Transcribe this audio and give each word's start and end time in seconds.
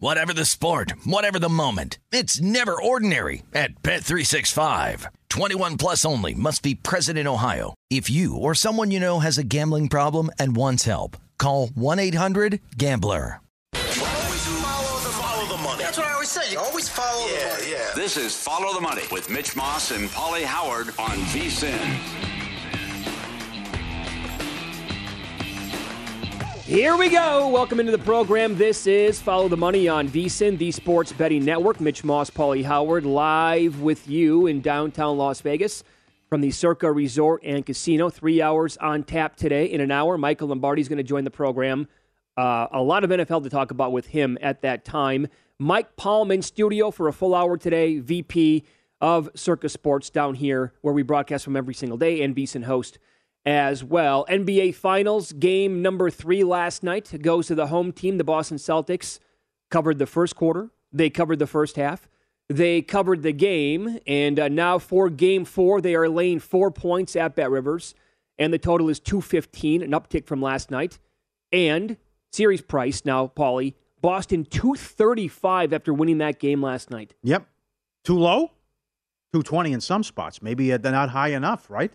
Whatever 0.00 0.32
the 0.32 0.46
sport, 0.46 0.94
whatever 1.04 1.38
the 1.38 1.50
moment. 1.50 1.98
It's 2.10 2.40
never 2.40 2.72
ordinary 2.80 3.42
at 3.52 3.82
Bet365. 3.82 5.04
21 5.28 5.76
plus 5.76 6.06
only 6.06 6.32
must 6.32 6.62
be 6.62 6.74
present 6.74 7.18
in 7.18 7.26
Ohio. 7.28 7.74
If 7.90 8.08
you 8.08 8.34
or 8.34 8.54
someone 8.54 8.90
you 8.90 8.98
know 8.98 9.18
has 9.20 9.36
a 9.36 9.44
gambling 9.44 9.90
problem 9.90 10.30
and 10.38 10.56
wants 10.56 10.84
help, 10.84 11.18
call 11.38 11.68
1-800-GAMBLER. 11.68 13.40
Always 13.74 14.46
Follow 15.20 15.46
the 15.54 15.62
money. 15.62 15.82
That's 15.82 15.98
what 15.98 16.06
I 16.06 16.12
always 16.14 16.30
say. 16.30 16.50
You 16.50 16.60
always 16.60 16.88
follow 16.88 17.28
the 17.28 17.34
money. 17.34 17.70
yeah. 17.70 17.90
This 17.94 18.16
is 18.16 18.34
Follow 18.34 18.72
the 18.72 18.80
Money 18.80 19.02
with 19.12 19.28
Mitch 19.28 19.54
Moss 19.54 19.90
and 19.90 20.08
Pauly 20.08 20.44
Howard 20.44 20.88
on 20.98 21.18
VSIN. 21.28 22.39
Here 26.70 26.96
we 26.96 27.08
go. 27.08 27.48
Welcome 27.48 27.80
into 27.80 27.90
the 27.90 27.98
program. 27.98 28.56
This 28.56 28.86
is 28.86 29.20
Follow 29.20 29.48
the 29.48 29.56
Money 29.56 29.88
on 29.88 30.08
VSIN, 30.08 30.56
the 30.56 30.70
Sports 30.70 31.12
Betting 31.12 31.44
Network. 31.44 31.80
Mitch 31.80 32.04
Moss, 32.04 32.30
Pauly 32.30 32.64
Howard, 32.64 33.04
live 33.04 33.80
with 33.80 34.06
you 34.06 34.46
in 34.46 34.60
downtown 34.60 35.18
Las 35.18 35.40
Vegas 35.40 35.82
from 36.28 36.42
the 36.42 36.52
Circa 36.52 36.92
Resort 36.92 37.42
and 37.44 37.66
Casino. 37.66 38.08
Three 38.08 38.40
hours 38.40 38.76
on 38.76 39.02
tap 39.02 39.34
today. 39.34 39.64
In 39.64 39.80
an 39.80 39.90
hour, 39.90 40.16
Michael 40.16 40.46
Lombardi 40.46 40.80
is 40.80 40.88
going 40.88 40.98
to 40.98 41.02
join 41.02 41.24
the 41.24 41.30
program. 41.32 41.88
Uh, 42.36 42.68
a 42.70 42.80
lot 42.80 43.02
of 43.02 43.10
NFL 43.10 43.42
to 43.42 43.50
talk 43.50 43.72
about 43.72 43.90
with 43.90 44.06
him 44.06 44.38
at 44.40 44.62
that 44.62 44.84
time. 44.84 45.26
Mike 45.58 45.96
Palm 45.96 46.30
in 46.30 46.40
studio 46.40 46.92
for 46.92 47.08
a 47.08 47.12
full 47.12 47.34
hour 47.34 47.56
today, 47.56 47.98
VP 47.98 48.64
of 49.00 49.28
Circa 49.34 49.68
Sports 49.68 50.08
down 50.08 50.34
here, 50.34 50.72
where 50.82 50.94
we 50.94 51.02
broadcast 51.02 51.42
from 51.42 51.56
every 51.56 51.74
single 51.74 51.98
day, 51.98 52.22
and 52.22 52.36
VSIN 52.36 52.62
host 52.62 53.00
as 53.44 53.82
well. 53.82 54.26
NBA 54.28 54.74
Finals 54.74 55.32
game 55.32 55.82
number 55.82 56.10
three 56.10 56.44
last 56.44 56.82
night 56.82 57.22
goes 57.22 57.46
to 57.46 57.54
the 57.54 57.68
home 57.68 57.92
team. 57.92 58.18
The 58.18 58.24
Boston 58.24 58.58
Celtics 58.58 59.18
covered 59.70 59.98
the 59.98 60.06
first 60.06 60.36
quarter, 60.36 60.70
they 60.92 61.10
covered 61.10 61.38
the 61.38 61.46
first 61.46 61.76
half, 61.76 62.08
they 62.48 62.82
covered 62.82 63.22
the 63.22 63.32
game, 63.32 64.00
and 64.06 64.38
uh, 64.40 64.48
now 64.48 64.78
for 64.78 65.08
game 65.08 65.44
four, 65.44 65.80
they 65.80 65.94
are 65.94 66.08
laying 66.08 66.40
four 66.40 66.70
points 66.70 67.14
at 67.14 67.36
Bet 67.36 67.50
Rivers, 67.50 67.94
and 68.38 68.52
the 68.52 68.58
total 68.58 68.88
is 68.88 68.98
215, 68.98 69.82
an 69.82 69.92
uptick 69.92 70.26
from 70.26 70.42
last 70.42 70.70
night. 70.70 70.98
And 71.52 71.96
series 72.32 72.60
price 72.60 73.04
now, 73.04 73.28
Pauly, 73.28 73.74
Boston 74.00 74.44
235 74.44 75.72
after 75.72 75.94
winning 75.94 76.18
that 76.18 76.38
game 76.38 76.62
last 76.62 76.90
night. 76.90 77.14
Yep. 77.22 77.46
Too 78.04 78.18
low? 78.18 78.52
220 79.32 79.72
in 79.72 79.80
some 79.80 80.02
spots. 80.02 80.42
Maybe 80.42 80.72
uh, 80.72 80.78
they're 80.78 80.90
not 80.90 81.10
high 81.10 81.28
enough, 81.28 81.70
right? 81.70 81.92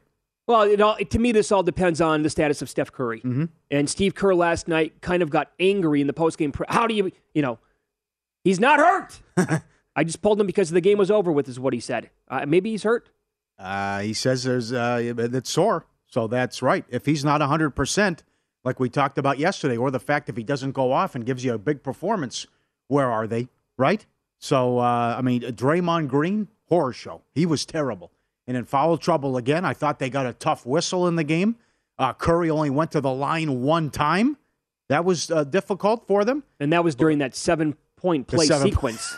Well, 0.48 0.62
it 0.64 0.80
all, 0.80 0.96
to 0.98 1.20
me, 1.20 1.32
this 1.32 1.52
all 1.52 1.64
depends 1.64 2.02
on 2.02 2.22
the 2.22 2.30
status 2.30 2.62
of 2.62 2.70
Steph 2.70 2.92
Curry. 2.92 3.20
Mm-hmm. 3.22 3.46
And 3.72 3.90
Steve 3.90 4.14
Kerr 4.14 4.36
last 4.36 4.68
night 4.68 5.02
kind 5.02 5.24
of 5.24 5.30
got 5.30 5.52
angry 5.60 6.02
in 6.02 6.08
the 6.08 6.14
postgame. 6.14 6.54
Pre- 6.54 6.68
How 6.70 6.86
do 6.86 6.94
you, 6.94 7.12
you 7.34 7.42
know, 7.42 7.58
he's 8.44 8.60
not 8.60 8.80
hurt. 8.80 9.22
I 9.96 10.04
just 10.04 10.22
pulled 10.22 10.40
him 10.40 10.46
because 10.46 10.70
the 10.70 10.82
game 10.82 10.98
was 10.98 11.10
over 11.10 11.32
with, 11.32 11.48
is 11.48 11.60
what 11.60 11.74
he 11.74 11.80
said. 11.80 12.10
Uh, 12.28 12.46
maybe 12.46 12.70
he's 12.72 12.84
hurt. 12.84 13.10
Uh, 13.58 14.02
he 14.02 14.14
says 14.14 14.44
there's 14.44 14.74
uh, 14.74 15.14
it's 15.18 15.50
sore. 15.50 15.86
So 16.08 16.28
that's 16.28 16.62
right. 16.62 16.86
If 16.90 17.06
he's 17.06 17.26
not 17.26 17.42
100%, 17.42 18.20
like 18.64 18.80
we 18.80 18.90
talked 18.90 19.18
about 19.18 19.40
yesterday, 19.40 19.78
or 19.78 19.92
the 19.92 20.00
fact 20.00 20.30
if 20.30 20.38
he 20.38 20.44
doesn't 20.44 20.72
go 20.72 20.92
off 20.92 21.16
and 21.16 21.26
gives 21.26 21.44
you 21.44 21.54
a 21.54 21.58
big 21.58 21.82
performance, 21.82 22.46
where 22.88 23.12
are 23.12 23.28
they, 23.28 23.48
right? 23.78 24.06
So, 24.38 24.80
uh, 24.80 25.16
I 25.18 25.22
mean, 25.22 25.42
Draymond 25.42 26.08
Green, 26.10 26.50
horror 26.68 26.94
show. 26.94 27.22
He 27.34 27.46
was 27.46 27.66
terrible. 27.66 28.12
And 28.48 28.56
in 28.56 28.66
foul 28.66 28.98
trouble 28.98 29.38
again. 29.38 29.66
I 29.66 29.74
thought 29.74 30.00
they 30.00 30.10
got 30.10 30.26
a 30.26 30.34
tough 30.34 30.66
whistle 30.66 31.08
in 31.08 31.16
the 31.16 31.24
game. 31.24 31.56
Uh, 31.98 32.14
Curry 32.14 32.50
only 32.50 32.70
went 32.70 32.92
to 32.92 33.02
the 33.02 33.12
line 33.12 33.62
one 33.62 33.90
time. 33.90 34.38
That 34.90 35.04
was 35.04 35.32
uh, 35.32 35.44
difficult 35.46 36.06
for 36.08 36.24
them. 36.24 36.44
And 36.60 36.72
that 36.74 36.84
was 36.84 36.94
during 36.96 37.18
that 37.20 37.36
seven 37.36 37.76
point 37.96 38.28
play 38.28 38.46
seven- 38.46 38.68
sequence. 38.72 39.16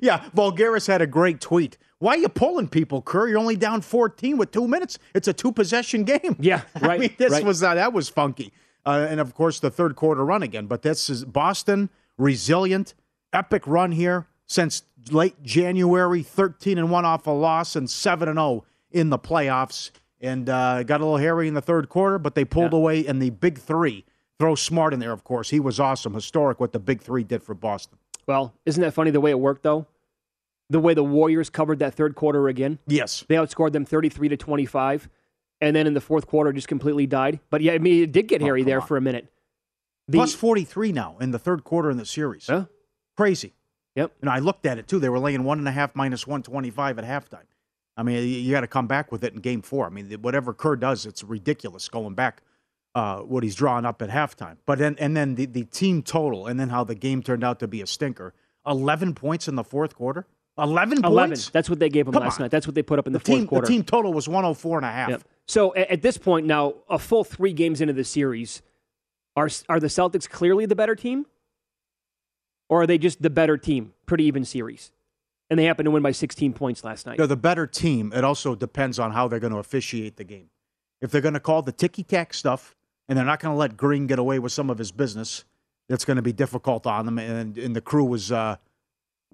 yeah, 0.00 0.24
Vulgaris 0.34 0.86
had 0.86 1.00
a 1.02 1.06
great 1.06 1.40
tweet. 1.40 1.78
Why 1.98 2.14
are 2.14 2.18
you 2.18 2.28
pulling 2.28 2.68
people, 2.68 3.02
Curry? 3.02 3.30
You're 3.30 3.38
only 3.38 3.56
down 3.56 3.80
14 3.80 4.36
with 4.36 4.50
two 4.50 4.68
minutes. 4.68 4.98
It's 5.14 5.28
a 5.28 5.32
two 5.32 5.52
possession 5.52 6.04
game. 6.04 6.36
Yeah, 6.40 6.62
I 6.74 6.86
right, 6.86 7.00
mean, 7.00 7.14
this 7.16 7.32
right. 7.32 7.44
was 7.44 7.62
uh, 7.62 7.74
that 7.74 7.92
was 7.92 8.08
funky, 8.08 8.52
uh, 8.84 9.06
and 9.08 9.18
of 9.18 9.34
course 9.34 9.60
the 9.60 9.70
third 9.70 9.96
quarter 9.96 10.24
run 10.24 10.42
again. 10.42 10.66
But 10.66 10.82
this 10.82 11.08
is 11.08 11.24
Boston 11.24 11.88
resilient, 12.18 12.94
epic 13.32 13.66
run 13.66 13.92
here 13.92 14.26
since 14.46 14.82
late 15.10 15.40
January, 15.42 16.22
13 16.22 16.78
and 16.78 16.90
one 16.90 17.04
off 17.04 17.26
a 17.26 17.30
loss 17.30 17.76
and 17.76 17.88
seven 17.88 18.28
and 18.28 18.36
zero 18.38 18.64
in 18.90 19.10
the 19.10 19.18
playoffs, 19.18 19.90
and 20.20 20.48
uh, 20.48 20.82
got 20.82 21.00
a 21.00 21.04
little 21.04 21.18
hairy 21.18 21.48
in 21.48 21.54
the 21.54 21.60
third 21.60 21.88
quarter, 21.88 22.18
but 22.18 22.34
they 22.34 22.44
pulled 22.44 22.72
Yeah. 22.72 22.78
away 22.78 23.00
in 23.00 23.18
the 23.18 23.30
big 23.30 23.58
three. 23.58 24.04
Throw 24.38 24.54
Smart 24.54 24.92
in 24.94 25.00
there, 25.00 25.12
of 25.12 25.24
course. 25.24 25.50
He 25.50 25.60
was 25.60 25.80
awesome, 25.80 26.14
historic 26.14 26.60
what 26.60 26.72
the 26.72 26.78
big 26.78 27.00
three 27.02 27.24
did 27.24 27.42
for 27.42 27.54
Boston. 27.54 27.98
Well, 28.26 28.54
isn't 28.66 28.80
that 28.82 28.92
funny 28.92 29.10
the 29.10 29.20
way 29.20 29.30
it 29.30 29.38
worked, 29.40 29.62
though? 29.62 29.86
The 30.68 30.80
way 30.80 30.94
the 30.94 31.04
Warriors 31.04 31.48
covered 31.48 31.78
that 31.78 31.94
third 31.94 32.14
quarter 32.16 32.48
again. 32.48 32.78
Yes. 32.86 33.24
They 33.28 33.36
outscored 33.36 33.72
them 33.72 33.84
33 33.84 34.28
to 34.30 34.36
25. 34.36 35.08
and 35.62 35.74
then 35.74 35.86
in 35.86 35.94
the 35.94 36.02
fourth 36.02 36.26
quarter 36.26 36.52
just 36.52 36.68
completely 36.68 37.06
died. 37.06 37.40
But 37.48 37.62
yeah, 37.62 37.72
I 37.72 37.78
mean, 37.78 38.02
it 38.02 38.12
did 38.12 38.28
get 38.28 38.42
Oh, 38.42 38.44
hairy 38.44 38.62
there 38.62 38.82
on. 38.82 38.86
for 38.86 38.98
a 38.98 39.00
minute. 39.00 39.32
The- 40.06 40.18
Plus 40.18 40.34
43 40.34 40.92
now 40.92 41.16
in 41.18 41.30
the 41.30 41.38
third 41.38 41.64
quarter 41.64 41.88
in 41.90 41.96
the 41.96 42.04
series. 42.04 42.46
Huh? 42.46 42.66
Crazy. 43.16 43.54
Yep. 43.96 44.12
And 44.20 44.30
I 44.30 44.38
looked 44.38 44.66
at 44.66 44.78
it 44.78 44.86
too. 44.86 44.98
They 44.98 45.08
were 45.08 45.18
laying 45.18 45.42
one 45.44 45.58
and 45.58 45.66
a 45.66 45.72
half 45.72 45.94
minus 45.96 46.26
125 46.26 46.98
at 46.98 47.04
halftime. 47.04 47.46
I 47.96 48.02
mean, 48.02 48.28
you, 48.28 48.52
got 48.52 48.60
to 48.60 48.66
come 48.66 48.86
back 48.86 49.10
with 49.10 49.24
it 49.24 49.32
in 49.32 49.40
game 49.40 49.62
four. 49.62 49.86
I 49.86 49.88
mean, 49.88 50.10
whatever 50.20 50.52
Kerr 50.52 50.76
does, 50.76 51.06
it's 51.06 51.24
ridiculous 51.24 51.88
going 51.88 52.14
back 52.14 52.42
uh, 52.94 53.20
what 53.20 53.42
he's 53.42 53.54
drawing 53.54 53.86
up 53.86 54.02
at 54.02 54.10
halftime. 54.10 54.58
But 54.66 54.78
then, 54.78 54.96
and 54.98 55.16
then 55.16 55.34
the, 55.34 55.46
the 55.46 55.64
team 55.64 56.02
total, 56.02 56.46
and 56.46 56.60
then 56.60 56.68
how 56.68 56.84
the 56.84 56.94
game 56.94 57.22
turned 57.22 57.42
out 57.42 57.58
to 57.60 57.68
be 57.68 57.80
a 57.80 57.86
stinker 57.86 58.34
11 58.66 59.14
points 59.14 59.48
in 59.48 59.54
the 59.54 59.64
fourth 59.64 59.94
quarter. 59.94 60.26
11 60.58 61.04
11. 61.04 61.38
That's 61.52 61.68
what 61.68 61.78
they 61.78 61.88
gave 61.88 62.06
him 62.06 62.14
Come 62.14 62.22
last 62.22 62.38
on. 62.38 62.44
night. 62.44 62.50
That's 62.50 62.66
what 62.66 62.74
they 62.74 62.82
put 62.82 62.98
up 62.98 63.06
in 63.06 63.12
the, 63.12 63.18
the, 63.18 63.24
fourth 63.24 63.38
team, 63.38 63.46
quarter. 63.46 63.66
the 63.66 63.72
team 63.72 63.82
total 63.82 64.12
was 64.12 64.28
104 64.28 64.78
and 64.78 64.86
a 64.86 64.90
half. 64.90 65.10
Yep. 65.10 65.22
So 65.46 65.74
at 65.74 66.02
this 66.02 66.16
point 66.16 66.46
now, 66.46 66.74
a 66.88 66.98
full 66.98 67.24
three 67.24 67.52
games 67.52 67.80
into 67.80 67.92
the 67.92 68.04
series, 68.04 68.62
are 69.36 69.50
are 69.68 69.78
the 69.78 69.86
Celtics 69.88 70.28
clearly 70.28 70.66
the 70.66 70.74
better 70.74 70.94
team, 70.94 71.26
or 72.68 72.82
are 72.82 72.86
they 72.86 72.98
just 72.98 73.22
the 73.22 73.30
better 73.30 73.56
team? 73.56 73.92
Pretty 74.06 74.24
even 74.24 74.44
series, 74.44 74.92
and 75.50 75.58
they 75.58 75.64
happen 75.64 75.84
to 75.84 75.90
win 75.90 76.02
by 76.02 76.12
16 76.12 76.52
points 76.52 76.84
last 76.84 77.06
night. 77.06 77.18
They're 77.18 77.26
the 77.26 77.36
better 77.36 77.66
team. 77.66 78.12
It 78.14 78.24
also 78.24 78.54
depends 78.54 78.98
on 78.98 79.12
how 79.12 79.28
they're 79.28 79.40
going 79.40 79.52
to 79.52 79.58
officiate 79.58 80.16
the 80.16 80.24
game. 80.24 80.50
If 81.00 81.10
they're 81.10 81.20
going 81.20 81.34
to 81.34 81.40
call 81.40 81.62
the 81.62 81.72
ticky 81.72 82.02
tack 82.02 82.32
stuff 82.32 82.74
and 83.08 83.18
they're 83.18 83.24
not 83.26 83.40
going 83.40 83.52
to 83.54 83.58
let 83.58 83.76
Green 83.76 84.06
get 84.06 84.18
away 84.18 84.38
with 84.38 84.52
some 84.52 84.70
of 84.70 84.78
his 84.78 84.92
business, 84.92 85.44
that's 85.88 86.04
going 86.04 86.16
to 86.16 86.22
be 86.22 86.32
difficult 86.32 86.86
on 86.86 87.04
them. 87.06 87.18
And, 87.18 87.56
and 87.58 87.76
the 87.76 87.80
crew 87.80 88.04
was 88.04 88.32
uh, 88.32 88.56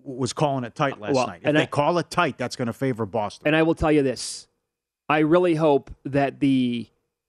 was 0.03 0.33
calling 0.33 0.65
it 0.65 0.75
tight 0.75 1.01
last 1.01 1.15
Well, 1.15 1.27
night. 1.29 1.41
If 1.43 1.47
and 1.49 1.57
they 1.57 1.63
I- 1.63 1.67
call 1.67 1.99
it 1.99 2.11
tight, 2.11 2.37
that's 2.39 2.57
going 2.57 2.67
to 2.67 2.73
favor 2.73 3.07
Boston. 3.07 3.47
And 3.47 3.55
I 3.57 3.63
will 3.63 3.75
tell 3.75 3.93
you 3.93 4.03
this: 4.03 4.49
I 5.09 5.19
really 5.21 5.55
hope 5.55 5.91
that 6.05 6.41
the 6.41 6.89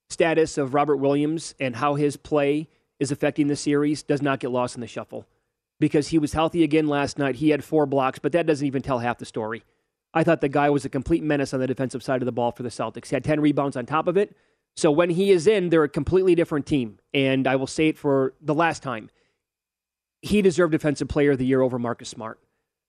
status 0.09 0.57
of 0.57 0.73
Robert 0.73 0.97
Williams 0.97 1.55
and 1.59 1.75
how 1.75 1.95
his 1.95 2.17
play 2.17 2.67
is 2.99 3.11
affecting 3.11 3.47
the 3.47 3.55
series 3.55 4.01
does 4.03 4.21
not 4.21 4.39
get 4.39 4.51
lost 4.51 4.75
in 4.75 4.81
the 4.81 4.87
shuffle, 4.87 5.25
because 5.83 6.07
he 6.07 6.17
was 6.17 6.31
healthy 6.31 6.63
again 6.63 6.87
last 6.87 7.19
night. 7.19 7.35
He 7.35 7.49
had 7.49 7.61
four 7.61 7.85
blocks, 7.85 8.17
but 8.17 8.31
that 8.31 8.45
doesn't 8.45 8.65
even 8.65 8.81
tell 8.81 8.99
half 8.99 9.17
the 9.17 9.25
story. 9.25 9.65
I 10.13 10.23
thought 10.23 10.39
the 10.39 10.47
guy 10.47 10.69
was 10.69 10.85
a 10.85 10.89
complete 10.89 11.21
menace 11.23 11.53
on 11.53 11.59
the 11.59 11.67
defensive 11.67 12.01
side 12.01 12.21
of 12.21 12.25
the 12.25 12.31
ball 12.31 12.53
for 12.53 12.63
the 12.63 12.69
Celtics. 12.69 13.09
He 13.09 13.17
had 13.17 13.25
10 13.25 13.41
rebounds 13.41 13.75
on 13.75 13.85
top 13.85 14.07
of 14.07 14.15
it. 14.15 14.33
So 14.77 14.89
when 14.91 15.09
he 15.09 15.29
is 15.29 15.45
in, 15.45 15.67
they're 15.67 15.83
a 15.83 15.89
completely 15.89 16.35
different 16.35 16.65
team. 16.65 16.99
And 17.13 17.45
I 17.45 17.57
will 17.57 17.67
say 17.67 17.89
it 17.89 17.97
for 17.97 18.33
the 18.39 18.53
last 18.53 18.81
time. 18.81 19.09
He 20.21 20.41
deserved 20.41 20.71
Defensive 20.71 21.09
Player 21.09 21.31
of 21.31 21.37
the 21.37 21.45
Year 21.45 21.59
over 21.59 21.77
Marcus 21.77 22.07
Smart. 22.07 22.39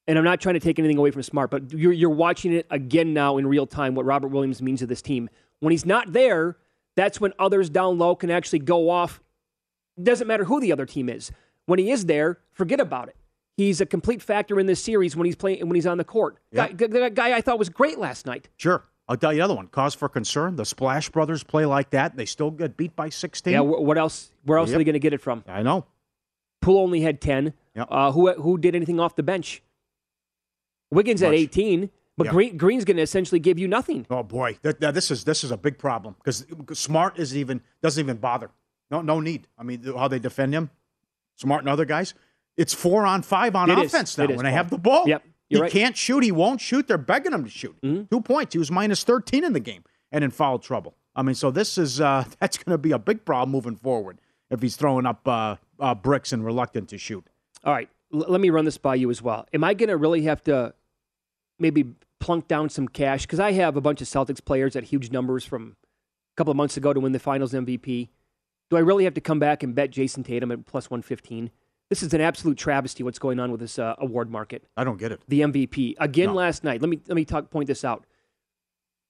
And 0.06 0.17
I'm 0.17 0.23
not 0.23 0.41
trying 0.41 0.55
to 0.55 0.61
take 0.61 0.79
anything 0.79 0.96
away 0.96 1.11
from 1.11 1.25
Smart, 1.25 1.50
but 1.50 1.73
you're, 1.73 1.91
you're 1.91 2.11
watching 2.11 2.52
it 2.52 2.69
again 2.70 3.12
now 3.12 3.38
in 3.38 3.46
real 3.49 3.67
time 3.67 3.96
what 3.96 4.06
Robert 4.06 4.29
Williams 4.29 4.62
means 4.62 4.79
to 4.79 4.87
this 4.87 5.02
team. 5.02 5.29
When 5.58 5.73
he's 5.73 5.85
not 5.85 6.12
there, 6.12 6.58
that's 6.94 7.20
when 7.20 7.32
others 7.41 7.70
down 7.70 7.99
low 7.99 8.14
can 8.14 8.31
actually 8.31 8.61
go 8.61 8.88
off. 8.88 9.20
Doesn't 10.00 10.29
matter 10.29 10.44
who 10.44 10.61
the 10.61 10.70
other 10.70 10.87
team 10.87 11.08
is. 11.08 11.32
When 11.66 11.78
he 11.78 11.90
is 11.90 12.06
there, 12.06 12.38
forget 12.52 12.81
about 12.81 13.08
it. 13.08 13.16
He's 13.56 13.81
a 13.81 13.87
complete 13.87 14.20
factor 14.20 14.58
in 14.58 14.66
this 14.66 14.82
series 14.82 15.14
when 15.16 15.26
he's 15.26 15.37
playing 15.37 15.61
when 15.66 15.75
he's 15.75 15.87
on 15.87 15.99
the 15.99 16.05
court. 16.05 16.38
Yeah. 16.50 16.69
Guy, 16.72 16.87
the 16.87 17.11
guy 17.11 17.37
I 17.37 17.40
thought 17.40 17.58
was 17.58 17.69
great 17.69 17.99
last 17.99 18.26
night. 18.26 18.49
Sure. 18.56 18.82
I'll 19.06 19.16
tell 19.16 19.32
you 19.32 19.38
another 19.40 19.55
one. 19.55 19.69
Cause 19.69 19.94
for 19.94 20.08
concern. 20.08 20.56
The 20.56 20.64
Splash 20.64 21.11
Brothers 21.11 21.44
play 21.44 21.64
like 21.66 21.90
that. 21.90 22.16
They 22.16 22.25
still 22.25 22.50
get 22.50 22.76
beat 22.76 22.96
by 22.96 23.11
16. 23.11 23.52
Yeah, 23.52 23.61
what 23.61 23.96
else? 23.99 24.31
Where 24.44 24.58
else 24.58 24.70
Yep. 24.70 24.76
are 24.76 24.78
they 24.78 24.84
going 24.84 24.94
to 24.94 24.99
get 24.99 25.12
it 25.12 25.20
from? 25.20 25.44
I 25.46 25.62
know. 25.62 25.84
Poole 26.62 26.78
only 26.81 27.02
had 27.02 27.20
10. 27.20 27.52
Yep. 27.76 27.88
Uh, 27.90 28.12
who 28.12 28.32
who 28.32 28.56
did 28.58 28.75
anything 28.75 28.99
off 28.99 29.14
the 29.14 29.22
bench? 29.22 29.62
Wiggins 30.90 31.20
had 31.20 31.31
Much. 31.32 31.40
18, 31.40 31.90
but 32.17 32.25
Yep. 32.26 32.32
Green, 32.32 32.56
Green's 32.56 32.84
going 32.84 32.96
to 32.96 33.02
essentially 33.02 33.38
give 33.40 33.58
you 33.58 33.69
nothing. 33.69 34.06
Oh 34.10 34.22
boy, 34.22 34.55
Th- 34.62 34.78
th- 34.78 34.94
this 34.94 35.10
is 35.10 35.25
this 35.25 35.44
is 35.44 35.50
a 35.50 35.56
big 35.56 35.78
problem 35.78 36.14
because 36.19 36.46
Smart 36.72 37.19
is 37.19 37.37
even 37.37 37.60
doesn't 37.82 38.02
even 38.02 38.17
bother. 38.17 38.50
No, 38.90 39.00
no 39.02 39.20
need. 39.20 39.49
I 39.58 39.62
mean, 39.64 39.82
how 39.84 40.08
they 40.08 40.19
defend 40.19 40.55
him, 40.55 40.70
Smart 41.36 41.62
and 41.62 41.69
other 41.69 41.84
guys. 41.84 42.14
It's 42.56 42.72
four 42.72 43.04
on 43.06 43.22
five 43.22 43.56
on 43.56 43.70
It 43.70 43.78
is. 43.78 43.92
offense 43.92 44.16
now 44.16 44.25
is, 44.25 44.36
when 44.36 44.44
they 44.44 44.52
have 44.52 44.70
the 44.70 44.78
ball. 44.78 45.04
Yep, 45.08 45.25
he 45.48 45.60
right. 45.60 45.70
can't 45.70 45.96
shoot. 45.96 46.22
He 46.22 46.32
won't 46.32 46.60
shoot. 46.60 46.86
They're 46.86 46.98
begging 46.98 47.32
him 47.32 47.44
to 47.44 47.50
shoot. 47.50 47.76
Mm-hmm. 47.82 48.04
Two 48.14 48.20
points. 48.20 48.52
He 48.54 48.58
was 48.58 48.70
minus 48.70 49.02
thirteen 49.02 49.44
in 49.44 49.52
the 49.52 49.60
game 49.60 49.84
and 50.12 50.22
in 50.22 50.31
foul 50.31 50.58
trouble. 50.58 50.94
I 51.16 51.22
mean, 51.22 51.34
so 51.34 51.50
this 51.50 51.76
is 51.78 52.00
uh, 52.00 52.25
that's 52.40 52.56
going 52.58 52.72
to 52.75 52.78
be 52.78 52.92
a 52.92 52.98
big 52.98 53.25
problem 53.25 53.50
moving 53.50 53.76
forward 53.76 54.20
if 54.50 54.62
he's 54.62 54.76
throwing 54.76 55.06
up 55.06 55.26
uh, 55.26 55.56
uh, 55.81 55.94
bricks 55.94 56.32
and 56.32 56.44
reluctant 56.44 56.88
to 56.90 56.98
shoot. 56.98 57.25
All 57.64 57.72
right, 57.72 57.88
l- 58.12 58.26
let 58.28 58.40
me 58.40 58.50
run 58.50 58.64
this 58.64 58.78
by 58.78 58.94
you 58.94 59.10
as 59.10 59.20
well. 59.22 59.46
Am 59.52 59.64
I 59.64 59.75
going 59.75 59.88
to 59.88 59.96
really 59.96 60.22
have 60.22 60.42
to 60.44 60.75
maybe 61.58 61.94
plunk 62.20 62.46
down 62.48 62.69
some 62.69 62.86
cash? 62.88 63.22
Because 63.22 63.40
I 63.40 63.52
have 63.52 63.76
a 63.76 63.81
bunch 63.81 64.00
of 64.00 64.06
Celtics 64.08 64.44
players 64.44 64.76
at 64.76 64.84
huge 64.84 65.10
numbers 65.10 65.44
from 65.44 65.76
a 65.82 66.36
couple 66.36 66.50
of 66.50 66.56
months 66.56 66.76
ago 66.76 66.92
to 66.92 67.00
win 67.00 67.12
the 67.12 67.19
finals 67.19 67.52
MVP. 67.52 68.08
Do 68.74 68.78
I 68.78 68.80
really 68.80 69.04
have 69.04 69.14
to 69.14 69.20
come 69.20 69.38
back 69.38 69.62
and 69.62 69.72
bet 69.72 69.92
Jayson 69.92 70.24
Tatum 70.24 70.50
at 70.50 70.66
plus 70.66 70.90
115? 70.90 71.48
This 71.90 72.02
is 72.02 72.12
an 72.12 72.20
absolute 72.20 72.58
travesty 72.58 73.04
what's 73.04 73.20
going 73.20 73.38
on 73.38 73.52
with 73.52 73.60
this 73.60 73.78
uh, 73.78 73.94
award 73.98 74.28
market. 74.28 74.64
I 74.76 74.82
don't 74.82 74.96
get 74.98 75.12
it. 75.12 75.20
the 75.28 75.42
MVP 75.42 75.94
again 76.00 76.30
No. 76.30 76.34
last 76.34 76.64
night. 76.64 76.80
Let 76.80 76.90
me 76.90 76.98
let 77.06 77.14
me 77.14 77.24
talk, 77.24 77.50
point 77.50 77.68
this 77.68 77.84
out. 77.84 78.04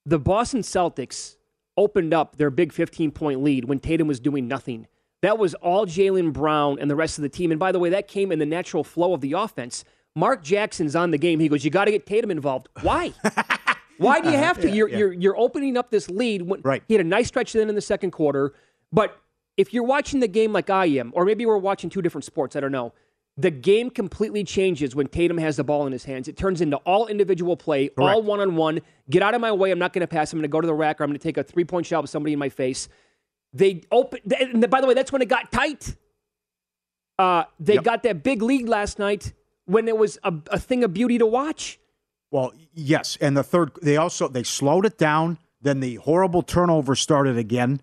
The 0.05 0.19
Boston 0.19 0.61
Celtics 0.61 1.37
opened 1.79 2.13
up 2.13 2.37
their 2.37 2.51
big 2.51 2.75
15 2.75 3.11
point 3.11 3.43
lead 3.43 3.65
when 3.65 3.79
Tatum 3.81 4.07
was 4.07 4.21
doing 4.21 4.47
nothing. 4.47 4.87
That 5.23 5.39
was 5.39 5.55
all 5.55 5.87
Jaylen 5.87 6.35
Brown 6.35 6.79
and 6.79 6.91
the 6.91 6.97
rest 6.97 7.17
of 7.17 7.23
the 7.23 7.31
team. 7.31 7.51
And 7.51 7.59
by 7.59 7.73
the 7.73 7.79
way, 7.79 7.89
that 7.89 8.07
came 8.07 8.31
in 8.31 8.39
the 8.39 8.45
natural 8.45 8.85
flow 8.85 9.15
of 9.15 9.23
the 9.23 9.33
offense. 9.33 9.83
Mark 10.15 10.43
Jackson's 10.43 10.95
on 10.95 11.11
the 11.11 11.17
game. 11.17 11.41
He 11.41 11.49
goes, 11.49 11.65
"You 11.65 11.71
got 11.71 11.87
to 11.87 11.91
get 11.91 12.05
Tatum 12.05 12.31
involved." 12.31 12.69
Why? 12.83 13.15
Why 13.97 14.21
do 14.21 14.31
you 14.31 14.37
have 14.37 14.61
to? 14.61 14.71
you're, 14.71 14.91
yeah. 14.91 14.99
you're 14.99 15.13
you're 15.15 15.39
opening 15.39 15.79
up 15.79 15.91
this 15.91 16.11
lead. 16.11 16.43
When, 16.43 16.61
Right. 16.61 16.83
He 16.87 16.93
had 16.93 17.01
a 17.01 17.09
nice 17.09 17.29
stretch 17.29 17.55
then 17.55 17.71
in 17.71 17.75
the 17.75 17.81
second 17.81 18.11
quarter, 18.11 18.53
but 18.93 19.19
if 19.57 19.73
you're 19.73 19.85
watching 19.85 20.21
the 20.21 20.29
game 20.29 20.53
like 20.53 20.71
I 20.71 20.87
am, 20.87 21.13
or 21.15 21.25
maybe 21.25 21.47
we're 21.47 21.59
watching 21.59 21.91
two 21.91 22.03
different 22.03 22.25
sports, 22.25 22.57
I 22.57 22.61
don't 22.61 22.73
know. 22.73 22.93
The 23.37 23.51
game 23.51 23.91
completely 23.91 24.45
changes 24.45 24.95
when 24.95 25.09
Tatum 25.09 25.39
has 25.39 25.57
the 25.57 25.65
ball 25.65 25.87
in 25.87 25.93
his 25.93 26.05
hands. 26.05 26.29
It 26.29 26.37
turns 26.37 26.61
into 26.61 26.77
all 26.79 27.09
individual 27.09 27.57
play, 27.57 27.91
all 27.99 28.23
one 28.23 28.39
on 28.41 28.55
one. 28.55 28.81
Get 29.11 29.23
out 29.23 29.35
of 29.35 29.41
my 29.41 29.51
way. 29.51 29.73
I'm 29.73 29.79
not 29.79 29.93
going 29.93 30.03
to 30.03 30.07
pass. 30.07 30.33
I'm 30.33 30.39
going 30.39 30.43
to 30.45 30.49
go 30.49 30.61
to 30.61 30.67
the 30.69 30.75
rack, 30.75 31.01
or 31.01 31.05
I'm 31.05 31.11
going 31.11 31.19
to 31.19 31.23
take 31.23 31.37
a 31.37 31.43
three 31.43 31.65
point 31.65 31.85
shot 31.87 32.03
with 32.03 32.11
somebody 32.11 32.33
in 32.33 32.39
my 32.39 32.49
face. 32.49 32.89
They 33.53 33.83
open. 33.91 34.21
And 34.41 34.71
by 34.71 34.81
the 34.81 34.87
way, 34.87 34.95
that's 34.95 35.11
when 35.11 35.21
it 35.21 35.29
got 35.29 35.51
tight. 35.51 35.97
Uh, 37.19 37.45
they 37.59 37.75
Yep. 37.75 37.85
got 37.85 38.03
that 38.05 38.23
big 38.23 38.43
lead 38.43 38.69
last 38.69 38.99
night 38.99 39.33
when 39.67 39.89
it 39.89 39.97
was 39.97 40.19
a, 40.25 40.33
a 40.51 40.59
thing 40.59 40.85
of 40.85 40.93
beauty 40.93 41.19
to 41.19 41.27
watch. 41.27 41.79
Well, 42.31 42.53
yes, 42.73 43.17
and 43.21 43.37
the 43.37 43.45
third 43.45 43.73
they 43.83 43.97
also 43.97 44.29
they 44.29 44.43
slowed 44.43 44.87
it 44.87 44.99
down. 44.99 45.39
Then 45.61 45.81
the 45.81 45.97
horrible 45.97 46.43
turnover 46.43 46.95
started 46.97 47.37
again, 47.39 47.81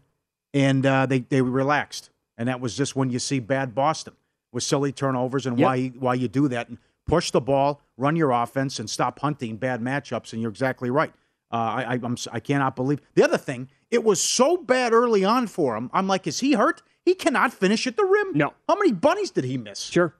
and 0.54 0.86
uh, 0.86 1.06
they 1.06 1.20
they 1.20 1.42
relaxed, 1.42 2.10
and 2.38 2.48
that 2.50 2.60
was 2.60 2.76
just 2.76 2.96
when 2.96 3.10
you 3.10 3.20
see 3.20 3.40
bad 3.40 3.74
Boston 3.76 4.14
with 4.52 4.64
silly 4.64 4.92
turnovers 4.92 5.46
and 5.46 5.58
Yep. 5.58 5.66
why 5.66 5.88
why 6.00 6.14
you 6.14 6.28
do 6.28 6.48
that 6.50 6.70
and 6.70 6.78
push 7.08 7.32
the 7.32 7.42
ball, 7.42 7.82
run 7.98 8.16
your 8.16 8.32
offense, 8.32 8.80
and 8.80 8.90
stop 8.90 9.20
hunting 9.20 9.58
bad 9.58 9.82
matchups. 9.82 10.34
And 10.34 10.42
you're 10.42 10.52
exactly 10.52 10.90
right. 10.90 11.14
Uh, 11.52 11.56
I 11.56 11.84
I, 11.84 12.00
I'm, 12.04 12.16
I 12.32 12.40
cannot 12.40 12.76
believe 12.76 13.00
the 13.16 13.24
other 13.24 13.38
thing. 13.38 13.70
It 13.90 14.04
was 14.04 14.22
so 14.22 14.56
bad 14.58 14.94
early 14.94 15.24
on 15.26 15.48
for 15.48 15.76
him. 15.76 15.90
I'm 15.94 16.08
like, 16.08 16.26
is 16.28 16.40
he 16.40 16.54
hurt? 16.54 16.82
He 17.04 17.14
cannot 17.16 17.52
finish 17.54 17.88
at 17.88 17.98
the 17.98 18.06
rim. 18.06 18.32
No. 18.34 18.54
How 18.70 18.76
many 18.76 18.92
bunnies 18.94 19.32
did 19.32 19.44
he 19.44 19.58
miss? 19.58 19.80
Sure. 19.82 20.14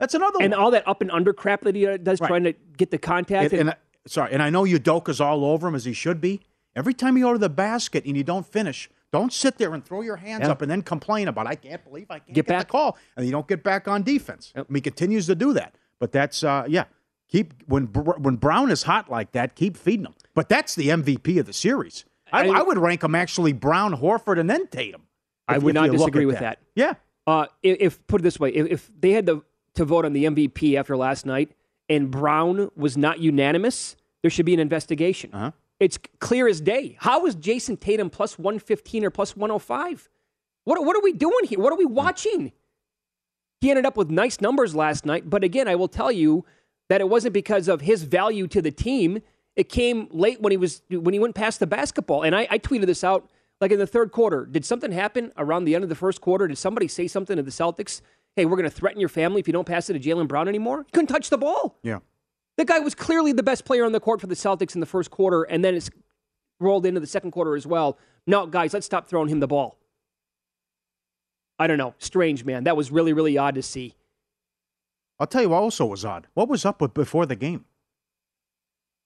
That's 0.00 0.14
another 0.14 0.38
And 0.40 0.52
one. 0.52 0.60
all 0.60 0.70
that 0.72 0.88
up 0.88 1.00
and 1.02 1.10
under 1.12 1.32
crap 1.32 1.60
that 1.60 1.76
he 1.76 1.86
uh, 1.86 1.98
does, 1.98 2.20
Right. 2.20 2.26
trying 2.26 2.44
to 2.44 2.54
get 2.76 2.90
the 2.90 2.98
contact. 2.98 3.52
And, 3.52 3.60
and 3.60 3.70
I- 3.70 3.76
sorry, 4.08 4.32
and 4.32 4.42
I 4.42 4.50
know 4.50 4.64
Udoka's 4.64 5.20
all 5.20 5.44
over 5.44 5.68
him 5.68 5.76
as 5.76 5.84
he 5.84 5.92
should 5.92 6.20
be. 6.20 6.40
Every 6.74 6.94
time 6.94 7.16
you 7.16 7.24
go 7.24 7.32
to 7.34 7.38
the 7.38 7.50
basket 7.50 8.04
and 8.06 8.16
you 8.16 8.24
don't 8.24 8.46
finish, 8.46 8.90
don't 9.12 9.32
sit 9.32 9.58
there 9.58 9.74
and 9.74 9.84
throw 9.84 10.00
your 10.00 10.16
hands 10.16 10.42
Yeah. 10.44 10.52
up 10.52 10.62
and 10.62 10.70
then 10.70 10.82
complain 10.82 11.28
about 11.28 11.46
I 11.46 11.54
can't 11.54 11.84
believe 11.84 12.06
I 12.10 12.18
can't 12.18 12.28
Get 12.28 12.46
get, 12.46 12.46
back. 12.46 12.66
the 12.66 12.72
call, 12.72 12.98
and 13.16 13.26
you 13.26 13.32
don't 13.32 13.46
get 13.46 13.62
back 13.62 13.86
on 13.86 14.02
defense. 14.02 14.52
Yep. 14.56 14.66
I 14.68 14.72
mean, 14.72 14.76
he 14.76 14.80
continues 14.80 15.26
to 15.26 15.34
do 15.34 15.52
that, 15.52 15.74
but 15.98 16.12
that's 16.12 16.42
uh, 16.42 16.64
yeah. 16.68 16.84
Keep 17.28 17.62
when 17.66 17.84
when 17.86 18.36
Brown 18.36 18.70
is 18.70 18.82
hot 18.82 19.10
like 19.10 19.32
that, 19.32 19.54
keep 19.54 19.76
feeding 19.76 20.06
him. 20.06 20.14
But 20.34 20.48
that's 20.48 20.74
the 20.74 20.88
MVP 20.88 21.38
of 21.38 21.46
the 21.46 21.52
series. 21.52 22.04
I, 22.32 22.48
I- 22.48 22.58
I, 22.58 22.62
would 22.62 22.78
rank 22.78 23.02
him 23.04 23.14
actually 23.14 23.52
Brown, 23.52 23.96
Horford, 23.96 24.38
and 24.40 24.48
then 24.50 24.66
Tatum. 24.66 25.02
I 25.48 25.58
would 25.58 25.74
not 25.74 25.90
disagree 25.90 26.24
with 26.26 26.38
that. 26.38 26.58
Yeah, 26.74 26.94
Uh, 27.26 27.46
if, 27.62 27.76
if 27.80 28.06
put 28.06 28.20
it 28.22 28.24
this 28.24 28.40
way, 28.40 28.50
if, 28.50 28.66
if 28.66 28.90
they 28.98 29.10
had 29.12 29.26
the, 29.26 29.42
to 29.74 29.84
vote 29.84 30.04
on 30.06 30.12
the 30.14 30.24
MVP 30.24 30.76
after 30.78 30.96
last 30.96 31.26
night 31.26 31.52
and 31.90 32.10
Brown 32.10 32.70
was 32.74 32.96
not 32.96 33.18
unanimous, 33.18 33.96
there 34.22 34.30
should 34.30 34.46
be 34.46 34.54
an 34.54 34.60
investigation. 34.60 35.30
Uh-huh. 35.34 35.50
It's 35.82 35.98
clear 36.20 36.46
as 36.46 36.60
day. 36.60 36.96
How 37.00 37.26
is 37.26 37.34
Jayson 37.34 37.76
Tatum 37.76 38.08
plus 38.08 38.38
115 38.38 39.04
or 39.04 39.10
plus 39.10 39.36
105? 39.36 40.08
What, 40.62 40.84
what 40.84 40.96
are 40.96 41.02
we 41.02 41.12
doing 41.12 41.44
here? 41.44 41.58
What 41.58 41.72
are 41.72 41.76
we 41.76 41.84
watching? 41.84 42.52
He 43.60 43.68
ended 43.68 43.84
up 43.84 43.96
with 43.96 44.08
nice 44.08 44.40
numbers 44.40 44.76
last 44.76 45.04
night, 45.04 45.28
but 45.28 45.42
again, 45.42 45.66
I 45.66 45.74
will 45.74 45.88
tell 45.88 46.12
you 46.12 46.44
that 46.88 47.00
it 47.00 47.08
wasn't 47.08 47.34
because 47.34 47.66
of 47.66 47.80
his 47.80 48.04
value 48.04 48.46
to 48.46 48.62
the 48.62 48.70
team. 48.70 49.22
It 49.56 49.68
came 49.68 50.06
late 50.12 50.40
when 50.40 50.52
he 50.52 50.56
was 50.56 50.82
when 50.88 51.14
he 51.14 51.18
went 51.18 51.34
past 51.34 51.58
the 51.58 51.66
basketball, 51.66 52.22
and 52.22 52.34
I, 52.34 52.46
I 52.48 52.58
tweeted 52.60 52.86
this 52.86 53.02
out 53.02 53.28
like 53.60 53.72
in 53.72 53.80
the 53.80 53.86
third 53.86 54.12
quarter. 54.12 54.46
Did 54.46 54.64
something 54.64 54.92
happen 54.92 55.32
around 55.36 55.64
the 55.64 55.74
end 55.74 55.82
of 55.82 55.90
the 55.90 55.96
first 55.96 56.20
quarter? 56.20 56.46
Did 56.46 56.58
somebody 56.58 56.86
say 56.86 57.08
something 57.08 57.36
to 57.36 57.42
the 57.42 57.50
Celtics? 57.50 58.02
Hey, 58.36 58.44
we're 58.44 58.56
going 58.56 58.70
to 58.70 58.74
threaten 58.74 59.00
your 59.00 59.08
family 59.08 59.40
if 59.40 59.48
you 59.48 59.52
don't 59.52 59.66
pass 59.66 59.90
it 59.90 59.94
to 59.94 60.00
Jaylen 60.00 60.28
Brown 60.28 60.48
anymore. 60.48 60.84
He 60.86 60.92
couldn't 60.92 61.08
touch 61.08 61.28
the 61.28 61.38
ball. 61.38 61.76
yeah. 61.82 61.98
The 62.58 62.64
guy 62.64 62.80
was 62.80 62.94
clearly 62.94 63.32
the 63.32 63.42
best 63.42 63.64
player 63.64 63.84
on 63.84 63.92
the 63.92 64.00
court 64.00 64.20
for 64.20 64.26
the 64.26 64.34
Celtics 64.34 64.74
in 64.74 64.80
the 64.80 64.86
first 64.86 65.10
quarter, 65.10 65.42
and 65.44 65.64
then 65.64 65.74
it's 65.74 65.90
rolled 66.60 66.86
into 66.86 67.00
the 67.00 67.06
second 67.06 67.30
quarter 67.30 67.56
as 67.56 67.66
well. 67.66 67.98
No, 68.26 68.46
guys, 68.46 68.72
let's 68.72 68.86
stop 68.86 69.08
throwing 69.08 69.28
him 69.28 69.40
the 69.40 69.48
ball. 69.48 69.78
I 71.58 71.66
don't 71.66 71.78
know. 71.78 71.94
Strange, 71.98 72.44
man. 72.44 72.64
That 72.64 72.76
was 72.76 72.90
really, 72.90 73.12
really 73.12 73.38
odd 73.38 73.54
to 73.54 73.62
see. 73.62 73.94
I'll 75.18 75.26
tell 75.26 75.42
you 75.42 75.50
what 75.50 75.62
also 75.62 75.86
was 75.86 76.04
odd. 76.04 76.26
What 76.34 76.48
was 76.48 76.64
up 76.64 76.80
with 76.80 76.94
before 76.94 77.26
the 77.26 77.36
game? 77.36 77.64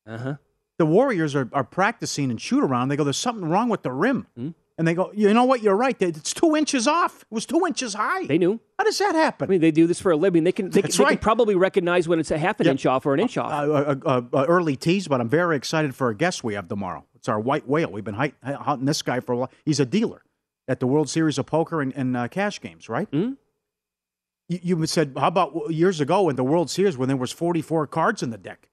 Uh 0.06 0.18
huh. 0.18 0.34
The 0.78 0.86
Warriors 0.86 1.34
are, 1.34 1.48
are 1.52 1.64
practicing 1.64 2.30
and 2.30 2.40
shoot 2.40 2.62
around. 2.62 2.88
They 2.88 2.96
go, 2.96 3.04
there's 3.04 3.16
something 3.16 3.48
wrong 3.48 3.68
with 3.68 3.82
the 3.82 3.92
rim. 3.92 4.26
Hmm? 4.36 4.50
And 4.78 4.86
they 4.86 4.92
go, 4.92 5.10
you 5.14 5.32
know 5.32 5.44
what? 5.44 5.62
You're 5.62 5.76
right. 5.76 5.96
It's 6.02 6.34
two 6.34 6.54
inches 6.54 6.86
off. 6.86 7.22
It 7.22 7.34
was 7.34 7.46
two 7.46 7.64
inches 7.66 7.94
high. 7.94 8.26
They 8.26 8.36
knew. 8.36 8.60
How 8.78 8.84
does 8.84 8.98
that 8.98 9.14
happen? 9.14 9.48
I 9.48 9.50
mean, 9.50 9.62
they 9.62 9.70
do 9.70 9.86
this 9.86 10.00
for 10.00 10.12
a 10.12 10.16
living. 10.16 10.44
They 10.44 10.52
can. 10.52 10.66
They, 10.66 10.82
can, 10.82 10.88
That's 10.90 10.98
they 10.98 11.04
can 11.04 11.18
probably 11.18 11.54
recognize 11.54 12.06
when 12.06 12.18
it's 12.20 12.30
a 12.30 12.36
half 12.36 12.60
an 12.60 12.66
Yeah. 12.66 12.72
inch 12.72 12.84
off 12.84 13.06
or 13.06 13.14
an 13.14 13.20
inch 13.20 13.38
off. 13.38 13.52
Uh, 13.52 13.72
uh, 13.72 13.94
uh, 14.04 14.22
uh, 14.34 14.44
early 14.46 14.76
tease, 14.76 15.08
but 15.08 15.20
I'm 15.22 15.30
very 15.30 15.56
excited 15.56 15.94
for 15.94 16.10
a 16.10 16.14
guest 16.14 16.44
we 16.44 16.52
have 16.54 16.68
tomorrow. 16.68 17.06
It's 17.14 17.26
our 17.28 17.40
white 17.40 17.66
whale. 17.66 17.90
We've 17.90 18.04
been 18.04 18.14
hunting 18.14 18.84
this 18.84 19.00
guy 19.00 19.20
for 19.20 19.32
a 19.32 19.36
while. 19.38 19.50
He's 19.64 19.80
a 19.80 19.86
dealer 19.86 20.22
at 20.68 20.80
the 20.80 20.86
World 20.86 21.08
Series 21.08 21.38
of 21.38 21.46
Poker 21.46 21.80
and, 21.80 21.94
and 21.96 22.14
uh, 22.14 22.28
cash 22.28 22.60
games, 22.60 22.88
right? 22.90 23.08
Hmm? 23.08 23.32
You, 24.48 24.60
you 24.78 24.86
said, 24.86 25.14
how 25.18 25.28
about 25.28 25.70
years 25.70 26.00
ago 26.02 26.28
in 26.28 26.36
the 26.36 26.44
World 26.44 26.70
Series 26.70 26.96
when 26.98 27.08
there 27.08 27.16
was 27.16 27.32
44 27.32 27.86
cards 27.86 28.22
in 28.22 28.30
the 28.30 28.38
deck? 28.38 28.68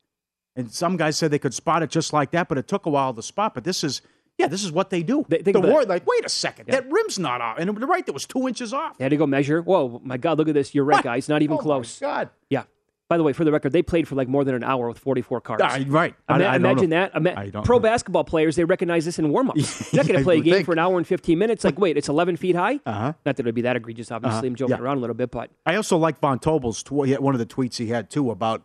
And 0.55 0.71
some 0.71 0.97
guys 0.97 1.17
said 1.17 1.31
they 1.31 1.39
could 1.39 1.53
spot 1.53 1.81
it 1.81 1.89
just 1.89 2.13
like 2.13 2.31
that, 2.31 2.47
but 2.49 2.57
it 2.59 2.67
took 2.67 2.85
a 2.85 2.89
while 2.89 3.13
to 3.13 3.23
spot. 3.23 3.55
But 3.55 3.63
this 3.63 3.83
is, 3.83 4.01
yeah, 4.37 4.47
this 4.47 4.63
is 4.63 4.71
what 4.71 4.89
they 4.89 5.03
do. 5.03 5.25
They- 5.29 5.39
think 5.41 5.55
the 5.55 5.61
war, 5.61 5.83
like, 5.85 6.05
wait 6.07 6.25
a 6.25 6.29
second, 6.29 6.67
that 6.69 6.89
rim's 6.91 7.19
not 7.19 7.41
off. 7.41 7.57
And 7.59 7.77
you're 7.77 7.87
right, 7.87 8.05
that 8.05 8.13
was 8.13 8.25
two 8.25 8.47
inches 8.47 8.73
off. 8.73 8.97
They 8.97 9.03
had 9.05 9.09
to 9.09 9.17
go 9.17 9.27
measure. 9.27 9.61
Whoa, 9.61 10.01
my 10.03 10.17
God, 10.17 10.37
look 10.37 10.47
at 10.47 10.53
this. 10.53 10.73
You're 10.73 10.85
right, 10.85 10.95
What? 10.97 11.03
guys. 11.03 11.29
Not 11.29 11.41
even 11.41 11.57
close. 11.57 12.01
Oh, 12.01 12.05
my 12.05 12.13
close. 12.15 12.25
God. 12.25 12.29
Yeah. 12.49 12.63
By 13.09 13.17
the 13.17 13.23
way, 13.23 13.33
for 13.33 13.43
the 13.43 13.51
record, 13.51 13.73
they 13.73 13.83
played 13.83 14.07
for 14.07 14.15
like 14.15 14.27
more 14.27 14.43
than 14.43 14.55
an 14.55 14.63
hour 14.63 14.87
with 14.87 14.97
44 14.97 15.41
cards. 15.41 15.61
Ah, 15.63 15.77
right. 15.87 16.15
I- 16.27 16.35
Ima- 16.35 16.45
I 16.45 16.57
don't 16.57 16.65
imagine 16.65 16.89
that. 16.91 17.11
Ima- 17.15 17.33
I 17.37 17.49
don't 17.49 17.63
pro 17.65 17.75
know. 17.77 17.81
basketball 17.81 18.23
players, 18.23 18.55
they 18.55 18.63
recognize 18.63 19.05
this 19.05 19.19
in 19.19 19.29
warm 19.29 19.51
ups. 19.51 19.93
You're 19.93 19.99
not 20.01 20.07
going 20.07 20.17
to 20.19 20.23
play 20.23 20.37
a 20.37 20.41
game 20.41 20.53
think. 20.53 20.65
for 20.65 20.71
an 20.71 20.79
hour 20.79 20.97
and 20.97 21.05
15 21.05 21.37
minutes. 21.37 21.63
Like, 21.63 21.77
wait, 21.77 21.95
it's 21.95 22.09
11 22.09 22.37
feet 22.37 22.55
high? 22.55 22.79
Uh-huh. 22.85 23.13
Not 23.25 23.35
that 23.35 23.39
it 23.41 23.45
would 23.45 23.53
be 23.53 23.61
that 23.63 23.75
egregious, 23.75 24.09
obviously. 24.11 24.37
Uh-huh. 24.39 24.47
I'm 24.47 24.55
joking 24.55 24.77
Yeah. 24.77 24.81
around 24.81 24.97
a 24.97 25.01
little 25.01 25.13
bit, 25.15 25.29
but 25.29 25.51
I 25.65 25.75
also 25.75 25.97
like 25.97 26.19
Von 26.19 26.39
Tobel's 26.39 26.81
tw- 26.81 26.91
one 27.21 27.35
of 27.35 27.39
the 27.39 27.45
tweets 27.45 27.75
he 27.77 27.87
had 27.87 28.09
too 28.09 28.31
about 28.31 28.63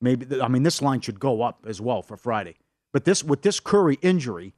maybe 0.00 0.40
I 0.40 0.48
mean 0.48 0.62
this 0.62 0.80
line 0.80 1.00
should 1.00 1.20
go 1.20 1.42
up 1.42 1.66
as 1.68 1.78
well 1.80 2.00
for 2.00 2.16
Friday. 2.16 2.54
But 2.94 3.04
this 3.04 3.22
with 3.22 3.42
this 3.42 3.60
Curry 3.60 3.98
injury, 4.00 4.54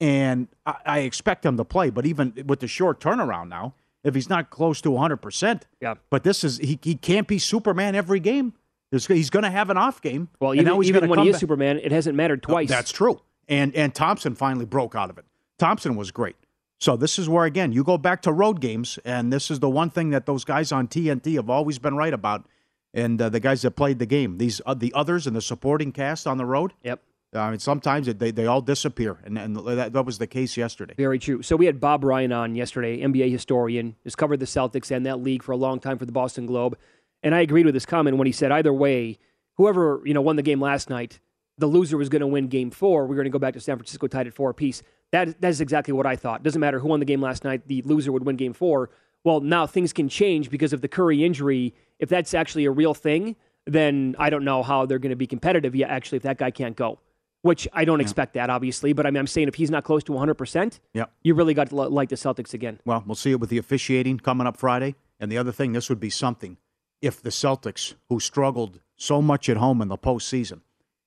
and 0.00 0.48
I, 0.66 0.74
I 0.86 0.98
expect 1.00 1.44
him 1.44 1.56
to 1.56 1.64
play, 1.64 1.90
but 1.90 2.06
even 2.06 2.32
with 2.46 2.60
the 2.60 2.68
short 2.68 3.00
turnaround 3.00 3.48
now, 3.48 3.74
if 4.02 4.14
he's 4.14 4.30
not 4.30 4.50
close 4.50 4.80
to 4.82 4.90
100 4.90 5.18
percent, 5.18 5.66
Yeah. 5.80 5.94
But 6.08 6.24
this 6.24 6.42
is 6.44 6.58
he, 6.58 6.78
he 6.82 6.94
can't 6.94 7.26
be 7.28 7.38
Superman 7.38 7.94
every 7.94 8.20
game. 8.20 8.54
There's, 8.90 9.06
he's 9.06 9.30
going 9.30 9.44
to 9.44 9.50
have 9.50 9.70
an 9.70 9.76
off 9.76 10.00
game. 10.02 10.28
well, 10.40 10.52
even, 10.54 10.82
even 10.82 11.08
when 11.08 11.20
he 11.20 11.28
is 11.28 11.34
back. 11.34 11.40
Superman, 11.40 11.78
it 11.78 11.92
hasn't 11.92 12.16
mattered 12.16 12.42
twice. 12.42 12.68
That's 12.68 12.90
true. 12.90 13.20
And 13.48 13.74
and 13.76 13.94
Thompson 13.94 14.34
finally 14.34 14.64
broke 14.64 14.94
out 14.94 15.10
of 15.10 15.18
it. 15.18 15.24
Thompson 15.58 15.96
was 15.96 16.10
great. 16.10 16.36
So 16.78 16.96
this 16.96 17.18
is 17.18 17.28
where 17.28 17.44
again 17.44 17.72
you 17.72 17.84
go 17.84 17.98
back 17.98 18.22
to 18.22 18.32
road 18.32 18.60
games, 18.60 18.98
and 19.04 19.32
this 19.32 19.50
is 19.50 19.60
the 19.60 19.68
one 19.68 19.90
thing 19.90 20.10
that 20.10 20.24
those 20.26 20.44
guys 20.44 20.72
on 20.72 20.88
TNT 20.88 21.34
have 21.34 21.50
always 21.50 21.78
been 21.78 21.94
right 21.94 22.14
about, 22.14 22.46
and 22.94 23.20
uh, 23.20 23.28
the 23.28 23.38
guys 23.40 23.62
that 23.62 23.72
played 23.72 23.98
the 23.98 24.06
game. 24.06 24.38
These 24.38 24.60
uh, 24.64 24.74
the 24.74 24.92
others 24.94 25.26
and 25.26 25.36
the 25.36 25.42
supporting 25.42 25.92
cast 25.92 26.26
on 26.26 26.38
the 26.38 26.46
road. 26.46 26.72
Yep. 26.82 27.02
I 27.32 27.50
mean, 27.50 27.60
sometimes 27.60 28.08
it, 28.08 28.18
they 28.18 28.32
they 28.32 28.46
all 28.46 28.60
disappear, 28.60 29.18
and, 29.24 29.38
and 29.38 29.56
that, 29.56 29.92
that 29.92 30.04
was 30.04 30.18
the 30.18 30.26
case 30.26 30.56
yesterday. 30.56 30.94
Very 30.96 31.18
true. 31.18 31.42
So 31.42 31.54
we 31.54 31.66
had 31.66 31.80
Bob 31.80 32.02
Ryan 32.02 32.32
on 32.32 32.54
yesterday, 32.56 33.00
NBA 33.00 33.30
historian, 33.30 33.94
has 34.02 34.16
covered 34.16 34.40
the 34.40 34.46
Celtics 34.46 34.90
and 34.90 35.06
that 35.06 35.20
league 35.20 35.42
for 35.42 35.52
a 35.52 35.56
long 35.56 35.78
time 35.78 35.96
for 35.96 36.06
the 36.06 36.12
Boston 36.12 36.46
Globe. 36.46 36.76
And 37.22 37.34
I 37.34 37.40
agreed 37.40 37.66
with 37.66 37.74
his 37.74 37.86
comment 37.86 38.16
when 38.16 38.26
he 38.26 38.32
said 38.32 38.50
either 38.50 38.72
way, 38.72 39.18
whoever, 39.54 40.02
you 40.04 40.14
know, 40.14 40.22
won 40.22 40.36
the 40.36 40.42
game 40.42 40.60
last 40.60 40.90
night, 40.90 41.20
the 41.58 41.66
loser 41.66 41.96
was 41.96 42.08
going 42.08 42.20
to 42.20 42.26
win 42.26 42.48
game 42.48 42.70
four. 42.70 43.06
We're 43.06 43.14
going 43.14 43.26
to 43.26 43.30
go 43.30 43.38
back 43.38 43.54
to 43.54 43.60
San 43.60 43.76
Francisco 43.76 44.06
tied 44.06 44.26
at 44.26 44.34
four 44.34 44.50
apiece. 44.50 44.82
That, 45.12 45.40
that 45.40 45.48
is 45.48 45.60
exactly 45.60 45.92
what 45.92 46.06
I 46.06 46.16
thought. 46.16 46.42
Doesn't 46.42 46.60
matter 46.60 46.78
who 46.78 46.88
won 46.88 47.00
the 47.00 47.06
game 47.06 47.20
last 47.20 47.44
night, 47.44 47.62
the 47.66 47.82
loser 47.82 48.10
would 48.10 48.24
win 48.24 48.36
game 48.36 48.54
four. 48.54 48.90
Well, 49.22 49.40
now 49.40 49.66
things 49.66 49.92
can 49.92 50.08
change 50.08 50.50
because 50.50 50.72
of 50.72 50.80
the 50.80 50.88
Curry 50.88 51.24
injury. 51.24 51.74
If 51.98 52.08
that's 52.08 52.32
actually 52.32 52.64
a 52.64 52.70
real 52.70 52.94
thing, 52.94 53.36
then 53.66 54.16
I 54.18 54.30
don't 54.30 54.44
know 54.44 54.62
how 54.62 54.86
they're 54.86 54.98
going 54.98 55.10
to 55.10 55.16
be 55.16 55.26
competitive 55.26 55.74
yet, 55.74 55.90
actually, 55.90 56.16
if 56.16 56.22
that 56.22 56.38
guy 56.38 56.50
can't 56.50 56.74
go. 56.74 56.98
Which 57.42 57.66
I 57.72 57.86
don't 57.86 58.00
expect 58.02 58.34
that, 58.34 58.50
obviously. 58.50 58.92
But 58.92 59.06
I 59.06 59.10
mean, 59.10 59.18
I'm 59.20 59.26
saying 59.26 59.48
if 59.48 59.54
he's 59.54 59.70
not 59.70 59.82
close 59.84 60.04
to 60.04 60.12
100%, 60.12 60.78
Yep. 60.92 61.10
you 61.22 61.34
really 61.34 61.54
got 61.54 61.68
to 61.70 61.76
li- 61.76 61.88
like 61.88 62.10
the 62.10 62.16
Celtics 62.16 62.52
again. 62.52 62.80
Well, 62.84 63.02
we'll 63.06 63.14
see 63.14 63.30
it 63.30 63.40
with 63.40 63.48
the 63.50 63.56
officiating 63.58 64.18
coming 64.18 64.46
up 64.46 64.56
Friday. 64.58 64.94
And 65.18 65.32
the 65.32 65.38
other 65.38 65.52
thing, 65.52 65.72
this 65.72 65.88
would 65.88 66.00
be 66.00 66.10
something 66.10 66.58
if 67.00 67.22
the 67.22 67.30
Celtics, 67.30 67.94
who 68.10 68.20
struggled 68.20 68.80
so 68.96 69.22
much 69.22 69.48
at 69.48 69.56
home 69.56 69.80
in 69.80 69.88
the 69.88 69.96
postseason 69.96 70.60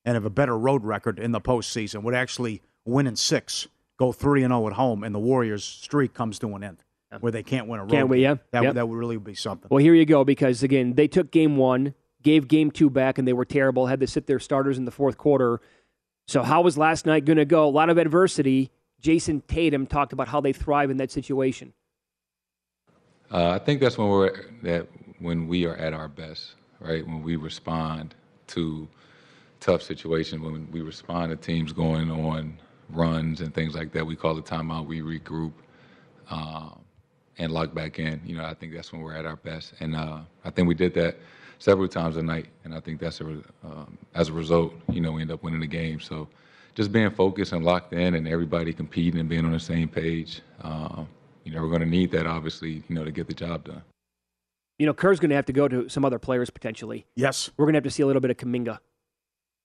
and 0.05 0.15
have 0.15 0.25
a 0.25 0.29
better 0.31 0.57
road 0.57 0.83
record 0.83 1.19
in 1.19 1.31
the 1.33 1.41
postseason, 1.41 2.01
would 2.01 2.15
actually 2.15 2.61
win 2.83 3.05
in 3.05 3.15
six, 3.15 3.67
go 3.97 4.11
3 4.11 4.41
and 4.43 4.51
0 4.51 4.65
at 4.67 4.73
home, 4.73 5.03
and 5.03 5.13
the 5.13 5.19
Warriors' 5.19 5.63
streak 5.63 6.13
comes 6.15 6.39
to 6.39 6.55
an 6.55 6.63
end 6.63 6.83
where 7.19 7.31
they 7.31 7.43
can't 7.43 7.67
win 7.67 7.79
a 7.79 7.83
road 7.83 7.91
Can't 7.91 8.09
we, 8.09 8.17
game. 8.17 8.23
yeah? 8.23 8.35
That, 8.51 8.63
Yep. 8.63 8.73
that 8.73 8.89
would 8.89 8.97
really 8.97 9.17
be 9.17 9.35
something. 9.35 9.67
Well, 9.69 9.77
here 9.83 9.93
you 9.93 10.03
go, 10.05 10.23
because 10.23 10.63
again, 10.63 10.95
they 10.95 11.07
took 11.07 11.29
game 11.29 11.57
one, 11.57 11.93
gave 12.23 12.47
game 12.47 12.71
two 12.71 12.89
back, 12.89 13.19
and 13.19 13.27
they 13.27 13.33
were 13.33 13.45
terrible, 13.45 13.85
had 13.85 13.99
to 13.99 14.07
sit 14.07 14.25
their 14.25 14.39
starters 14.39 14.79
in 14.79 14.85
the 14.85 14.91
fourth 14.91 15.15
quarter. 15.19 15.61
So, 16.27 16.41
how 16.43 16.61
was 16.61 16.77
last 16.77 17.05
night 17.05 17.25
going 17.25 17.37
to 17.37 17.45
go? 17.45 17.65
A 17.65 17.69
lot 17.69 17.89
of 17.89 17.97
adversity. 17.97 18.71
Jayson 19.01 19.43
Tatum 19.47 19.85
talked 19.85 20.13
about 20.13 20.29
how 20.29 20.39
they 20.39 20.53
thrive 20.53 20.89
in 20.89 20.97
that 20.97 21.11
situation. 21.11 21.73
Uh, 23.31 23.49
I 23.49 23.59
think 23.59 23.81
that's 23.81 23.97
when 23.97 24.07
we're 24.07 24.45
that 24.61 24.87
when 25.19 25.47
we 25.47 25.65
are 25.65 25.75
at 25.75 25.93
our 25.93 26.07
best, 26.07 26.55
right? 26.79 27.05
When 27.05 27.21
we 27.21 27.35
respond 27.35 28.15
to 28.47 28.87
tough 29.59 29.81
situations, 29.81 30.41
when 30.41 30.69
we 30.71 30.81
respond 30.81 31.31
to 31.31 31.35
teams 31.35 31.73
going 31.73 32.09
on 32.09 32.57
runs 32.89 33.41
and 33.41 33.53
things 33.53 33.75
like 33.75 33.91
that, 33.93 34.05
we 34.05 34.15
call 34.15 34.35
the 34.35 34.41
timeout, 34.41 34.85
we 34.85 35.01
regroup, 35.01 35.53
um, 36.29 36.79
and 37.37 37.51
lock 37.51 37.73
back 37.73 37.99
in. 37.99 38.21
You 38.25 38.37
know, 38.37 38.45
I 38.45 38.53
think 38.53 38.73
that's 38.73 38.93
when 38.93 39.01
we're 39.01 39.15
at 39.15 39.25
our 39.25 39.37
best, 39.37 39.73
and 39.81 39.95
uh, 39.95 40.19
I 40.45 40.49
think 40.49 40.67
we 40.67 40.75
did 40.75 40.93
that 40.93 41.17
several 41.59 41.87
times 41.87 42.17
a 42.17 42.23
night, 42.23 42.47
and 42.63 42.73
I 42.73 42.79
think 42.79 42.99
that's 42.99 43.21
a, 43.21 43.25
um, 43.63 43.97
as 44.15 44.29
a 44.29 44.33
result, 44.33 44.73
you 44.91 45.01
know, 45.01 45.11
we 45.13 45.21
end 45.21 45.31
up 45.31 45.43
winning 45.43 45.59
the 45.61 45.67
game. 45.67 45.99
So, 45.99 46.27
just 46.75 46.91
being 46.91 47.09
focused 47.11 47.51
and 47.53 47.63
locked 47.63 47.93
in, 47.93 48.15
and 48.15 48.27
everybody 48.27 48.73
competing 48.73 49.19
and 49.19 49.29
being 49.29 49.45
on 49.45 49.51
the 49.51 49.59
same 49.59 49.87
page. 49.87 50.41
Um, 50.61 51.07
you 51.43 51.51
know, 51.51 51.61
we're 51.61 51.67
going 51.69 51.81
to 51.81 51.85
need 51.85 52.11
that, 52.11 52.25
obviously, 52.25 52.83
you 52.87 52.95
know, 52.95 53.03
to 53.03 53.11
get 53.11 53.27
the 53.27 53.33
job 53.33 53.65
done. 53.65 53.83
You 54.79 54.85
know, 54.87 54.93
Kerr's 54.93 55.19
going 55.19 55.29
to 55.29 55.35
have 55.35 55.45
to 55.45 55.53
go 55.53 55.67
to 55.67 55.87
some 55.89 56.03
other 56.03 56.17
players 56.17 56.49
potentially. 56.49 57.05
Yes. 57.15 57.51
We're 57.57 57.65
going 57.65 57.73
to 57.73 57.77
have 57.77 57.83
to 57.83 57.91
see 57.91 58.01
a 58.01 58.07
little 58.07 58.21
bit 58.21 58.31
of 58.31 58.37
Kuminga, 58.37 58.79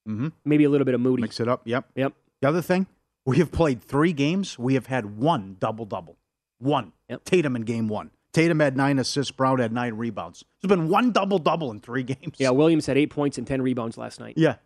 Mm-hmm. 0.09 0.29
maybe 0.45 0.65
a 0.65 0.71
little 0.71 0.85
bit 0.85 0.95
of 0.95 1.01
Moody. 1.01 1.23
Mix 1.23 1.39
it 1.41 1.49
up. 1.49 1.63
Yep. 1.67 1.87
Yep. 1.95 2.13
The 2.43 2.49
other 2.49 2.63
thing, 2.63 2.87
we 3.27 3.39
have 3.39 3.53
played 3.53 3.83
three 3.83 4.13
games. 4.13 4.59
We 4.59 4.75
have 4.75 4.87
had 4.87 5.19
one 5.19 5.57
double 5.61 5.85
double. 5.85 6.17
One. 6.59 6.93
Yep. 7.09 7.25
Tatum 7.25 7.57
in 7.57 7.63
game 7.63 7.89
one. 7.89 8.11
Tatum 8.33 8.61
had 8.61 8.77
nine 8.77 8.99
assists. 8.99 9.31
Brown 9.31 9.59
had 9.59 9.73
nine 9.73 9.95
rebounds. 9.95 10.45
There's 10.61 10.69
been 10.69 10.89
one 10.89 11.13
double 11.13 11.39
double 11.39 11.71
in 11.71 11.81
three 11.81 12.03
games. 12.05 12.37
Yeah, 12.39 12.51
Williams 12.51 12.87
had 12.87 12.99
eight 12.99 13.11
points 13.11 13.39
and 13.39 13.47
10 13.47 13.63
rebounds 13.63 13.97
last 13.97 14.21
night. 14.21 14.35
Yeah. 14.37 14.57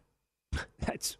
That's 0.80 1.16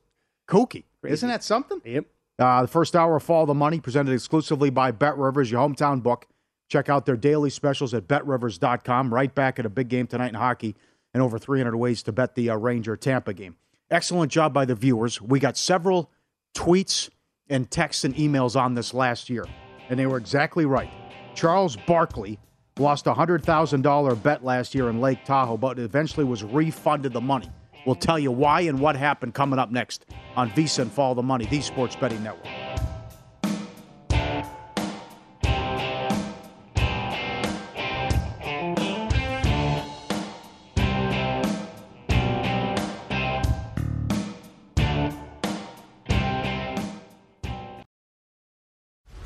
Kooky. 0.49 0.84
Crazy. 1.00 1.14
Isn't 1.14 1.28
that 1.28 1.42
something? 1.44 1.80
Yep. 1.84 2.06
Uh, 2.38 2.62
the 2.62 2.68
first 2.68 2.96
hour 2.96 3.16
of 3.16 3.22
Follow 3.22 3.46
the 3.46 3.54
Money 3.54 3.78
presented 3.80 4.12
exclusively 4.12 4.70
by 4.70 4.90
Bet 4.90 5.16
Rivers, 5.16 5.50
your 5.50 5.66
hometown 5.66 6.02
book. 6.02 6.26
Check 6.68 6.88
out 6.88 7.06
their 7.06 7.16
daily 7.16 7.50
specials 7.50 7.92
at 7.94 8.08
betrivers.com. 8.08 9.12
Right 9.12 9.32
back 9.34 9.58
at 9.58 9.66
a 9.66 9.70
big 9.70 9.88
game 9.88 10.06
tonight 10.06 10.28
in 10.28 10.34
hockey 10.34 10.75
and 11.14 11.22
over 11.22 11.38
300 11.38 11.76
ways 11.76 12.02
to 12.04 12.12
bet 12.12 12.34
the 12.34 12.50
uh, 12.50 12.56
Ranger 12.56 12.96
Tampa 12.96 13.34
game. 13.34 13.56
Excellent 13.90 14.32
job 14.32 14.54
by 14.54 14.64
the 14.64 14.75
viewers. 14.75 15.20
We 15.20 15.38
got 15.38 15.56
several 15.58 16.11
tweets 16.56 17.11
and 17.49 17.70
texts 17.70 18.04
and 18.04 18.14
emails 18.14 18.58
on 18.58 18.75
this 18.75 18.94
last 18.94 19.28
year, 19.28 19.44
and 19.90 19.99
they 19.99 20.06
were 20.06 20.16
exactly 20.16 20.64
right. 20.64 20.90
Charles 21.34 21.76
Barkley 21.76 22.38
lost 22.78 23.06
a 23.06 23.12
$100,000 23.12 24.22
bet 24.22 24.44
last 24.44 24.74
year 24.74 24.88
in 24.88 25.00
Lake 25.00 25.24
Tahoe, 25.24 25.56
but 25.56 25.78
eventually 25.78 26.24
was 26.24 26.42
refunded 26.42 27.12
the 27.12 27.20
money. 27.20 27.48
We'll 27.86 27.96
tell 27.96 28.18
you 28.18 28.30
why 28.30 28.62
and 28.62 28.78
what 28.78 28.96
happened 28.96 29.34
coming 29.34 29.58
up 29.58 29.70
next 29.70 30.06
on 30.36 30.50
VSIN 30.50 30.88
Follow 30.88 31.14
the 31.14 31.22
Money, 31.22 31.46
the 31.46 31.60
Sports 31.60 31.96
Betting 31.96 32.22
Network. 32.22 32.51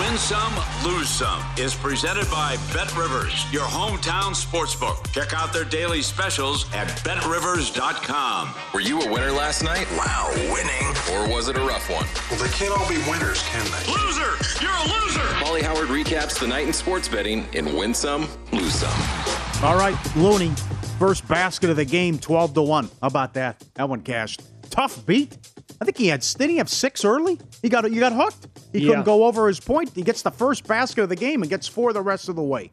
Win 0.00 0.16
some, 0.16 0.54
lose 0.82 1.10
some 1.10 1.44
is 1.58 1.74
presented 1.74 2.24
by 2.30 2.56
Bet 2.72 2.96
Rivers, 2.96 3.44
your 3.52 3.64
hometown 3.64 4.32
sportsbook. 4.32 5.12
Check 5.12 5.34
out 5.34 5.52
their 5.52 5.66
daily 5.66 6.00
specials 6.00 6.64
at 6.72 6.88
betrivers.com. 7.04 8.54
Were 8.72 8.80
you 8.80 8.98
a 9.02 9.12
winner 9.12 9.30
last 9.30 9.62
night? 9.62 9.86
Wow, 9.98 10.30
winning. 10.50 10.86
Or 11.12 11.28
was 11.28 11.48
it 11.48 11.58
a 11.58 11.60
rough 11.60 11.90
one? 11.90 12.06
Well, 12.30 12.40
they 12.42 12.48
can't 12.48 12.72
all 12.72 12.88
be 12.88 12.96
winners, 13.10 13.42
can 13.48 13.62
they? 13.66 13.92
Loser! 13.92 14.64
You're 14.64 14.72
a 14.72 15.02
loser! 15.02 15.20
Pauly 15.44 15.60
Howard 15.60 15.88
recaps 15.88 16.40
the 16.40 16.46
night 16.46 16.66
in 16.66 16.72
sports 16.72 17.06
betting 17.06 17.46
in 17.52 17.76
Win 17.76 17.92
Some, 17.92 18.26
Lose 18.52 18.76
Some. 18.76 19.62
All 19.62 19.76
right, 19.76 19.98
Looney, 20.16 20.54
first 20.98 21.28
basket 21.28 21.68
of 21.68 21.76
the 21.76 21.84
game, 21.84 22.18
12 22.18 22.54
to 22.54 22.62
1. 22.62 22.84
How 22.86 22.90
about 23.06 23.34
that? 23.34 23.62
That 23.74 23.90
one 23.90 24.00
cashed. 24.00 24.40
Tough 24.70 25.04
beat. 25.04 25.36
I 25.80 25.84
think 25.86 25.96
he 25.96 26.08
had 26.08 26.20
didn't 26.20 26.50
he 26.50 26.56
have 26.58 26.68
six 26.68 27.04
early? 27.04 27.38
He 27.62 27.68
got 27.68 27.90
you 27.90 28.00
got 28.00 28.12
hooked. 28.12 28.48
He 28.72 28.80
Yeah. 28.80 28.88
couldn't 28.88 29.04
go 29.04 29.24
over 29.24 29.48
his 29.48 29.60
point. 29.60 29.90
He 29.94 30.02
gets 30.02 30.22
the 30.22 30.30
first 30.30 30.66
basket 30.66 31.02
of 31.02 31.08
the 31.08 31.16
game 31.16 31.42
and 31.42 31.50
gets 31.50 31.66
four 31.66 31.92
the 31.92 32.02
rest 32.02 32.28
of 32.28 32.36
the 32.36 32.42
way. 32.42 32.70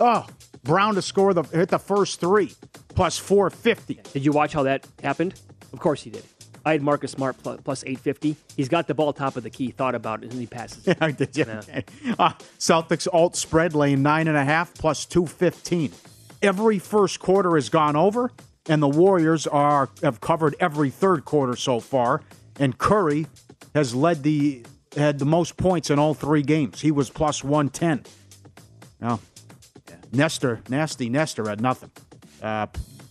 Oh, 0.00 0.26
Brown 0.64 0.94
to 0.96 1.02
score 1.02 1.34
the 1.34 1.42
hit 1.44 1.68
the 1.68 1.78
first 1.78 2.20
three 2.20 2.52
plus 2.94 3.18
450. 3.18 4.00
Did 4.12 4.24
you 4.24 4.32
watch 4.32 4.52
how 4.52 4.64
that 4.64 4.86
happened? 5.02 5.34
Of 5.72 5.78
course 5.80 6.02
he 6.02 6.10
did. 6.10 6.24
I 6.64 6.72
had 6.72 6.82
Marcus 6.82 7.10
Smart 7.12 7.36
plus 7.42 7.82
850. 7.84 8.36
He's 8.56 8.68
got 8.68 8.86
the 8.86 8.94
ball 8.94 9.12
top 9.12 9.36
of 9.36 9.42
the 9.42 9.50
key. 9.50 9.70
Thought 9.72 9.94
about 9.96 10.22
it 10.22 10.30
and 10.30 10.38
he 10.40 10.46
passes. 10.46 10.86
it. 10.88 10.98
I 11.00 11.10
did. 11.10 11.36
Yeah. 11.36 11.60
Uh, 12.18 12.32
Celtics 12.58 13.08
alt 13.12 13.34
spread 13.36 13.74
lane 13.74 14.02
nine 14.02 14.28
and 14.28 14.36
a 14.36 14.44
half 14.44 14.72
plus 14.74 15.04
two 15.04 15.26
fifteen. 15.26 15.92
Every 16.40 16.78
first 16.80 17.20
quarter 17.20 17.54
has 17.54 17.68
gone 17.68 17.94
over, 17.96 18.30
and 18.68 18.82
the 18.82 18.88
Warriors 18.88 19.46
are 19.46 19.90
have 20.02 20.20
covered 20.20 20.54
every 20.60 20.90
third 20.90 21.24
quarter 21.24 21.56
so 21.56 21.80
far. 21.80 22.22
And 22.58 22.76
Curry 22.78 23.26
has 23.74 23.94
led 23.94 24.22
the 24.22 24.64
had 24.96 25.18
the 25.18 25.24
most 25.24 25.56
points 25.56 25.90
in 25.90 25.98
all 25.98 26.14
three 26.14 26.42
games. 26.42 26.80
He 26.80 26.90
was 26.90 27.10
plus 27.10 27.42
one 27.42 27.68
ten. 27.68 28.04
Now, 29.00 29.20
Nestor, 30.12 30.60
nasty 30.68 31.08
Nestor 31.08 31.48
had 31.48 31.60
nothing. 31.60 31.90
Uh, 32.42 32.66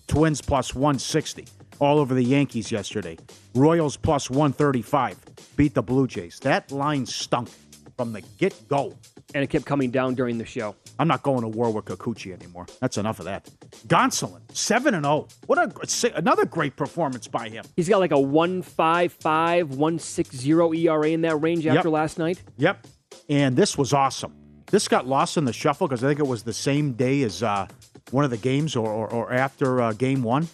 Twins 0.08 0.42
plus 0.42 0.76
160 0.76 1.46
all 1.80 1.98
over 1.98 2.14
the 2.14 2.24
Yankees 2.24 2.70
yesterday. 2.70 3.18
Royals 3.56 3.96
plus 3.96 4.30
135 4.30 5.18
beat 5.56 5.74
the 5.74 5.82
Blue 5.82 6.06
Jays. 6.06 6.38
That 6.42 6.70
line 6.70 7.06
stunk 7.06 7.50
from 7.96 8.12
the 8.12 8.22
get 8.38 8.68
go. 8.68 8.94
And 9.34 9.42
it 9.44 9.48
kept 9.50 9.66
coming 9.66 9.90
down 9.90 10.16
during 10.16 10.38
the 10.38 10.46
show. 10.46 10.76
I'm 11.02 11.08
not 11.08 11.24
going 11.24 11.42
to 11.42 11.48
war 11.48 11.72
with 11.72 11.86
Kikuchi 11.86 12.32
anymore. 12.32 12.68
That's 12.80 12.96
enough 12.96 13.18
of 13.18 13.26
that. 13.26 13.50
Gonsolin, 13.88 14.42
7 14.54 14.94
and 14.94 15.04
0. 15.04 15.28
What 15.48 15.58
a 15.58 16.16
another 16.16 16.46
great 16.46 16.76
performance 16.76 17.28
by 17.28 17.50
him. 17.50 17.66
He's 17.76 17.90
got 17.90 18.00
like 18.00 18.12
a 18.12 18.20
155, 18.20 19.72
160 19.72 20.52
ERA 20.88 21.10
in 21.10 21.22
that 21.22 21.38
range 21.38 21.66
after 21.66 21.88
Yep. 21.88 21.94
last 21.94 22.20
night. 22.20 22.44
Yep. 22.58 22.86
And 23.30 23.56
this 23.56 23.80
was 23.80 23.94
awesome. 23.94 24.32
This 24.68 24.88
got 24.88 25.08
lost 25.08 25.38
in 25.38 25.46
the 25.46 25.54
shuffle 25.54 25.88
because 25.88 26.04
I 26.04 26.08
think 26.10 26.20
it 26.20 26.28
was 26.28 26.44
the 26.44 26.54
same 26.54 26.94
day 26.94 27.24
as 27.24 27.42
uh, 27.42 27.66
one 28.12 28.24
of 28.24 28.30
the 28.30 28.38
games 28.38 28.76
or, 28.76 28.88
or, 28.88 29.08
or 29.10 29.34
after 29.34 29.82
uh, 29.82 29.94
game 29.94 30.22
one. 30.22 30.48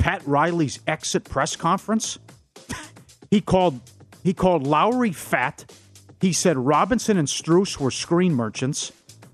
Pat 0.00 0.20
Riley's 0.26 0.80
exit 0.88 1.22
press 1.22 1.54
conference. 1.54 2.18
he 3.30 3.40
called 3.40 3.78
he 4.24 4.34
called 4.34 4.66
Lowry 4.66 5.12
fat. 5.12 5.72
He 6.20 6.32
said 6.32 6.56
Robinson 6.58 7.16
and 7.16 7.28
Strus 7.28 7.78
were 7.78 7.92
screen 7.92 8.34
merchants. 8.34 8.90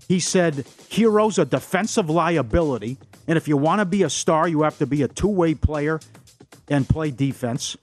He 0.09 0.21
said 0.21 0.67
Herro's 0.91 1.39
a 1.39 1.45
defensive 1.45 2.09
liability, 2.09 2.97
and 3.27 3.37
if 3.37 3.47
you 3.47 3.59
want 3.59 3.81
to 3.81 3.85
be 3.85 4.03
a 4.03 4.11
star, 4.11 4.49
you 4.49 4.63
have 4.63 4.79
to 4.79 4.87
be 4.87 5.03
a 5.03 5.09
two-way 5.09 5.55
player 5.55 6.01
and 6.67 6.89
play 6.89 7.11
defense. 7.11 7.77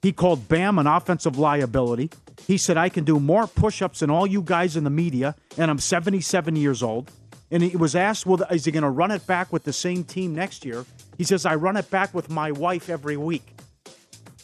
He 0.00 0.12
called 0.12 0.48
Bam 0.48 0.78
an 0.78 0.86
offensive 0.86 1.38
liability. 1.38 2.10
He 2.46 2.56
said, 2.56 2.76
I 2.76 2.88
can 2.88 3.04
do 3.04 3.18
more 3.18 3.48
push 3.48 3.82
ups 3.82 3.98
than 3.98 4.10
all 4.10 4.28
you 4.28 4.42
guys 4.42 4.76
in 4.76 4.84
the 4.84 4.90
media, 4.90 5.34
and 5.58 5.70
I'm 5.70 5.80
77 5.80 6.54
years 6.54 6.84
old. 6.84 7.10
And 7.50 7.64
he 7.64 7.76
was 7.76 7.96
asked, 7.96 8.26
well, 8.26 8.40
is 8.48 8.64
he 8.64 8.70
going 8.70 8.84
to 8.84 8.90
run 8.90 9.10
it 9.10 9.26
back 9.26 9.52
with 9.52 9.64
the 9.64 9.72
same 9.72 10.04
team 10.04 10.36
next 10.36 10.64
year? 10.64 10.86
He 11.18 11.24
says, 11.24 11.44
I 11.44 11.56
run 11.56 11.76
it 11.76 11.90
back 11.90 12.14
with 12.14 12.30
my 12.30 12.52
wife 12.52 12.88
every 12.88 13.16
week. 13.16 13.54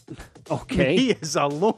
Okay. 0.49 0.97
He 0.97 1.11
is 1.11 1.35
a 1.35 1.49
loon. 1.49 1.75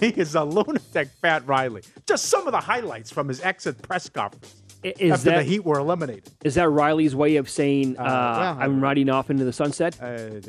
He 0.00 0.08
is 0.08 0.34
a 0.34 0.42
lunatic, 0.42 1.10
Pat 1.20 1.46
Riley. 1.46 1.82
Just 2.06 2.30
some 2.30 2.46
of 2.46 2.52
the 2.52 2.60
highlights 2.60 3.10
from 3.10 3.28
his 3.28 3.42
exit 3.42 3.82
press 3.82 4.08
conference 4.08 4.54
Is 4.82 5.10
after 5.10 5.30
that 5.30 5.38
the 5.38 5.42
Heat 5.44 5.64
were 5.64 5.78
eliminated. 5.78 6.30
is 6.44 6.54
that 6.54 6.68
Riley's 6.68 7.14
way 7.14 7.36
of 7.36 7.48
saying 7.48 7.98
uh, 7.98 8.02
well, 8.04 8.56
I'm 8.60 8.80
riding 8.80 9.10
off 9.10 9.30
into 9.30 9.44
the 9.44 9.52
sunset? 9.52 9.98
Uh, 10.00 10.40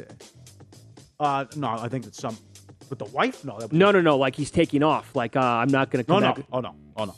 uh, 1.19 1.45
no, 1.55 1.69
I 1.69 1.87
think 1.87 2.05
it's 2.05 2.19
some 2.19 2.37
with 2.89 2.99
the 2.99 3.05
wife. 3.05 3.43
No, 3.43 3.57
No, 3.71 3.91
no, 3.91 4.01
no. 4.01 4.17
Like 4.17 4.35
he's 4.35 4.51
taking 4.51 4.83
off. 4.83 5.15
Like 5.15 5.35
uh, 5.35 5.41
I'm 5.41 5.69
not 5.69 5.89
going 5.89 6.03
to 6.03 6.11
no, 6.11 6.15
come 6.15 6.23
no. 6.23 6.33
back. 6.33 6.45
Oh 6.51 6.59
no, 6.59 6.75
oh 6.95 7.05
no. 7.05 7.15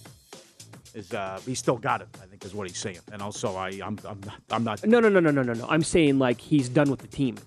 Is 0.93 1.13
uh, 1.13 1.39
he 1.45 1.53
still 1.55 1.77
got 1.77 2.01
it? 2.01 2.07
I 2.21 2.25
think 2.25 2.43
is 2.43 2.55
what 2.55 2.67
he's 2.67 2.77
saying. 2.77 2.99
And 3.11 3.21
also, 3.21 3.55
I, 3.55 3.69
I'm, 3.69 3.99
I'm 4.05 4.19
not, 4.21 4.41
I'm 4.49 4.63
not. 4.63 4.85
No, 4.85 4.99
no, 4.99 5.09
no, 5.09 5.19
no, 5.19 5.29
no, 5.29 5.43
no, 5.43 5.53
no. 5.53 5.67
I'm 5.69 5.83
saying 5.83 6.17
like 6.17 6.41
he's 6.41 6.67
done 6.67 6.89
with 6.89 6.99
the 6.99 7.07
team. 7.07 7.37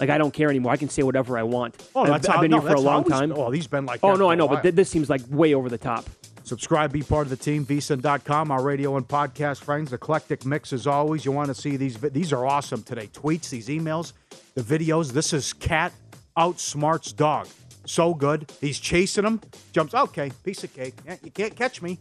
Like 0.00 0.08
I 0.10 0.18
don't 0.18 0.32
care 0.32 0.48
anymore. 0.48 0.72
I 0.72 0.76
can 0.76 0.88
say 0.88 1.02
whatever 1.02 1.38
I 1.38 1.42
want. 1.42 1.76
Oh, 1.94 2.02
I've, 2.02 2.08
that's 2.08 2.28
I've 2.28 2.36
how, 2.36 2.40
been 2.40 2.50
no, 2.50 2.60
here 2.60 2.70
for 2.70 2.76
a 2.76 2.80
long 2.80 3.04
time. 3.04 3.32
Oh, 3.32 3.50
he's 3.50 3.66
been 3.66 3.86
like. 3.86 4.00
Oh 4.02 4.14
no, 4.14 4.30
I 4.30 4.34
know, 4.34 4.48
but 4.48 4.62
th- 4.62 4.74
this 4.74 4.88
seems 4.88 5.10
like 5.10 5.20
way 5.28 5.54
over 5.54 5.68
the 5.68 5.78
top. 5.78 6.06
Subscribe, 6.52 6.92
be 6.92 7.00
part 7.00 7.24
of 7.24 7.30
the 7.30 7.36
team, 7.36 7.64
vsin.com, 7.64 8.50
our 8.50 8.62
radio 8.62 8.98
and 8.98 9.08
podcast 9.08 9.64
friends. 9.64 9.90
Eclectic 9.94 10.44
mix 10.44 10.74
as 10.74 10.86
always. 10.86 11.24
You 11.24 11.32
want 11.32 11.48
to 11.48 11.54
see 11.54 11.78
these? 11.78 11.96
These 11.96 12.30
are 12.30 12.44
awesome 12.44 12.82
today. 12.82 13.06
Tweets, 13.06 13.48
these 13.48 13.68
emails, 13.68 14.12
the 14.54 14.60
videos. 14.60 15.12
This 15.12 15.32
is 15.32 15.54
cat 15.54 15.94
outsmarts 16.36 17.16
dog. 17.16 17.48
So 17.86 18.12
good. 18.12 18.52
He's 18.60 18.78
chasing 18.78 19.24
him. 19.24 19.40
Jumps. 19.72 19.94
Okay, 19.94 20.30
piece 20.44 20.62
of 20.62 20.74
cake. 20.74 20.92
You 21.24 21.30
can't 21.30 21.56
catch 21.56 21.80
me. 21.80 21.98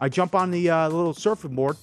I 0.00 0.08
jump 0.08 0.36
on 0.36 0.52
the 0.52 0.70
uh, 0.70 0.88
little 0.90 1.12
surfing 1.12 1.56
board, 1.56 1.76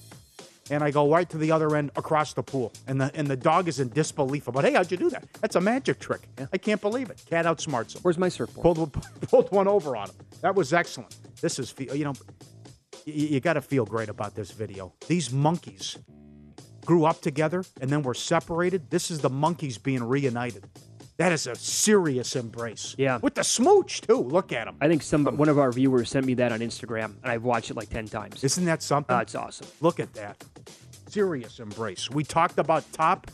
and 0.70 0.82
I 0.82 0.90
go 0.90 1.10
right 1.10 1.28
to 1.30 1.38
the 1.38 1.52
other 1.52 1.76
end 1.76 1.90
across 1.96 2.32
the 2.32 2.42
pool. 2.42 2.72
And 2.86 3.00
the 3.00 3.10
and 3.14 3.26
the 3.28 3.36
dog 3.36 3.68
is 3.68 3.80
in 3.80 3.88
disbelief 3.90 4.48
about, 4.48 4.64
hey, 4.64 4.72
how'd 4.72 4.90
you 4.90 4.96
do 4.96 5.10
that? 5.10 5.24
That's 5.40 5.56
a 5.56 5.60
magic 5.60 5.98
trick. 5.98 6.28
I 6.52 6.58
can't 6.58 6.80
believe 6.80 7.10
it. 7.10 7.22
Cat 7.28 7.44
outsmarts 7.46 7.94
him. 7.94 8.02
Where's 8.02 8.18
my 8.18 8.28
surfboard? 8.28 8.62
Pulled, 8.62 8.78
one- 8.78 8.90
pulled 9.22 9.52
one 9.52 9.68
over 9.68 9.96
on 9.96 10.08
him. 10.08 10.16
That 10.42 10.54
was 10.54 10.72
excellent. 10.72 11.14
This 11.40 11.58
is, 11.58 11.74
you 11.78 12.04
know, 12.04 12.14
you, 13.04 13.26
you 13.28 13.40
got 13.40 13.54
to 13.54 13.62
feel 13.62 13.84
great 13.84 14.08
about 14.08 14.34
this 14.34 14.50
video. 14.50 14.92
These 15.06 15.32
monkeys 15.32 15.98
grew 16.84 17.04
up 17.04 17.20
together 17.20 17.64
and 17.80 17.90
then 17.90 18.02
were 18.02 18.14
separated. 18.14 18.90
This 18.90 19.10
is 19.10 19.20
the 19.20 19.30
monkeys 19.30 19.78
being 19.78 20.02
reunited. 20.02 20.64
That 21.18 21.32
is 21.32 21.46
a 21.46 21.54
serious 21.54 22.36
embrace. 22.36 22.94
Yeah. 22.98 23.18
With 23.22 23.34
the 23.36 23.42
smooch, 23.44 24.02
too. 24.02 24.18
Look 24.18 24.52
at 24.52 24.68
him. 24.68 24.76
I 24.82 24.88
think 24.88 25.02
some 25.02 25.24
one 25.24 25.48
of 25.48 25.58
our 25.58 25.72
viewers 25.72 26.10
sent 26.10 26.26
me 26.26 26.34
that 26.34 26.52
on 26.52 26.60
Instagram, 26.60 27.14
and 27.22 27.32
I've 27.32 27.42
watched 27.42 27.70
it 27.70 27.74
like 27.76 27.88
ten 27.88 28.06
times. 28.06 28.44
Isn't 28.44 28.66
that 28.66 28.82
something? 28.82 29.16
Uh, 29.16 29.20
it's 29.20 29.34
awesome. 29.34 29.66
Look 29.80 29.98
at 29.98 30.12
that. 30.12 30.44
Serious 31.16 31.60
embrace. 31.60 32.10
We 32.10 32.24
talked 32.24 32.58
about 32.58 32.84
top 32.92 33.30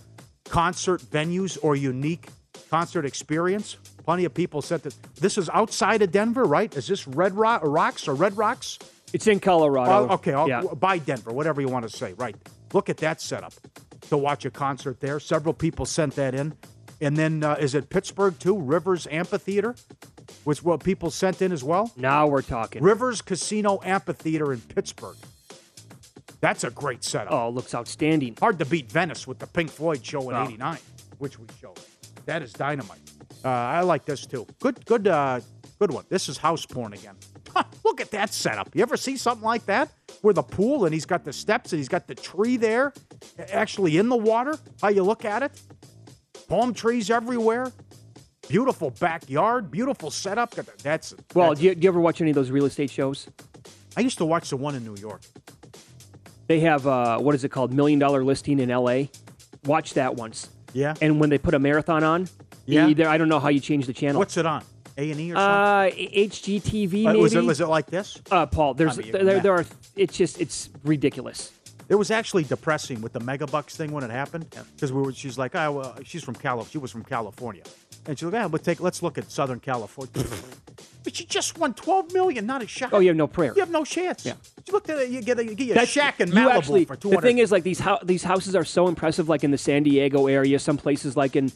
concert 0.48 1.02
venues 1.02 1.58
or 1.62 1.74
unique 1.74 2.28
concert 2.70 3.04
experience. 3.04 3.76
Plenty 4.04 4.24
of 4.24 4.32
people 4.32 4.62
said 4.62 4.84
that 4.84 4.94
this 5.16 5.36
is 5.36 5.50
outside 5.52 6.00
of 6.00 6.12
Denver, 6.12 6.44
right? 6.44 6.72
Is 6.76 6.86
this 6.86 7.08
Red 7.08 7.34
Rock, 7.34 7.62
Rocks 7.64 8.06
or 8.06 8.14
Red 8.14 8.36
Rocks? 8.36 8.78
It's 9.12 9.26
in 9.26 9.40
Colorado. 9.40 10.08
Oh, 10.08 10.14
okay, 10.14 10.30
yeah. 10.46 10.62
by 10.62 10.98
Denver, 10.98 11.32
whatever 11.32 11.60
you 11.60 11.66
want 11.66 11.82
to 11.82 11.88
say. 11.88 12.12
Right. 12.12 12.36
Look 12.72 12.88
at 12.88 12.98
that 12.98 13.20
setup 13.20 13.52
to 14.10 14.16
watch 14.16 14.44
a 14.44 14.50
concert 14.52 15.00
there. 15.00 15.18
Several 15.18 15.52
people 15.52 15.84
sent 15.84 16.14
that 16.14 16.36
in. 16.36 16.54
And 17.00 17.16
then 17.16 17.42
uh, 17.42 17.56
is 17.58 17.74
it 17.74 17.90
Pittsburgh 17.90 18.38
too? 18.38 18.56
Rivers 18.56 19.08
Amphitheater, 19.10 19.74
which 20.44 20.62
what 20.62 20.84
people 20.84 21.10
sent 21.10 21.42
in 21.42 21.50
as 21.50 21.64
well. 21.64 21.90
Now 21.96 22.28
we're 22.28 22.42
talking. 22.42 22.80
Rivers 22.80 23.22
Casino 23.22 23.80
Amphitheater 23.82 24.52
in 24.52 24.60
Pittsburgh. 24.60 25.16
That's 26.42 26.64
a 26.64 26.70
great 26.70 27.04
setup. 27.04 27.32
Oh, 27.32 27.48
it 27.48 27.52
looks 27.54 27.74
outstanding. 27.74 28.36
Hard 28.38 28.58
to 28.58 28.64
beat 28.66 28.90
Venice 28.90 29.26
with 29.26 29.38
the 29.38 29.46
Pink 29.46 29.70
Floyd 29.70 30.04
show 30.04 30.28
in 30.28 30.36
Oh. 30.36 30.42
'89, 30.44 30.78
which 31.18 31.38
we 31.38 31.46
showed. 31.60 31.78
That 32.26 32.42
is 32.42 32.52
dynamite. 32.52 32.98
Uh, 33.44 33.48
I 33.48 33.80
like 33.82 34.04
this 34.04 34.26
too. 34.26 34.46
Good, 34.60 34.84
good, 34.84 35.06
uh, 35.08 35.40
good 35.78 35.92
one. 35.92 36.04
This 36.08 36.28
is 36.28 36.36
house 36.36 36.66
porn 36.66 36.92
again. 36.94 37.14
Huh, 37.54 37.64
look 37.84 38.00
at 38.00 38.10
that 38.10 38.34
setup. 38.34 38.74
You 38.74 38.82
ever 38.82 38.96
see 38.96 39.16
something 39.16 39.44
like 39.44 39.66
that? 39.66 39.90
Where 40.22 40.34
the 40.34 40.42
pool 40.42 40.84
and 40.84 40.92
he's 40.92 41.06
got 41.06 41.24
the 41.24 41.32
steps 41.32 41.72
and 41.72 41.78
he's 41.78 41.88
got 41.88 42.06
the 42.08 42.14
tree 42.14 42.56
there, 42.56 42.92
actually 43.52 43.96
in 43.96 44.08
the 44.08 44.16
water. 44.16 44.58
How 44.80 44.88
you 44.88 45.02
look 45.04 45.24
at 45.24 45.42
it? 45.44 45.52
Palm 46.48 46.74
trees 46.74 47.08
everywhere. 47.10 47.72
Beautiful 48.48 48.90
backyard. 48.90 49.70
Beautiful 49.70 50.10
setup. 50.10 50.54
That's 50.82 51.14
Well, 51.34 51.50
that's- 51.50 51.58
do 51.60 51.66
you, 51.66 51.74
do 51.76 51.82
you 51.84 51.88
ever 51.88 52.00
watch 52.00 52.20
any 52.20 52.30
of 52.30 52.34
those 52.34 52.50
real 52.50 52.64
estate 52.64 52.90
shows? 52.90 53.28
I 53.96 54.00
used 54.00 54.18
to 54.18 54.24
watch 54.24 54.50
the 54.50 54.56
one 54.56 54.74
in 54.74 54.84
New 54.84 54.96
York. 54.96 55.20
They 56.48 56.60
have 56.60 56.86
uh, 56.86 57.18
what 57.18 57.34
is 57.34 57.44
it 57.44 57.50
called? 57.50 57.72
Million 57.72 57.98
Dollar 57.98 58.24
Listing 58.24 58.58
in 58.60 58.70
L.A. 58.70 59.10
Watch 59.64 59.94
that 59.94 60.16
once. 60.16 60.48
Yeah. 60.72 60.94
And 61.00 61.20
when 61.20 61.30
they 61.30 61.38
put 61.38 61.54
a 61.54 61.58
marathon 61.58 62.02
on, 62.04 62.28
Yeah. 62.66 62.88
either 62.88 63.08
I 63.08 63.16
don't 63.18 63.28
know 63.28 63.40
how 63.40 63.48
you 63.48 63.60
change 63.60 63.86
the 63.86 63.92
channel. 63.92 64.18
What's 64.18 64.36
it 64.36 64.46
on? 64.46 64.64
A 64.98 65.10
and 65.10 65.20
E 65.20 65.32
or 65.32 65.36
something? 65.36 65.40
uh, 65.40 66.26
HGTV 66.26 67.04
Uh, 67.06 67.08
maybe? 67.12 67.20
was 67.20 67.34
it 67.34 67.44
was 67.44 67.60
it 67.60 67.66
like 67.68 67.86
this? 67.86 68.18
uh, 68.30 68.44
Paul, 68.46 68.74
there's 68.74 68.98
I 68.98 69.02
mean, 69.02 69.12
there, 69.12 69.40
there 69.40 69.52
are. 69.54 69.64
It's 69.96 70.16
just 70.16 70.40
it's 70.40 70.68
ridiculous. 70.84 71.52
It 71.88 71.94
was 71.96 72.10
actually 72.10 72.44
depressing 72.44 73.00
with 73.02 73.12
the 73.12 73.20
megabucks 73.20 73.72
thing 73.76 73.92
when 73.92 74.02
it 74.04 74.10
happened 74.10 74.46
because 74.74 74.92
we 74.92 75.02
were. 75.02 75.12
She's 75.12 75.38
like, 75.38 75.54
oh, 75.54 75.72
well, 75.72 75.96
she's 76.04 76.22
from 76.22 76.34
Cali. 76.34 76.64
She 76.70 76.78
was 76.78 76.90
from 76.90 77.04
California, 77.04 77.62
and 78.06 78.18
she's 78.18 78.24
like, 78.24 78.34
yeah, 78.34 78.48
but 78.48 78.64
take. 78.64 78.80
Let's 78.80 79.02
look 79.02 79.18
at 79.18 79.30
Southern 79.30 79.60
California. 79.60 80.12
but 81.04 81.18
you 81.20 81.26
just 81.26 81.58
won 81.58 81.74
twelve 81.74 82.12
million, 82.12 82.46
not 82.46 82.62
a 82.62 82.66
shot. 82.66 82.90
Oh, 82.92 82.98
you 83.00 83.08
have 83.08 83.16
no 83.16 83.26
prayer. 83.26 83.52
You 83.54 83.60
have 83.60 83.70
no 83.70 83.84
chance. 83.84 84.24
Yeah. 84.26 84.34
You 84.66 84.72
look 84.72 84.88
at 84.88 84.98
it. 84.98 85.10
You 85.10 85.22
get 85.22 85.38
a, 85.38 85.44
you 85.44 85.54
get 85.54 85.70
a 85.70 85.74
That's- 85.74 85.88
shack 85.88 86.20
in 86.20 86.28
you 86.28 86.34
Malibu 86.34 86.50
actually, 86.54 86.84
for 86.84 86.96
two 86.96 87.10
The 87.10 87.20
thing 87.20 87.38
is, 87.38 87.52
like 87.52 87.62
these 87.64 87.80
hou- 87.80 87.98
these 88.04 88.22
houses 88.24 88.54
are 88.56 88.64
so 88.64 88.88
impressive. 88.88 89.28
Like 89.28 89.44
in 89.44 89.50
the 89.50 89.58
San 89.58 89.82
Diego 89.84 90.26
area, 90.26 90.58
some 90.58 90.76
places 90.76 91.16
like 91.16 91.36
in 91.36 91.52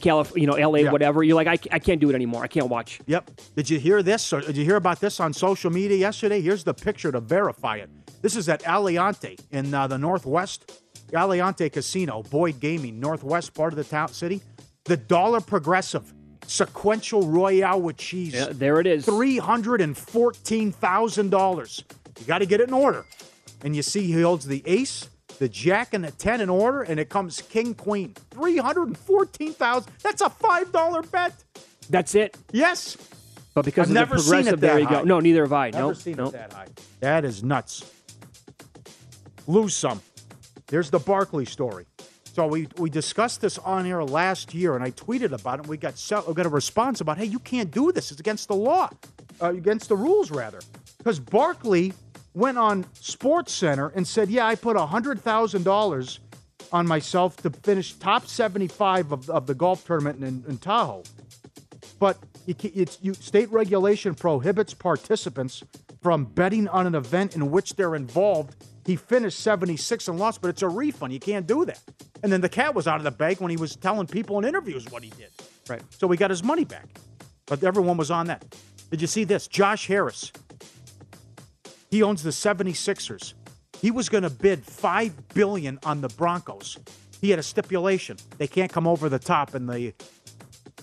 California, 0.00 0.40
you 0.42 0.46
know, 0.46 0.54
L.A., 0.54 0.84
Yeah. 0.84 0.92
whatever. 0.92 1.22
You're 1.22 1.36
like, 1.36 1.46
I, 1.46 1.74
I 1.74 1.78
can't 1.78 2.00
do 2.00 2.08
it 2.08 2.14
anymore. 2.14 2.42
I 2.42 2.46
can't 2.46 2.68
watch. 2.68 3.00
Yep. 3.06 3.30
Did 3.56 3.68
you 3.68 3.78
hear 3.78 4.02
this? 4.02 4.32
Or 4.32 4.40
did 4.40 4.56
you 4.56 4.64
hear 4.64 4.76
about 4.76 5.00
this 5.00 5.20
on 5.20 5.34
social 5.34 5.70
media 5.70 5.98
yesterday? 5.98 6.40
Here's 6.40 6.64
the 6.64 6.72
picture 6.72 7.12
to 7.12 7.20
verify 7.20 7.76
it. 7.76 7.90
This 8.22 8.34
is 8.36 8.48
at 8.48 8.62
Aliante 8.62 9.38
in 9.50 9.74
uh, 9.74 9.86
the 9.86 9.98
Northwest. 9.98 10.80
Aliante 11.12 11.70
Casino, 11.72 12.22
Boyd 12.22 12.60
Gaming, 12.60 13.00
Northwest 13.00 13.52
part 13.52 13.72
of 13.72 13.76
the 13.76 13.84
town 13.84 14.08
city. 14.08 14.40
The 14.84 14.96
Dollar 14.96 15.40
Progressive 15.40 16.12
Sequential 16.46 17.26
Royale 17.28 17.80
with 17.80 17.96
cheese. 17.96 18.34
Yeah, 18.34 18.48
there 18.50 18.80
it 18.80 18.86
is. 18.86 19.04
Three 19.04 19.38
hundred 19.38 19.80
and 19.80 19.96
fourteen 19.96 20.72
thousand 20.72 21.30
dollars. 21.30 21.84
You 22.18 22.26
got 22.26 22.38
to 22.38 22.46
get 22.46 22.60
it 22.60 22.68
in 22.68 22.74
order. 22.74 23.04
And 23.62 23.76
you 23.76 23.82
see, 23.82 24.06
he 24.06 24.22
holds 24.22 24.46
the 24.46 24.62
ace, 24.66 25.08
the 25.38 25.48
jack, 25.48 25.94
and 25.94 26.02
the 26.02 26.10
ten 26.10 26.40
in 26.40 26.48
order, 26.48 26.82
and 26.82 26.98
it 26.98 27.08
comes 27.08 27.40
king 27.42 27.74
queen. 27.74 28.14
Three 28.30 28.56
hundred 28.56 28.88
and 28.88 28.98
fourteen 28.98 29.52
thousand. 29.52 29.92
That's 30.02 30.22
a 30.22 30.30
five 30.30 30.72
dollar 30.72 31.02
bet. 31.02 31.34
That's 31.88 32.14
it. 32.14 32.36
Yes. 32.52 32.96
But 33.52 33.64
because 33.64 33.84
I've 33.84 33.90
of 33.90 33.94
never 33.94 34.16
the 34.16 34.22
seen 34.22 34.32
it 34.32 34.42
progressive, 34.42 34.60
there 34.60 34.78
you 34.78 34.86
high. 34.86 34.92
go. 35.00 35.04
No, 35.04 35.20
neither 35.20 35.42
have 35.42 35.52
I. 35.52 35.70
Never 35.70 35.88
no, 35.88 35.92
seen 35.92 36.16
no. 36.16 36.26
it 36.28 36.32
that 36.32 36.52
high. 36.52 36.68
That 37.00 37.24
is 37.24 37.44
nuts. 37.44 37.84
Lose 39.46 39.76
some. 39.76 40.00
There's 40.68 40.90
the 40.90 41.00
Barkley 41.00 41.44
story. 41.44 41.86
So 42.32 42.46
we, 42.46 42.68
we 42.76 42.90
discussed 42.90 43.40
this 43.40 43.58
on 43.58 43.86
air 43.86 44.04
last 44.04 44.54
year, 44.54 44.74
and 44.76 44.84
I 44.84 44.92
tweeted 44.92 45.32
about 45.32 45.60
it. 45.60 45.66
We 45.66 45.76
got 45.76 45.94
we 46.26 46.34
got 46.34 46.46
a 46.46 46.50
response 46.50 47.00
about, 47.00 47.18
hey, 47.18 47.24
you 47.24 47.38
can't 47.38 47.70
do 47.70 47.92
this. 47.92 48.10
It's 48.10 48.20
against 48.20 48.48
the 48.48 48.54
law, 48.54 48.88
uh, 49.42 49.50
against 49.50 49.88
the 49.88 49.96
rules, 49.96 50.30
rather. 50.30 50.60
Because 50.98 51.18
Barkley 51.18 51.92
went 52.34 52.58
on 52.58 52.86
Sports 52.94 53.52
Center 53.52 53.88
and 53.88 54.06
said, 54.06 54.30
yeah, 54.30 54.46
I 54.46 54.54
put 54.54 54.76
hundred 54.76 55.20
thousand 55.20 55.64
dollars 55.64 56.20
on 56.72 56.86
myself 56.86 57.36
to 57.38 57.50
finish 57.50 57.94
top 57.94 58.26
seventy-five 58.26 59.10
of, 59.12 59.28
of 59.28 59.46
the 59.46 59.54
golf 59.54 59.84
tournament 59.84 60.22
in, 60.22 60.44
in 60.48 60.58
Tahoe 60.58 61.02
but 62.00 62.18
you, 62.46 62.54
it's, 62.74 62.98
you, 63.00 63.14
state 63.14 63.52
regulation 63.52 64.16
prohibits 64.16 64.74
participants 64.74 65.62
from 66.02 66.24
betting 66.24 66.66
on 66.68 66.86
an 66.86 66.96
event 66.96 67.36
in 67.36 67.50
which 67.52 67.76
they're 67.76 67.94
involved. 67.94 68.56
He 68.90 68.96
finished 68.96 69.38
76 69.38 70.08
and 70.08 70.18
lost, 70.18 70.42
but 70.42 70.48
it's 70.48 70.62
a 70.62 70.68
refund. 70.68 71.12
You 71.12 71.20
can't 71.20 71.46
do 71.46 71.64
that. 71.64 71.78
And 72.24 72.32
then 72.32 72.40
the 72.40 72.48
cat 72.48 72.74
was 72.74 72.88
out 72.88 72.96
of 72.96 73.04
the 73.04 73.12
bag 73.12 73.40
when 73.40 73.48
he 73.48 73.56
was 73.56 73.76
telling 73.76 74.08
people 74.08 74.36
in 74.40 74.44
interviews 74.44 74.84
what 74.90 75.04
he 75.04 75.10
did. 75.10 75.28
Right. 75.68 75.80
So 75.90 76.08
he 76.08 76.16
got 76.16 76.28
his 76.28 76.42
money 76.42 76.64
back. 76.64 76.88
But 77.46 77.62
everyone 77.62 77.98
was 77.98 78.10
on 78.10 78.26
that. 78.26 78.52
Did 78.90 79.00
you 79.00 79.06
see 79.06 79.22
this? 79.22 79.46
Josh 79.46 79.86
Harris. 79.86 80.32
He 81.88 82.02
owns 82.02 82.24
the 82.24 82.30
76ers. 82.30 83.34
He 83.80 83.92
was 83.92 84.08
going 84.08 84.24
to 84.24 84.30
bid 84.30 84.64
5 84.64 85.34
billion 85.34 85.78
on 85.84 86.00
the 86.00 86.08
Broncos. 86.08 86.76
He 87.20 87.30
had 87.30 87.38
a 87.38 87.44
stipulation. 87.44 88.16
They 88.38 88.48
can't 88.48 88.72
come 88.72 88.88
over 88.88 89.08
the 89.08 89.20
top 89.20 89.54
and 89.54 89.68
the 89.68 89.94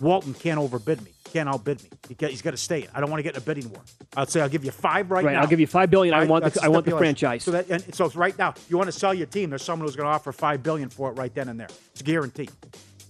Walton 0.01 0.33
can't 0.33 0.59
overbid 0.59 1.01
me. 1.01 1.11
Can't 1.25 1.49
outbid 1.49 1.83
me. 1.83 1.89
He 2.07 2.27
he's 2.27 2.41
got 2.41 2.51
to 2.51 2.57
stay 2.57 2.83
in. 2.83 2.87
I 2.93 2.99
don't 2.99 3.09
want 3.09 3.19
to 3.19 3.23
get 3.23 3.35
in 3.35 3.41
a 3.41 3.45
bidding 3.45 3.69
war. 3.69 3.81
I'll 4.15 4.25
say 4.25 4.41
I'll 4.41 4.49
give 4.49 4.63
you 4.63 4.71
five 4.71 5.11
right, 5.11 5.23
Right, 5.25 5.33
now. 5.33 5.41
I'll 5.41 5.47
give 5.47 5.59
you 5.59 5.67
five 5.67 5.89
billion. 5.89 6.13
I 6.13 6.25
want 6.25 6.45
the, 6.45 6.59
I 6.63 6.67
want 6.67 6.85
the 6.85 6.97
franchise. 6.97 7.43
So 7.43 7.51
that 7.51 7.69
and 7.69 7.93
so 7.93 8.09
right 8.09 8.37
now. 8.37 8.53
You 8.69 8.77
want 8.77 8.87
to 8.87 8.97
sell 8.97 9.13
your 9.13 9.27
team? 9.27 9.49
There's 9.49 9.63
someone 9.63 9.87
who's 9.87 9.95
going 9.95 10.07
to 10.07 10.11
offer 10.11 10.31
five 10.31 10.63
billion 10.63 10.89
for 10.89 11.11
it 11.11 11.13
right 11.13 11.33
then 11.33 11.49
and 11.49 11.59
there. 11.59 11.69
It's 11.91 12.01
guaranteed. 12.01 12.51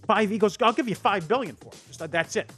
Five. 0.06 0.30
He 0.30 0.38
goes. 0.38 0.58
I'll 0.62 0.74
give 0.74 0.90
you 0.90 0.96
five 0.96 1.28
billion 1.28 1.56
for 1.56 1.68
it. 1.68 1.80
Just, 1.88 2.12
that's 2.12 2.36
it. 2.36 2.52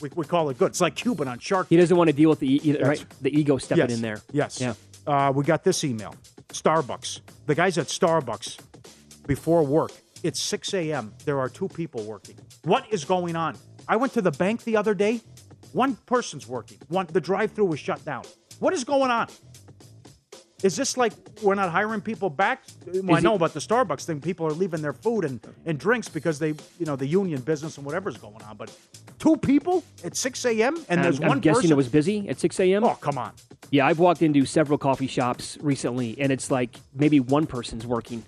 We, 0.00 0.10
we 0.14 0.24
call 0.26 0.50
it 0.50 0.58
good. 0.58 0.68
It's 0.68 0.80
like 0.80 0.94
Cuban 0.94 1.26
on 1.26 1.38
Shark. 1.38 1.68
he 1.68 1.76
doesn't 1.76 1.96
want 1.96 2.08
to 2.08 2.16
deal 2.16 2.30
with 2.30 2.40
the 2.40 2.68
e- 2.70 2.82
right 2.82 3.04
the 3.22 3.36
ego 3.36 3.56
stepping 3.56 3.88
yes. 3.88 3.94
in 3.94 4.02
there. 4.02 4.20
Yes. 4.32 4.60
Yeah. 4.60 4.74
Uh, 5.06 5.32
we 5.34 5.44
got 5.44 5.64
this 5.64 5.84
email. 5.84 6.14
Starbucks. 6.48 7.20
The 7.46 7.54
guys 7.54 7.78
at 7.78 7.86
Starbucks 7.86 8.58
before 9.26 9.64
work. 9.64 9.92
It's 10.22 10.40
6 10.40 10.74
a.m. 10.74 11.12
There 11.24 11.38
are 11.38 11.48
two 11.48 11.68
people 11.68 12.02
working. 12.04 12.36
What 12.66 12.92
is 12.92 13.04
going 13.04 13.36
on? 13.36 13.56
I 13.86 13.94
went 13.94 14.12
to 14.14 14.20
the 14.20 14.32
bank 14.32 14.64
the 14.64 14.76
other 14.76 14.92
day. 14.92 15.20
One 15.72 15.94
person's 15.94 16.48
working. 16.48 16.78
One 16.88 17.06
the 17.12 17.20
drive-through 17.20 17.66
was 17.66 17.78
shut 17.78 18.04
down. 18.04 18.24
What 18.58 18.72
is 18.74 18.82
going 18.82 19.12
on? 19.12 19.28
Is 20.64 20.74
this 20.74 20.96
like 20.96 21.12
we're 21.42 21.54
not 21.54 21.70
hiring 21.70 22.00
people 22.00 22.28
back? 22.28 22.64
Well, 22.92 23.14
I 23.14 23.20
know 23.20 23.34
it- 23.34 23.36
about 23.36 23.54
the 23.54 23.60
Starbucks 23.60 24.04
thing. 24.04 24.20
People 24.20 24.48
are 24.48 24.52
leaving 24.52 24.82
their 24.82 24.94
food 24.94 25.24
and, 25.24 25.40
and 25.64 25.78
drinks 25.78 26.08
because 26.08 26.40
they, 26.40 26.54
you 26.80 26.86
know, 26.86 26.96
the 26.96 27.06
union 27.06 27.40
business 27.40 27.76
and 27.76 27.86
whatever's 27.86 28.16
going 28.16 28.42
on. 28.42 28.56
But 28.56 28.76
two 29.20 29.36
people 29.36 29.84
at 30.02 30.16
6 30.16 30.44
a.m. 30.46 30.76
and 30.88 31.04
there's 31.04 31.20
I'm, 31.20 31.28
one 31.28 31.36
I'm 31.36 31.40
guessing 31.40 31.60
person. 31.60 31.70
it 31.70 31.76
was 31.76 31.88
busy 31.88 32.28
at 32.28 32.40
6 32.40 32.58
a.m. 32.58 32.82
Oh, 32.82 32.94
come 32.94 33.16
on. 33.16 33.32
Yeah, 33.70 33.86
I've 33.86 34.00
walked 34.00 34.22
into 34.22 34.44
several 34.44 34.76
coffee 34.78 35.06
shops 35.06 35.56
recently, 35.60 36.16
and 36.18 36.32
it's 36.32 36.50
like 36.50 36.74
maybe 36.96 37.20
one 37.20 37.46
person's 37.46 37.86
working. 37.86 38.24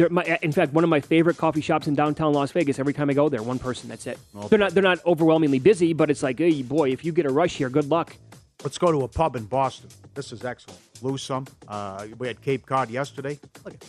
They're 0.00 0.08
my, 0.08 0.38
in 0.40 0.50
fact, 0.50 0.72
one 0.72 0.82
of 0.82 0.88
my 0.88 1.00
favorite 1.00 1.36
coffee 1.36 1.60
shops 1.60 1.86
in 1.86 1.94
downtown 1.94 2.32
Las 2.32 2.52
Vegas. 2.52 2.78
Every 2.78 2.94
time 2.94 3.10
I 3.10 3.12
go 3.12 3.28
there, 3.28 3.42
one 3.42 3.58
person. 3.58 3.90
That's 3.90 4.06
it. 4.06 4.18
They're 4.48 4.58
not 4.58 4.72
they're 4.72 4.82
not 4.82 5.04
overwhelmingly 5.04 5.58
busy, 5.58 5.92
but 5.92 6.10
it's 6.10 6.22
like, 6.22 6.38
hey, 6.38 6.62
boy, 6.62 6.88
if 6.88 7.04
you 7.04 7.12
get 7.12 7.26
a 7.26 7.30
rush 7.30 7.56
here, 7.56 7.68
good 7.68 7.84
luck. 7.90 8.16
Let's 8.64 8.78
go 8.78 8.90
to 8.90 9.02
a 9.02 9.08
pub 9.08 9.36
in 9.36 9.44
Boston. 9.44 9.90
This 10.14 10.32
is 10.32 10.42
excellent. 10.42 10.80
Lose 11.02 11.22
some. 11.22 11.46
Uh, 11.68 12.06
we 12.16 12.28
had 12.28 12.40
Cape 12.40 12.64
Cod 12.64 12.88
yesterday. 12.88 13.38
Look 13.62 13.74
at. 13.74 13.84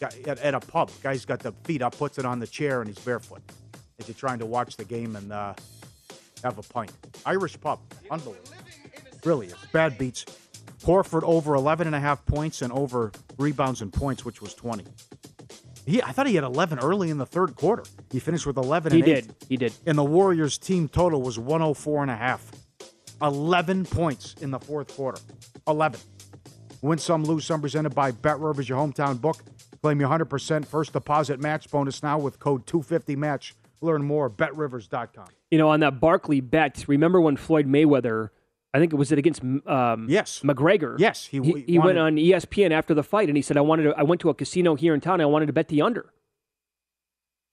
Guy- 0.00 0.30
At, 0.32 0.38
at 0.40 0.54
a 0.54 0.60
pub, 0.60 0.90
guy's 1.00 1.24
got 1.24 1.38
the 1.38 1.52
feet 1.62 1.80
up, 1.80 1.96
puts 1.96 2.18
it 2.18 2.24
on 2.24 2.40
the 2.40 2.46
chair, 2.48 2.80
and 2.80 2.88
he's 2.88 2.98
barefoot. 2.98 3.42
As 4.00 4.08
you're 4.08 4.16
trying 4.16 4.40
to 4.40 4.46
watch 4.46 4.76
the 4.76 4.84
game 4.84 5.14
and 5.14 5.32
uh, 5.32 5.54
have 6.42 6.58
a 6.58 6.62
pint. 6.62 6.90
Irish 7.24 7.60
pub. 7.60 7.78
Unbelievable. 8.10 8.50
Really 9.24 9.46
is. 9.46 9.54
Bad 9.72 9.96
beats. 9.96 10.24
Horford 10.82 11.22
over 11.24 11.54
11 11.54 11.86
and 11.86 11.96
a 11.96 12.00
half 12.00 12.24
points 12.24 12.62
and 12.62 12.72
over 12.72 13.12
rebounds 13.38 13.82
and 13.82 13.92
points, 13.92 14.24
which 14.24 14.40
was 14.40 14.54
20. 14.54 14.84
He, 15.86 16.02
I 16.02 16.12
thought 16.12 16.26
he 16.26 16.34
had 16.34 16.44
11 16.44 16.80
early 16.80 17.10
in 17.10 17.18
the 17.18 17.26
third 17.26 17.56
quarter. 17.56 17.82
He 18.12 18.20
finished 18.20 18.46
with 18.46 18.56
11 18.58 18.92
He 18.92 19.02
did. 19.02 19.34
He 19.48 19.56
did. 19.56 19.72
And 19.86 19.96
the 19.96 20.04
Warriors 20.04 20.58
team 20.58 20.88
total 20.88 21.22
was 21.22 21.38
104 21.38 22.02
and 22.02 22.10
a 22.10 22.16
half. 22.16 22.50
11 23.22 23.86
points 23.86 24.34
in 24.40 24.50
the 24.50 24.58
fourth 24.58 24.94
quarter. 24.94 25.20
11. 25.66 25.98
Win 26.82 26.98
some, 26.98 27.24
lose 27.24 27.44
some, 27.44 27.60
presented 27.60 27.94
by 27.94 28.10
Bet 28.10 28.38
Rivers, 28.38 28.68
your 28.68 28.78
hometown 28.78 29.20
book. 29.20 29.38
Claim 29.82 30.00
your 30.00 30.08
100% 30.08 30.66
first 30.66 30.92
deposit 30.92 31.40
match 31.40 31.70
bonus 31.70 32.02
now 32.02 32.18
with 32.18 32.38
code 32.38 32.66
250match. 32.66 33.54
Learn 33.80 34.04
more 34.04 34.26
at 34.26 34.36
betrivers.com. 34.36 35.26
You 35.50 35.58
know, 35.58 35.68
on 35.70 35.80
that 35.80 36.00
Barkley 36.00 36.40
bet, 36.40 36.84
remember 36.88 37.20
when 37.20 37.36
Floyd 37.36 37.66
Mayweather, 37.66 38.30
I 38.74 38.78
think 38.78 38.92
it 38.92 38.96
was 38.96 39.10
it 39.12 39.18
against 39.18 39.42
um, 39.66 40.06
yes 40.08 40.40
McGregor. 40.44 40.96
Yes, 40.98 41.24
he- 41.26 41.40
he, 41.40 41.60
he 41.66 41.78
went 41.78 41.98
on 41.98 42.16
ESPN 42.16 42.70
after 42.70 42.92
the 42.94 43.02
fight 43.02 43.28
and 43.28 43.36
he 43.36 43.42
said, 43.42 43.56
"I 43.56 43.60
wanted 43.62 43.84
to, 43.84 43.94
I 43.98 44.02
went 44.02 44.20
to 44.22 44.28
a 44.30 44.34
casino 44.34 44.74
here 44.74 44.94
in 44.94 45.00
town. 45.00 45.14
And 45.14 45.22
I 45.22 45.26
wanted 45.26 45.46
to 45.46 45.52
bet 45.52 45.68
the 45.68 45.80
under." 45.82 46.12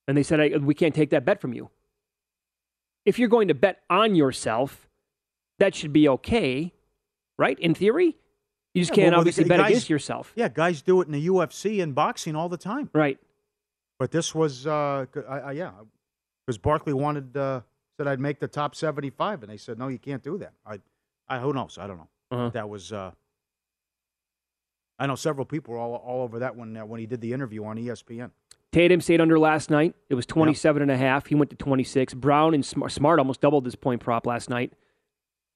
And 0.07 0.17
they 0.17 0.23
said, 0.23 0.39
I, 0.39 0.57
"We 0.57 0.73
can't 0.75 0.93
take 0.93 1.09
that 1.11 1.25
bet 1.25 1.39
from 1.41 1.53
you. 1.53 1.69
If 3.05 3.17
you're 3.19 3.29
going 3.29 3.47
to 3.47 3.53
bet 3.53 3.81
on 3.89 4.15
yourself, 4.15 4.89
that 5.59 5.73
should 5.75 5.93
be 5.93 6.07
okay, 6.09 6.73
right? 7.37 7.57
In 7.59 7.73
theory, 7.75 8.17
you 8.73 8.81
just 8.81 8.91
Yeah, 8.91 8.95
can't 9.03 9.11
well, 9.13 9.19
obviously 9.21 9.43
the 9.45 9.49
bet 9.49 9.59
guys- 9.59 9.69
against 9.69 9.89
yourself, 9.89 10.33
Yeah, 10.35 10.49
guys 10.49 10.81
do 10.81 11.01
it 11.01 11.05
in 11.07 11.13
the 11.13 11.27
UFC 11.27 11.81
and 11.81 11.95
boxing 11.95 12.35
all 12.35 12.49
the 12.49 12.57
time. 12.57 12.89
right?" 12.93 13.17
But 13.99 14.11
this 14.11 14.35
was, 14.35 14.67
uh, 14.67 15.05
I, 15.29 15.39
I- 15.39 15.51
yeah, 15.53 15.71
because 16.45 16.57
Barkley 16.57 16.91
wanted, 16.93 17.37
uh, 17.37 17.61
said 17.97 18.07
I'd 18.07 18.19
make 18.19 18.39
the 18.41 18.47
top 18.49 18.75
75, 18.75 19.41
and 19.43 19.49
they 19.51 19.55
said, 19.57 19.79
no, 19.79 19.87
you 19.87 19.97
can't 19.97 20.21
do 20.21 20.37
that. 20.39 20.51
I, 20.65 20.81
I 21.27 21.39
who 21.39 21.53
knows? 21.53 21.77
I 21.79 21.87
don't 21.87 21.97
know. 21.97 22.09
Uh-huh. 22.31 22.49
That 22.49 22.69
was, 22.69 22.91
uh, 22.91 23.11
I 24.97 25.07
know 25.07 25.15
several 25.15 25.45
people 25.45 25.73
were 25.73 25.79
all, 25.79 25.95
all 25.95 26.23
over 26.23 26.39
that 26.39 26.55
when, 26.55 26.77
uh, 26.77 26.85
when 26.85 26.99
he 26.99 27.05
did 27.05 27.21
the 27.21 27.33
interview 27.33 27.63
on 27.65 27.77
ESPN. 27.77 28.31
Tatum 28.71 28.99
stayed 28.99 29.21
under 29.21 29.39
last 29.39 29.69
night. 29.69 29.95
It 30.09 30.15
was 30.15 30.25
27 30.25 30.81
and 30.81 30.91
a 30.91 30.97
half. 30.97 31.27
He 31.27 31.35
went 31.35 31.49
to 31.51 31.55
26. 31.55 32.13
Brown 32.15 32.53
and 32.53 32.65
Smart, 32.65 32.91
Smart 32.91 33.19
almost 33.19 33.41
doubled 33.41 33.65
his 33.65 33.75
point 33.75 34.01
prop 34.01 34.25
last 34.25 34.49
night. 34.49 34.73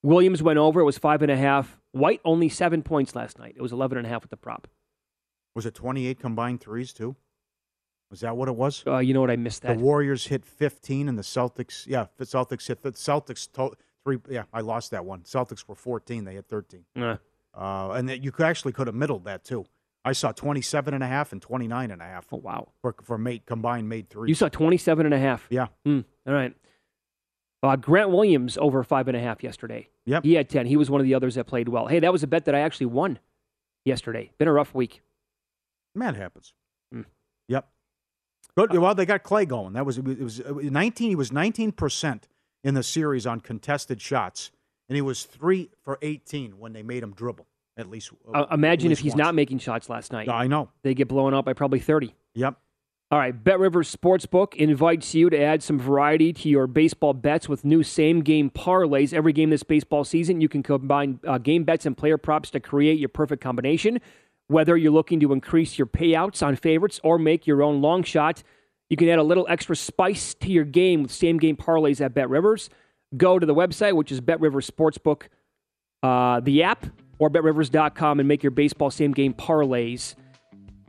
Williams 0.01 0.41
went 0.41 0.57
over. 0.57 0.79
It 0.79 0.85
was 0.85 0.97
five 0.97 1.21
and 1.21 1.31
a 1.31 1.35
half. 1.35 1.77
White 1.91 2.21
only 2.23 2.47
seven 2.47 2.81
points 2.81 3.15
last 3.15 3.37
night. 3.37 3.55
It 3.57 3.61
was 3.61 3.73
11 3.73 3.97
and 3.97 4.07
a 4.07 4.09
half 4.09 4.21
with 4.21 4.29
the 4.29 4.37
prop. 4.37 4.67
Was 5.55 5.65
it 5.65 5.73
28 5.73 6.19
combined 6.19 6.61
threes, 6.61 6.93
too? 6.93 7.15
Was 8.09 8.21
that 8.21 8.37
what 8.37 8.47
it 8.47 8.55
was? 8.55 8.83
Uh, 8.87 8.99
you 8.99 9.13
know 9.13 9.21
what? 9.21 9.31
I 9.31 9.35
missed 9.35 9.63
that. 9.63 9.77
The 9.77 9.83
Warriors 9.83 10.27
hit 10.27 10.45
15 10.45 11.09
and 11.09 11.17
the 11.17 11.23
Celtics, 11.23 11.85
yeah, 11.85 12.07
the 12.17 12.25
Celtics 12.25 12.67
hit 12.67 12.81
the 12.81 12.91
Celtics 12.91 13.51
to, 13.53 13.71
three. 14.03 14.17
Yeah, 14.29 14.43
I 14.53 14.61
lost 14.61 14.91
that 14.91 15.05
one. 15.05 15.21
Celtics 15.21 15.67
were 15.67 15.75
14, 15.75 16.25
they 16.25 16.35
had 16.35 16.47
13. 16.47 16.85
Uh, 16.95 17.17
Uh, 17.53 17.91
and 17.91 18.07
that 18.09 18.23
you 18.23 18.31
could 18.31 18.45
actually 18.45 18.71
could 18.71 18.87
have 18.87 18.95
middled 18.95 19.25
that 19.25 19.43
too. 19.43 19.65
I 20.05 20.13
saw 20.13 20.31
27 20.31 20.93
and 20.93 21.03
a 21.03 21.07
half 21.07 21.31
and 21.31 21.41
29 21.41 21.91
and 21.91 22.01
a 22.01 22.05
half 22.05 22.27
oh, 22.31 22.37
wow. 22.37 22.69
for 22.81 22.95
for 23.03 23.17
made 23.17 23.45
combined 23.45 23.89
made 23.89 24.09
three. 24.09 24.29
You 24.29 24.35
saw 24.35 24.47
27 24.47 25.05
and 25.05 25.13
a 25.13 25.19
half. 25.19 25.47
yeah. 25.49 25.67
Hmm, 25.83 26.01
all 26.25 26.33
right. 26.33 26.55
Uh, 27.61 27.75
Grant 27.75 28.09
Williams 28.09 28.57
over 28.57 28.83
five 28.83 29.07
and 29.09 29.17
a 29.17 29.19
half 29.19 29.43
yesterday. 29.43 29.89
Yep. 30.05 30.23
He 30.23 30.33
had 30.35 30.49
10. 30.49 30.65
He 30.65 30.77
was 30.77 30.89
one 30.89 31.01
of 31.01 31.05
the 31.05 31.13
others 31.13 31.35
that 31.35 31.45
played 31.45 31.67
well. 31.67 31.87
Hey, 31.87 31.99
that 31.99 32.11
was 32.11 32.23
a 32.23 32.27
bet 32.27 32.45
that 32.45 32.55
I 32.55 32.59
actually 32.61 32.85
won 32.85 33.19
yesterday. 33.83 34.31
Been 34.37 34.47
a 34.47 34.53
rough 34.53 34.73
week. 34.73 35.01
Man 35.93 36.15
happens. 36.15 36.53
Hmm. 36.93 37.01
Yep. 37.49 37.67
Good. 38.55 38.77
Well, 38.77 38.95
they 38.95 39.05
got 39.05 39.23
Clay 39.23 39.45
going. 39.45 39.73
That 39.73 39.85
was 39.85 39.97
it 39.97 40.05
was, 40.05 40.39
it 40.39 40.55
was 40.55 40.71
19 40.71 41.09
he 41.09 41.15
was 41.15 41.31
19% 41.31 42.23
in 42.63 42.73
the 42.73 42.83
series 42.83 43.25
on 43.25 43.39
contested 43.39 44.01
shots 44.01 44.51
and 44.87 44.95
he 44.95 45.01
was 45.01 45.23
3 45.23 45.69
for 45.83 45.97
18 46.01 46.57
when 46.59 46.73
they 46.73 46.83
made 46.83 47.03
him 47.03 47.13
dribble 47.13 47.45
at 47.77 47.89
least 47.89 48.11
Uh, 48.33 48.45
imagine 48.51 48.89
at 48.89 48.93
if 48.93 48.99
he's 48.99 49.13
once. 49.13 49.19
not 49.19 49.35
making 49.35 49.59
shots 49.59 49.89
last 49.89 50.11
night. 50.11 50.27
I 50.27 50.47
know. 50.47 50.69
They 50.83 50.93
get 50.93 51.07
blown 51.07 51.33
up 51.33 51.45
by 51.45 51.53
probably 51.53 51.79
30. 51.79 52.13
Yep. 52.33 52.55
All 53.11 53.17
right, 53.17 53.31
Bet 53.43 53.57
Rivers 53.57 53.95
Sportsbook 53.95 54.53
invites 54.55 55.15
you 55.15 55.29
to 55.31 55.39
add 55.41 55.63
some 55.63 55.79
variety 55.79 56.31
to 56.33 56.49
your 56.49 56.67
baseball 56.67 57.13
bets 57.13 57.47
with 57.49 57.63
new 57.65 57.81
same 57.81 58.19
game 58.21 58.49
parlays. 58.51 59.13
Every 59.13 59.31
game 59.33 59.49
this 59.49 59.63
baseball 59.63 60.03
season, 60.03 60.41
you 60.41 60.49
can 60.49 60.61
combine 60.61 61.19
uh, 61.25 61.37
game 61.39 61.63
bets 61.63 61.85
and 61.87 61.97
player 61.97 62.17
props 62.19 62.51
to 62.51 62.59
create 62.59 62.99
your 62.99 63.09
perfect 63.09 63.41
combination. 63.41 63.99
Whether 64.47 64.75
you're 64.77 64.91
looking 64.91 65.19
to 65.21 65.31
increase 65.33 65.77
your 65.79 65.87
payouts 65.87 66.45
on 66.45 66.55
favorites 66.55 66.99
or 67.03 67.17
make 67.17 67.47
your 67.47 67.63
own 67.63 67.81
long 67.81 68.03
shot, 68.03 68.43
you 68.89 68.97
can 68.97 69.07
add 69.09 69.19
a 69.19 69.23
little 69.23 69.45
extra 69.49 69.75
spice 69.75 70.33
to 70.35 70.51
your 70.51 70.65
game 70.65 71.03
with 71.03 71.11
same 71.11 71.37
game 71.37 71.55
parlays 71.55 72.01
at 72.01 72.13
Bet 72.13 72.29
Rivers. 72.29 72.69
Go 73.15 73.39
to 73.39 73.45
the 73.45 73.55
website, 73.55 73.93
which 73.93 74.11
is 74.11 74.19
Bet 74.19 74.39
Rivers 74.39 74.69
Sportsbook, 74.69 75.27
uh, 76.03 76.39
the 76.41 76.63
app, 76.63 76.85
or 77.19 77.29
betrivers.com 77.29 78.19
and 78.19 78.27
make 78.27 78.43
your 78.43 78.51
baseball 78.51 78.89
same 78.89 79.11
game 79.11 79.33
parlays 79.33 80.15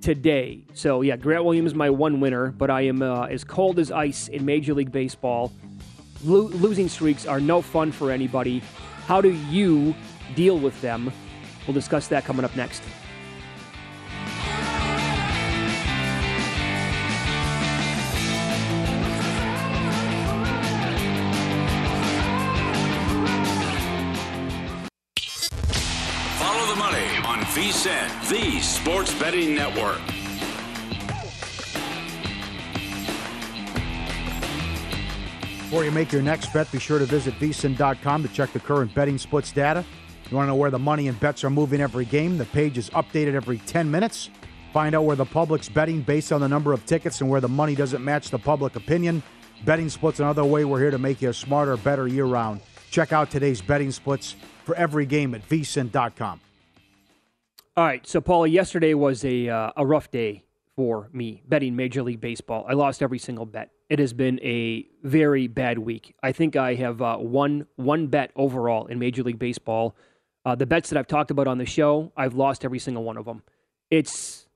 today. 0.00 0.64
So 0.74 1.02
yeah, 1.02 1.16
Grant 1.16 1.44
Williams 1.44 1.72
is 1.72 1.74
my 1.74 1.90
one 1.90 2.20
winner, 2.20 2.50
but 2.52 2.70
I 2.70 2.82
am 2.82 3.02
uh, 3.02 3.24
as 3.24 3.44
cold 3.44 3.78
as 3.78 3.90
ice 3.90 4.28
in 4.28 4.44
Major 4.44 4.74
League 4.74 4.92
Baseball. 4.92 5.52
Lo- 6.24 6.48
losing 6.48 6.88
streaks 6.88 7.26
are 7.26 7.40
no 7.40 7.60
fun 7.60 7.92
for 7.92 8.10
anybody. 8.10 8.62
How 9.06 9.20
do 9.20 9.30
you 9.30 9.94
deal 10.34 10.58
with 10.58 10.80
them? 10.80 11.12
We'll 11.66 11.74
discuss 11.74 12.08
that 12.08 12.24
coming 12.24 12.44
up 12.44 12.54
next. 12.56 12.82
The 28.28 28.60
sports 28.60 29.12
betting 29.18 29.54
network. 29.54 30.00
Before 35.70 35.84
you 35.84 35.92
make 35.92 36.10
your 36.10 36.22
next 36.22 36.52
bet, 36.52 36.70
be 36.72 36.80
sure 36.80 36.98
to 36.98 37.06
visit 37.06 37.34
vsin.com 37.34 38.22
to 38.24 38.28
check 38.30 38.52
the 38.52 38.58
current 38.58 38.92
betting 38.92 39.18
splits 39.18 39.52
data. 39.52 39.84
You 40.28 40.36
want 40.36 40.46
to 40.46 40.48
know 40.48 40.56
where 40.56 40.70
the 40.70 40.78
money 40.78 41.08
and 41.08 41.18
bets 41.20 41.44
are 41.44 41.50
moving 41.50 41.80
every 41.80 42.04
game? 42.04 42.38
The 42.38 42.44
page 42.46 42.76
is 42.76 42.90
updated 42.90 43.34
every 43.34 43.58
10 43.58 43.90
minutes. 43.90 44.30
Find 44.72 44.94
out 44.94 45.04
where 45.04 45.16
the 45.16 45.24
public's 45.24 45.68
betting 45.68 46.02
based 46.02 46.32
on 46.32 46.40
the 46.40 46.48
number 46.48 46.72
of 46.72 46.86
tickets 46.86 47.20
and 47.20 47.28
where 47.30 47.40
the 47.40 47.48
money 47.48 47.74
doesn't 47.74 48.04
match 48.04 48.30
the 48.30 48.38
public 48.38 48.76
opinion. 48.76 49.22
Betting 49.64 49.88
splits 49.88 50.20
another 50.20 50.44
way 50.44 50.64
we're 50.64 50.80
here 50.80 50.90
to 50.90 50.98
make 50.98 51.20
you 51.22 51.30
a 51.30 51.34
smarter, 51.34 51.76
better 51.76 52.08
year 52.08 52.24
round. 52.24 52.60
Check 52.90 53.12
out 53.12 53.30
today's 53.30 53.60
betting 53.60 53.92
splits 53.92 54.34
for 54.64 54.74
every 54.74 55.06
game 55.06 55.34
at 55.34 55.48
vsin.com. 55.48 56.40
All 57.76 57.84
right, 57.84 58.04
so 58.04 58.20
Pauly, 58.20 58.50
yesterday 58.50 58.94
was 58.94 59.24
a 59.24 59.48
uh, 59.48 59.70
a 59.76 59.86
rough 59.86 60.10
day 60.10 60.44
for 60.74 61.08
me 61.12 61.42
betting 61.46 61.76
Major 61.76 62.02
League 62.02 62.20
Baseball. 62.20 62.66
I 62.68 62.72
lost 62.72 63.00
every 63.00 63.18
single 63.18 63.46
bet. 63.46 63.70
It 63.88 64.00
has 64.00 64.12
been 64.12 64.40
a 64.42 64.88
very 65.04 65.46
bad 65.46 65.78
week. 65.78 66.16
I 66.20 66.32
think 66.32 66.56
I 66.56 66.74
have 66.74 67.00
uh, 67.00 67.18
won 67.20 67.66
one 67.76 68.08
bet 68.08 68.32
overall 68.34 68.86
in 68.86 68.98
Major 68.98 69.22
League 69.22 69.38
Baseball. 69.38 69.94
Uh, 70.44 70.56
the 70.56 70.66
bets 70.66 70.90
that 70.90 70.98
I've 70.98 71.06
talked 71.06 71.30
about 71.30 71.46
on 71.46 71.58
the 71.58 71.64
show, 71.64 72.12
I've 72.16 72.34
lost 72.34 72.64
every 72.64 72.80
single 72.80 73.04
one 73.04 73.16
of 73.16 73.24
them. 73.24 73.44
It's 73.88 74.48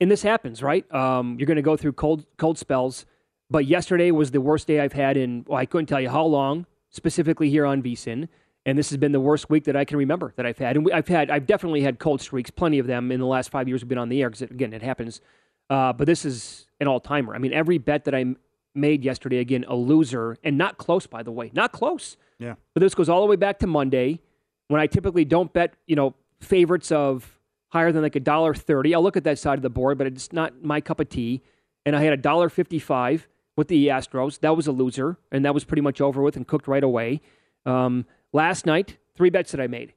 and 0.00 0.10
this 0.10 0.22
happens, 0.22 0.60
right? 0.60 0.92
Um, 0.92 1.36
you're 1.38 1.46
going 1.46 1.56
to 1.56 1.62
go 1.62 1.76
through 1.76 1.92
cold 1.92 2.26
cold 2.36 2.58
spells, 2.58 3.06
but 3.48 3.64
yesterday 3.64 4.10
was 4.10 4.32
the 4.32 4.40
worst 4.40 4.66
day 4.66 4.80
I've 4.80 4.92
had 4.92 5.16
in. 5.16 5.44
Well, 5.46 5.58
I 5.58 5.66
couldn't 5.66 5.86
tell 5.86 6.00
you 6.00 6.10
how 6.10 6.24
long, 6.24 6.66
specifically 6.90 7.48
here 7.48 7.64
on 7.64 7.80
VSIN. 7.80 8.26
And 8.66 8.76
this 8.76 8.90
has 8.90 8.98
been 8.98 9.12
the 9.12 9.20
worst 9.20 9.48
week 9.48 9.64
that 9.64 9.76
I 9.76 9.86
can 9.86 9.96
remember 9.96 10.34
that 10.36 10.44
I've 10.44 10.58
had. 10.58 10.76
And 10.76 10.84
we, 10.84 10.92
I've 10.92 11.08
had, 11.08 11.30
I've 11.30 11.46
definitely 11.46 11.80
had 11.80 11.98
cold 11.98 12.20
streaks, 12.20 12.50
plenty 12.50 12.78
of 12.78 12.86
them 12.86 13.10
in 13.10 13.20
the 13.20 13.26
last 13.26 13.48
five 13.50 13.68
years 13.68 13.82
we've 13.82 13.88
been 13.88 13.96
on 13.96 14.10
the 14.10 14.20
air. 14.20 14.28
Because 14.28 14.42
again, 14.42 14.74
it 14.74 14.82
happens. 14.82 15.22
Uh, 15.70 15.92
but 15.92 16.06
this 16.06 16.24
is 16.24 16.66
an 16.80 16.88
all 16.88 17.00
timer. 17.00 17.34
I 17.34 17.38
mean, 17.38 17.52
every 17.52 17.78
bet 17.78 18.04
that 18.04 18.14
I 18.14 18.20
m- 18.20 18.36
made 18.74 19.04
yesterday 19.04 19.38
again 19.38 19.64
a 19.68 19.74
loser 19.76 20.36
and 20.44 20.58
not 20.58 20.78
close, 20.78 21.06
by 21.06 21.22
the 21.22 21.30
way, 21.30 21.50
not 21.54 21.72
close. 21.72 22.16
Yeah. 22.38 22.56
But 22.74 22.80
this 22.80 22.94
goes 22.94 23.08
all 23.08 23.20
the 23.20 23.26
way 23.26 23.36
back 23.36 23.60
to 23.60 23.66
Monday 23.66 24.20
when 24.68 24.80
I 24.80 24.86
typically 24.86 25.24
don't 25.24 25.52
bet, 25.52 25.74
you 25.86 25.96
know, 25.96 26.14
favorites 26.40 26.92
of 26.92 27.38
higher 27.68 27.92
than 27.92 28.02
like 28.02 28.16
a 28.16 28.20
dollar 28.20 28.52
thirty. 28.52 28.94
I'll 28.94 29.02
look 29.02 29.16
at 29.16 29.24
that 29.24 29.38
side 29.38 29.58
of 29.58 29.62
the 29.62 29.70
board, 29.70 29.96
but 29.96 30.06
it's 30.06 30.32
not 30.32 30.62
my 30.62 30.80
cup 30.80 31.00
of 31.00 31.08
tea. 31.08 31.42
And 31.84 31.96
I 31.96 32.02
had 32.02 32.12
a 32.12 32.16
dollar 32.16 32.48
fifty-five 32.48 33.28
with 33.56 33.68
the 33.68 33.88
Astros. 33.88 34.40
That 34.40 34.56
was 34.56 34.66
a 34.66 34.72
loser, 34.72 35.18
and 35.32 35.44
that 35.44 35.54
was 35.54 35.64
pretty 35.64 35.82
much 35.82 36.00
over 36.00 36.20
with 36.20 36.36
and 36.36 36.46
cooked 36.46 36.68
right 36.68 36.84
away. 36.84 37.22
Um, 37.64 38.06
last 38.36 38.66
night, 38.66 38.98
three 39.16 39.30
bets 39.30 39.50
that 39.52 39.60
I 39.60 39.66
made. 39.66 39.94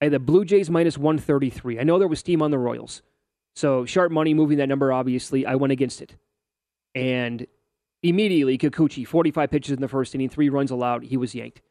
I 0.00 0.06
had 0.06 0.12
the 0.12 0.18
Blue 0.18 0.44
Jays 0.44 0.68
minus 0.68 0.98
one 0.98 1.18
thirty-three. 1.18 1.78
I 1.78 1.84
know 1.84 1.98
there 1.98 2.08
was 2.08 2.18
steam 2.18 2.42
on 2.42 2.50
the 2.50 2.58
Royals, 2.58 3.02
so 3.54 3.84
sharp 3.84 4.10
money 4.10 4.34
moving 4.34 4.58
that 4.58 4.68
number. 4.68 4.92
Obviously, 4.92 5.46
I 5.46 5.54
went 5.54 5.72
against 5.72 6.02
it, 6.02 6.16
and 6.94 7.46
immediately 8.02 8.58
Kikuchi, 8.58 9.06
forty-five 9.06 9.50
pitches 9.50 9.72
in 9.72 9.80
the 9.80 9.88
first 9.88 10.14
inning, 10.14 10.28
three 10.28 10.48
runs 10.48 10.70
allowed. 10.70 11.04
He 11.04 11.16
was 11.16 11.34
yanked. 11.34 11.62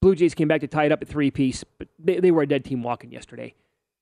Blue 0.00 0.14
Jays 0.14 0.34
came 0.34 0.48
back 0.48 0.60
to 0.60 0.68
tie 0.68 0.84
it 0.84 0.92
up 0.92 1.02
at 1.02 1.08
three 1.08 1.28
apiece, 1.28 1.64
but 1.64 1.88
they, 1.98 2.20
they 2.20 2.30
were 2.30 2.42
a 2.42 2.46
dead 2.46 2.64
team 2.64 2.82
walking 2.82 3.12
yesterday. 3.12 3.54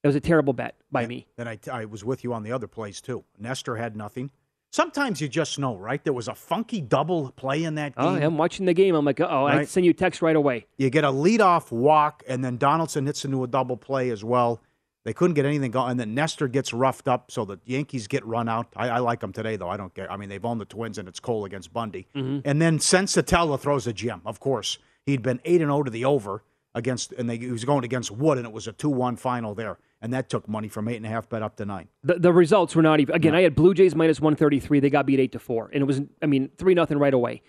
It 0.03 0.07
was 0.07 0.17
a 0.17 0.21
terrible 0.21 0.55
bet 0.55 0.77
by 0.91 1.07
me. 1.07 1.27
Then 1.37 1.47
I, 1.47 1.59
I 1.71 1.85
was 1.85 2.05
with 2.05 2.25
you 2.25 2.33
on 2.33 2.43
the 2.43 2.53
other 2.53 2.67
plays 2.67 3.01
too. 3.03 3.25
Nestor 3.39 3.77
had 3.77 3.97
nothing. 3.97 4.31
Sometimes 4.73 5.21
you 5.21 5.29
just 5.29 5.59
know, 5.59 5.77
right? 5.77 6.03
There 6.05 6.13
was 6.13 6.29
a 6.29 6.35
funky 6.35 6.81
double 6.81 7.33
play 7.33 7.65
in 7.65 7.75
that 7.75 7.93
oh, 7.97 8.15
game. 8.15 8.23
Oh, 8.23 8.27
I'm 8.27 8.39
watching 8.39 8.67
the 8.67 8.75
game. 8.75 8.95
I'm 8.95 9.05
like, 9.05 9.21
oh, 9.21 9.25
I 9.45 9.57
Right. 9.57 9.69
send 9.69 9.85
you 9.85 9.91
a 9.91 9.95
text 9.95 10.23
right 10.23 10.37
away. 10.37 10.67
You 10.79 10.91
get 10.91 11.03
a 11.03 11.09
leadoff 11.11 11.73
walk, 11.73 12.23
and 12.29 12.45
then 12.45 12.57
Donaldson 12.57 13.07
hits 13.07 13.25
into 13.25 13.43
a 13.43 13.49
double 13.49 13.77
play 13.77 14.11
as 14.11 14.23
well. 14.23 14.61
They 15.05 15.13
couldn't 15.13 15.35
get 15.35 15.45
anything 15.47 15.71
going, 15.71 15.93
and 15.93 15.99
then 16.01 16.15
Nestor 16.15 16.47
gets 16.47 16.73
roughed 16.73 17.09
up, 17.09 17.31
so 17.33 17.45
the 17.45 17.59
Yankees 17.65 18.07
get 18.07 18.25
run 18.25 18.49
out. 18.49 18.69
I, 18.77 18.91
I 18.91 18.99
like 18.99 19.21
them 19.21 19.33
today, 19.33 19.57
though. 19.57 19.69
I 19.71 19.77
don't 19.77 19.93
care. 19.95 20.11
I 20.13 20.17
mean, 20.17 20.29
they've 20.29 20.45
owned 20.45 20.61
the 20.61 20.67
Twins, 20.67 20.99
and 20.99 21.09
it's 21.09 21.19
Cole 21.19 21.47
against 21.47 21.73
Bundy. 21.73 22.07
Mm-hmm. 22.15 22.41
And 22.45 22.61
then 22.63 22.79
Senzatela 22.79 23.59
throws 23.59 23.87
a 23.87 23.93
gem. 23.93 24.21
Of 24.27 24.41
course, 24.41 24.79
he'd 25.07 25.23
been 25.23 25.41
eight 25.45 25.63
and 25.63 25.71
zero 25.71 25.83
to 25.83 25.91
the 25.91 26.05
over 26.05 26.45
against, 26.75 27.13
and 27.13 27.29
they, 27.29 27.39
he 27.39 27.51
was 27.51 27.65
going 27.65 27.83
against 27.85 28.11
Wood, 28.11 28.39
and 28.39 28.47
it 28.47 28.53
was 28.53 28.69
a 28.69 28.73
two 28.73 28.91
one 28.91 29.17
final 29.17 29.55
there, 29.55 29.79
and 30.01 30.13
that 30.13 30.29
took 30.29 30.49
money 30.49 30.69
from 30.69 30.89
eight 30.89 30.97
and 30.97 31.07
a 31.07 31.09
half 31.09 31.29
bet 31.29 31.43
up 31.43 31.57
to 31.57 31.65
nine. 31.65 31.89
The, 32.03 32.15
the 32.15 32.33
results 32.33 32.75
were 32.75 32.83
not 32.83 33.01
even. 33.01 33.15
Again, 33.15 33.35
I 33.35 33.43
had 33.43 33.55
Blue 33.55 33.75
Jays 33.75 33.95
minus 33.95 34.21
133. 34.21 34.81
They 34.81 34.91
got 34.91 35.07
beat 35.07 35.21
8 35.21 35.33
to 35.33 35.39
4. 35.39 35.71
And 35.73 35.83
it 35.83 35.85
was, 35.85 36.01
I 36.23 36.27
mean, 36.27 36.51
3 36.57 36.75
nothing 36.75 36.99
right 36.99 37.13
away. 37.13 37.43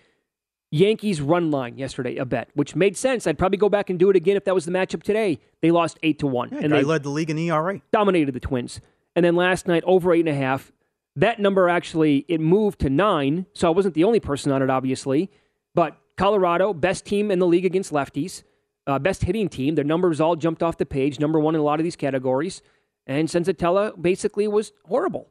Yankees 0.70 1.20
run 1.20 1.50
line 1.50 1.76
yesterday, 1.76 2.16
a 2.16 2.24
bet, 2.24 2.48
which 2.54 2.74
made 2.74 2.96
sense. 2.96 3.26
I'd 3.26 3.38
probably 3.38 3.58
go 3.58 3.68
back 3.68 3.90
and 3.90 3.98
do 3.98 4.08
it 4.08 4.16
again 4.16 4.36
if 4.36 4.44
that 4.44 4.54
was 4.54 4.64
the 4.64 4.72
matchup 4.72 5.02
today. 5.02 5.38
They 5.60 5.70
lost 5.70 5.98
8 6.02 6.18
to 6.20 6.26
1. 6.26 6.48
Yeah, 6.52 6.58
and 6.60 6.72
they 6.72 6.82
led 6.82 7.02
the 7.02 7.10
league 7.10 7.28
in 7.30 7.38
ERA. 7.38 7.80
dominated 7.90 8.32
the 8.32 8.40
Twins. 8.40 8.80
And 9.14 9.24
then 9.24 9.36
last 9.36 9.66
night, 9.68 9.82
over 9.86 10.10
8.5. 10.10 10.72
That 11.16 11.38
number 11.38 11.68
actually, 11.68 12.24
it 12.26 12.40
moved 12.40 12.80
to 12.80 12.88
9. 12.88 13.46
So 13.52 13.68
I 13.68 13.70
wasn't 13.70 13.94
the 13.94 14.04
only 14.04 14.20
person 14.20 14.50
on 14.50 14.62
it, 14.62 14.70
obviously. 14.70 15.30
But 15.74 15.98
Colorado, 16.16 16.72
best 16.72 17.04
team 17.04 17.30
in 17.30 17.38
the 17.38 17.46
league 17.46 17.66
against 17.66 17.92
lefties, 17.92 18.42
uh, 18.86 18.98
best 18.98 19.24
hitting 19.24 19.48
team. 19.48 19.74
Their 19.74 19.84
numbers 19.84 20.20
all 20.20 20.36
jumped 20.36 20.62
off 20.62 20.78
the 20.78 20.86
page, 20.86 21.20
number 21.20 21.38
one 21.38 21.54
in 21.54 21.60
a 21.60 21.64
lot 21.64 21.80
of 21.80 21.84
these 21.84 21.96
categories. 21.96 22.62
And 23.06 23.28
Senzatela 23.28 24.00
basically 24.00 24.46
was 24.48 24.72
horrible 24.84 25.28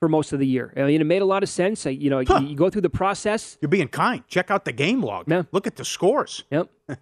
for 0.00 0.08
most 0.08 0.32
of 0.32 0.38
the 0.38 0.46
year. 0.46 0.72
I 0.76 0.82
mean, 0.82 1.00
it 1.00 1.04
made 1.04 1.22
a 1.22 1.26
lot 1.26 1.42
of 1.42 1.48
sense. 1.48 1.86
You 1.86 2.10
know, 2.10 2.20
you, 2.20 2.38
you 2.40 2.56
go 2.56 2.68
through 2.68 2.82
the 2.82 2.90
process. 2.90 3.56
You're 3.60 3.70
being 3.70 3.88
kind. 3.88 4.22
Check 4.28 4.50
out 4.50 4.64
the 4.64 4.72
game 4.72 5.02
log. 5.02 5.24
Yeah. 5.28 5.44
Look 5.52 5.66
at 5.66 5.76
the 5.76 5.84
scores. 5.84 6.44
Yep. 6.50 6.68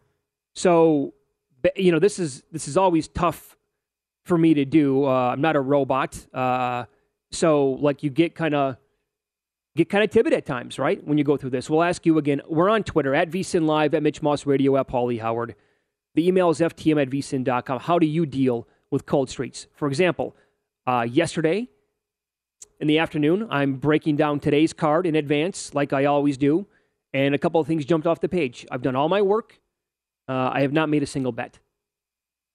so, 0.55 1.15
you 1.77 1.91
know, 1.93 1.99
this 1.99 2.19
is 2.19 2.43
this 2.53 2.69
is 2.69 2.77
always 2.77 3.09
tough 3.09 3.57
for 4.25 4.39
me 4.39 4.55
to 4.55 4.65
do. 4.65 5.05
Uh, 5.05 5.31
I'm 5.33 5.41
not 5.41 5.57
a 5.57 5.61
robot, 5.61 6.17
uh, 6.33 6.85
so 7.33 7.71
like 7.81 8.03
you 8.03 8.11
get 8.11 8.35
kind 8.35 8.55
of 8.55 8.77
get 9.75 9.89
kind 9.89 10.05
of 10.05 10.11
timid 10.11 10.33
at 10.33 10.47
times, 10.47 10.79
right? 10.79 11.05
When 11.05 11.19
you 11.19 11.25
go 11.25 11.37
through 11.37 11.51
this, 11.51 11.69
we'll 11.69 11.83
ask 11.83 12.07
you 12.07 12.19
again. 12.19 12.41
We're 12.49 12.69
on 12.71 12.85
Twitter 12.85 13.15
at 13.15 13.31
VSIN 13.31 13.65
Live 13.65 13.95
at 13.95 14.03
Mitch 14.03 14.23
Moss 14.23 14.47
Radio 14.47 14.77
at 14.77 14.89
Pauly 14.89 15.21
Howard. 15.21 15.55
The 16.15 16.27
email 16.27 16.51
is 16.51 16.61
ftm 16.61 17.01
at 17.01 17.11
vsin.com. 17.11 17.81
How 17.81 17.99
do 17.99 18.07
you 18.07 18.27
deal 18.27 18.69
with 18.91 19.07
cold 19.07 19.31
streets? 19.31 19.67
For 19.75 19.89
example, 19.89 20.37
uh, 20.87 21.07
yesterday 21.09 21.69
in 22.81 22.89
the 22.89 22.99
afternoon, 22.99 23.47
I'm 23.51 23.75
breaking 23.75 24.17
down 24.17 24.41
today's 24.41 24.73
card 24.73 25.07
in 25.07 25.15
advance, 25.15 25.75
like 25.75 25.93
I 25.93 26.05
always 26.07 26.37
do, 26.37 26.67
and 27.13 27.35
a 27.35 27.39
couple 27.39 27.61
of 27.61 27.67
things 27.67 27.85
jumped 27.85 28.07
off 28.07 28.21
the 28.21 28.29
page. 28.29 28.67
I've 28.71 28.83
done 28.83 28.97
all 28.97 29.09
my 29.09 29.23
work. 29.23 29.61
Uh, 30.29 30.51
I 30.53 30.61
have 30.63 30.73
not 30.73 30.89
made 30.89 31.03
a 31.03 31.07
single 31.07 31.33
bet, 31.33 31.59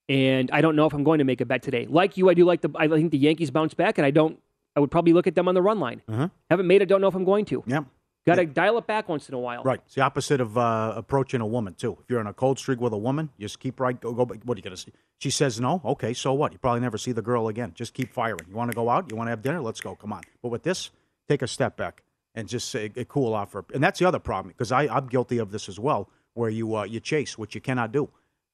and 0.09 0.49
I 0.51 0.61
don't 0.61 0.75
know 0.75 0.85
if 0.85 0.93
I'm 0.93 1.03
going 1.03 1.19
to 1.19 1.23
make 1.25 1.41
a 1.41 1.45
bet 1.45 1.61
today. 1.63 1.85
Like 1.89 2.17
you, 2.17 2.29
I 2.29 2.33
do 2.33 2.45
like 2.45 2.61
the. 2.61 2.69
I 2.75 2.87
think 2.87 3.11
the 3.11 3.17
Yankees 3.17 3.51
bounce 3.51 3.73
back, 3.73 3.97
and 3.97 4.05
I 4.05 4.11
don't. 4.11 4.39
I 4.75 4.79
would 4.79 4.91
probably 4.91 5.13
look 5.13 5.27
at 5.27 5.35
them 5.35 5.47
on 5.47 5.55
the 5.55 5.61
run 5.61 5.79
line. 5.79 6.01
Uh-huh. 6.07 6.29
Haven't 6.49 6.67
made 6.67 6.81
it. 6.81 6.85
Don't 6.85 7.01
know 7.01 7.07
if 7.07 7.15
I'm 7.15 7.25
going 7.25 7.45
to. 7.45 7.63
Yeah. 7.65 7.83
Got 8.27 8.35
to 8.35 8.45
dial 8.45 8.77
it 8.77 8.85
back 8.85 9.07
once 9.07 9.29
in 9.29 9.35
a 9.35 9.39
while. 9.39 9.63
Right. 9.63 9.79
It's 9.85 9.95
the 9.95 10.01
opposite 10.01 10.41
of 10.41 10.57
uh, 10.57 10.93
approaching 10.97 11.39
a 11.39 11.47
woman 11.47 11.73
too. 11.75 11.97
If 12.03 12.09
you're 12.09 12.19
in 12.19 12.27
a 12.27 12.33
cold 12.33 12.59
streak 12.59 12.81
with 12.81 12.91
a 12.91 12.97
woman, 12.97 13.29
you 13.37 13.45
just 13.45 13.59
keep 13.59 13.79
right. 13.79 13.99
Go. 13.99 14.11
go 14.11 14.25
what 14.25 14.55
are 14.55 14.59
you 14.59 14.61
gonna 14.61 14.75
see? 14.75 14.91
She 15.19 15.29
says 15.29 15.61
no. 15.61 15.81
Okay. 15.85 16.13
So 16.13 16.33
what? 16.33 16.51
You 16.51 16.59
probably 16.59 16.81
never 16.81 16.97
see 16.97 17.13
the 17.13 17.21
girl 17.21 17.47
again. 17.47 17.71
Just 17.73 17.93
keep 17.93 18.11
firing. 18.11 18.45
You 18.49 18.55
want 18.55 18.69
to 18.69 18.75
go 18.75 18.89
out? 18.89 19.09
You 19.09 19.15
want 19.15 19.27
to 19.27 19.31
have 19.31 19.41
dinner? 19.41 19.61
Let's 19.61 19.79
go. 19.79 19.95
Come 19.95 20.11
on. 20.11 20.23
But 20.41 20.49
with 20.49 20.63
this, 20.63 20.91
take 21.29 21.41
a 21.41 21.47
step 21.47 21.77
back 21.77 22.03
and 22.35 22.49
just 22.49 22.69
say 22.69 22.91
a 22.97 23.05
cool 23.05 23.33
off 23.33 23.53
her. 23.53 23.63
And 23.73 23.81
that's 23.81 23.97
the 23.97 24.05
other 24.05 24.19
problem 24.19 24.49
because 24.49 24.71
I'm 24.73 25.07
guilty 25.07 25.37
of 25.37 25.51
this 25.51 25.69
as 25.69 25.79
well, 25.79 26.09
where 26.33 26.49
you 26.49 26.75
uh, 26.75 26.83
you 26.83 26.99
chase, 26.99 27.37
which 27.37 27.55
you 27.55 27.61
cannot 27.61 27.93
do, 27.93 28.09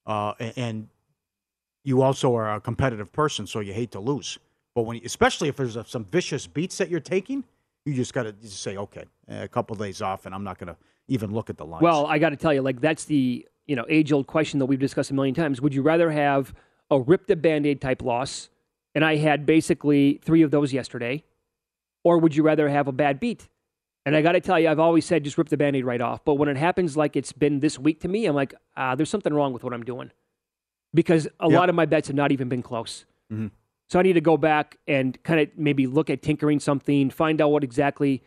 uh, 0.06 0.34
and 0.56 0.88
you 1.84 2.02
also 2.02 2.36
are 2.36 2.56
a 2.56 2.62
competitive 2.62 3.12
person, 3.12 3.48
so 3.48 3.60
you 3.60 3.74
hate 3.74 3.92
to 3.92 4.00
lose. 4.00 4.38
But 4.76 4.84
when, 4.84 5.02
especially 5.04 5.50
if 5.50 5.58
there's 5.58 5.78
some 5.88 6.06
vicious 6.06 6.48
beats 6.48 6.78
that 6.78 6.90
you're 6.90 7.00
taking, 7.00 7.44
you 7.86 7.94
just 7.94 8.14
got 8.14 8.24
to 8.24 8.32
just 8.34 8.62
say, 8.62 8.78
okay, 8.78 9.06
a 9.28 9.48
couple 9.48 9.76
days 9.76 10.02
off, 10.02 10.26
and 10.26 10.34
I'm 10.34 10.44
not 10.44 10.58
going 10.58 10.68
to 10.68 10.78
even 11.08 11.32
look 11.34 11.50
at 11.50 11.58
the 11.58 11.66
lines. 11.66 11.82
Well, 11.82 12.06
I 12.06 12.18
got 12.18 12.30
to 12.30 12.36
tell 12.38 12.54
you, 12.54 12.62
like 12.62 12.80
that's 12.82 13.06
the 13.06 13.46
you 13.66 13.76
know 13.76 13.86
age 13.90 14.12
old 14.12 14.28
question 14.28 14.60
that 14.60 14.66
we've 14.66 14.80
discussed 14.80 15.12
a 15.12 15.14
million 15.14 15.36
times. 15.36 15.62
Would 15.62 15.74
you 15.74 15.82
rather 15.82 16.12
have 16.12 16.54
a 16.90 17.00
rip 17.00 17.28
the 17.28 17.36
band 17.36 17.66
aid 17.66 17.82
type 17.82 18.02
loss, 18.02 18.50
and 18.96 19.04
I 19.04 19.18
had 19.18 19.46
basically 19.46 20.20
three 20.24 20.42
of 20.44 20.52
those 20.52 20.72
yesterday, 20.72 21.24
or 22.04 22.18
would 22.20 22.36
you 22.36 22.44
rather 22.44 22.70
have 22.70 22.88
a 22.88 22.92
bad 22.94 23.20
beat? 23.20 23.50
And 24.06 24.16
I 24.18 24.22
got 24.22 24.34
to 24.34 24.42
tell 24.42 24.60
you, 24.60 24.68
I've 24.70 24.80
always 24.80 25.06
said 25.06 25.24
just 25.24 25.38
rip 25.38 25.48
the 25.48 25.56
band 25.56 25.78
aid 25.78 25.86
right 25.86 26.02
off. 26.02 26.26
But 26.26 26.34
when 26.34 26.50
it 26.50 26.58
happens 26.58 26.98
like 26.98 27.16
it's 27.16 27.32
been 27.32 27.62
this 27.62 27.80
week 27.80 28.02
to 28.02 28.10
me, 28.10 28.26
I'm 28.26 28.36
like, 28.36 28.54
ah, 28.76 28.96
there's 28.96 29.10
something 29.10 29.34
wrong 29.34 29.54
with 29.54 29.64
what 29.64 29.74
I'm 29.74 29.84
doing, 29.84 30.12
because 30.94 31.26
a 31.40 31.48
Yep. 31.50 31.52
lot 31.60 31.70
of 31.70 31.76
my 31.76 31.86
bets 31.86 32.08
have 32.08 32.16
not 32.16 32.32
even 32.32 32.50
been 32.50 32.62
close. 32.62 33.06
Mhm. 33.32 33.52
So 33.94 34.00
I 34.00 34.02
need 34.02 34.14
to 34.14 34.22
go 34.22 34.38
back 34.38 34.80
and 34.88 35.22
kind 35.22 35.40
of 35.40 35.50
maybe 35.56 35.86
look 35.86 36.10
at 36.10 36.24
tinkering 36.24 36.60
something, 36.60 37.12
find 37.12 37.40
out 37.40 37.52
what 37.52 37.64
exactly. 37.64 38.24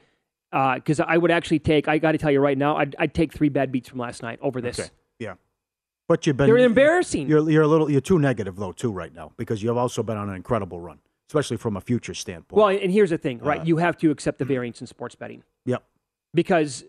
Because 0.52 1.00
I 1.00 1.16
would 1.16 1.32
actually 1.32 1.58
take, 1.58 1.88
I 1.88 1.98
got 1.98 2.12
to 2.12 2.18
tell 2.18 2.30
you 2.30 2.38
right 2.38 2.56
now, 2.56 2.76
I'd, 2.76 2.94
I'd 3.00 3.14
take 3.14 3.32
three 3.32 3.48
bad 3.48 3.72
beats 3.72 3.88
from 3.88 3.98
last 3.98 4.22
night 4.22 4.38
over 4.40 4.60
this. 4.60 4.78
Okay. 4.78 4.90
Yeah. 5.18 5.34
But 6.06 6.24
you've 6.24 6.36
been 6.36 6.46
They're 6.46 6.58
embarrassing. 6.58 7.28
You're 7.28 7.50
you're 7.50 7.64
a 7.64 7.66
little 7.66 7.90
you're 7.90 8.00
too 8.00 8.20
negative 8.20 8.54
though 8.54 8.70
too 8.70 8.92
right 8.92 9.12
now 9.12 9.32
because 9.36 9.60
you've 9.60 9.76
also 9.76 10.04
been 10.04 10.16
on 10.16 10.28
an 10.28 10.36
incredible 10.36 10.80
run, 10.80 11.00
especially 11.28 11.56
from 11.56 11.76
a 11.76 11.80
future 11.80 12.14
standpoint. 12.14 12.56
Well, 12.56 12.68
and 12.68 12.92
here's 12.92 13.10
the 13.10 13.18
thing, 13.18 13.40
right? 13.40 13.62
Uh, 13.62 13.64
you 13.64 13.78
have 13.78 13.98
to 13.98 14.12
accept 14.12 14.38
the 14.38 14.44
variance 14.44 14.80
in 14.80 14.86
sports 14.86 15.16
betting 15.16 15.42
yep. 15.64 15.82
because 16.32 16.84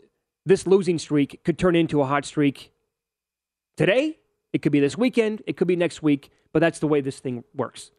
this 0.46 0.68
losing 0.68 1.00
streak 1.00 1.44
could 1.44 1.58
turn 1.58 1.76
into 1.76 2.00
a 2.04 2.06
hot 2.06 2.26
streak 2.26 2.72
today. 3.76 4.20
It 4.54 4.62
could 4.62 4.72
be 4.72 4.80
this 4.80 4.96
weekend. 4.96 5.42
It 5.48 5.58
could 5.58 5.68
be 5.68 5.76
next 5.76 6.04
week. 6.04 6.30
But 6.54 6.60
that's 6.60 6.78
the 6.78 6.88
way 6.88 7.02
this 7.02 7.20
thing 7.20 7.44
works. 7.56 7.90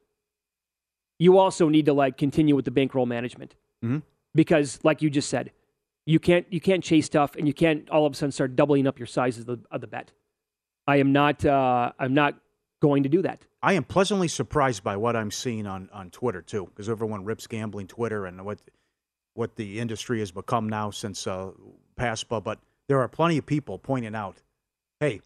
You 1.19 1.39
also 1.39 1.69
need 1.69 1.87
to 1.87 1.93
like 1.93 2.17
continue 2.17 2.55
with 2.55 2.65
the 2.65 2.71
bankroll 2.71 3.07
management 3.07 3.55
Mhm. 3.85 4.03
because, 4.35 4.79
like 4.85 5.03
you 5.03 5.11
just 5.11 5.29
said, 5.29 5.53
you 6.07 6.19
can't 6.19 6.47
you 6.51 6.61
can't 6.61 6.83
chase 6.83 7.07
stuff 7.07 7.35
and 7.37 7.47
you 7.47 7.55
can't 7.55 7.89
all 7.91 8.07
of 8.07 8.13
a 8.13 8.17
sudden 8.17 8.33
start 8.33 8.57
doubling 8.57 8.87
up 8.87 8.99
your 8.99 9.07
size 9.07 9.39
of 9.39 9.47
the 9.47 9.59
of 9.71 9.81
the 9.81 9.87
bet. 9.87 10.13
I 10.87 10.97
am 10.97 11.13
not 11.13 11.45
uh, 11.45 11.93
I'm 11.99 12.15
not 12.15 12.35
going 12.81 13.03
to 13.03 13.09
do 13.09 13.23
that. 13.23 13.45
I 13.63 13.73
am 13.75 13.83
pleasantly 13.85 14.29
surprised 14.29 14.85
by 14.85 14.97
what 14.97 15.17
I'm 15.17 15.33
seeing 15.33 15.67
on, 15.67 15.91
on 15.93 16.11
Twitter 16.11 16.41
too, 16.41 16.67
because 16.67 16.89
everyone 16.89 17.25
rips 17.25 17.47
gambling 17.49 17.89
Twitter 17.89 18.25
and 18.27 18.45
what 18.45 18.61
what 19.35 19.57
the 19.57 19.79
industry 19.81 20.21
has 20.21 20.31
become 20.33 20.69
now 20.69 20.91
since 20.91 21.27
uh, 21.27 21.51
PASPA. 21.97 22.43
But 22.43 22.59
there 22.89 23.01
are 23.01 23.09
plenty 23.09 23.37
of 23.39 23.45
people 23.47 23.79
pointing 23.79 24.15
out, 24.15 24.43
"Hey, 25.01 25.21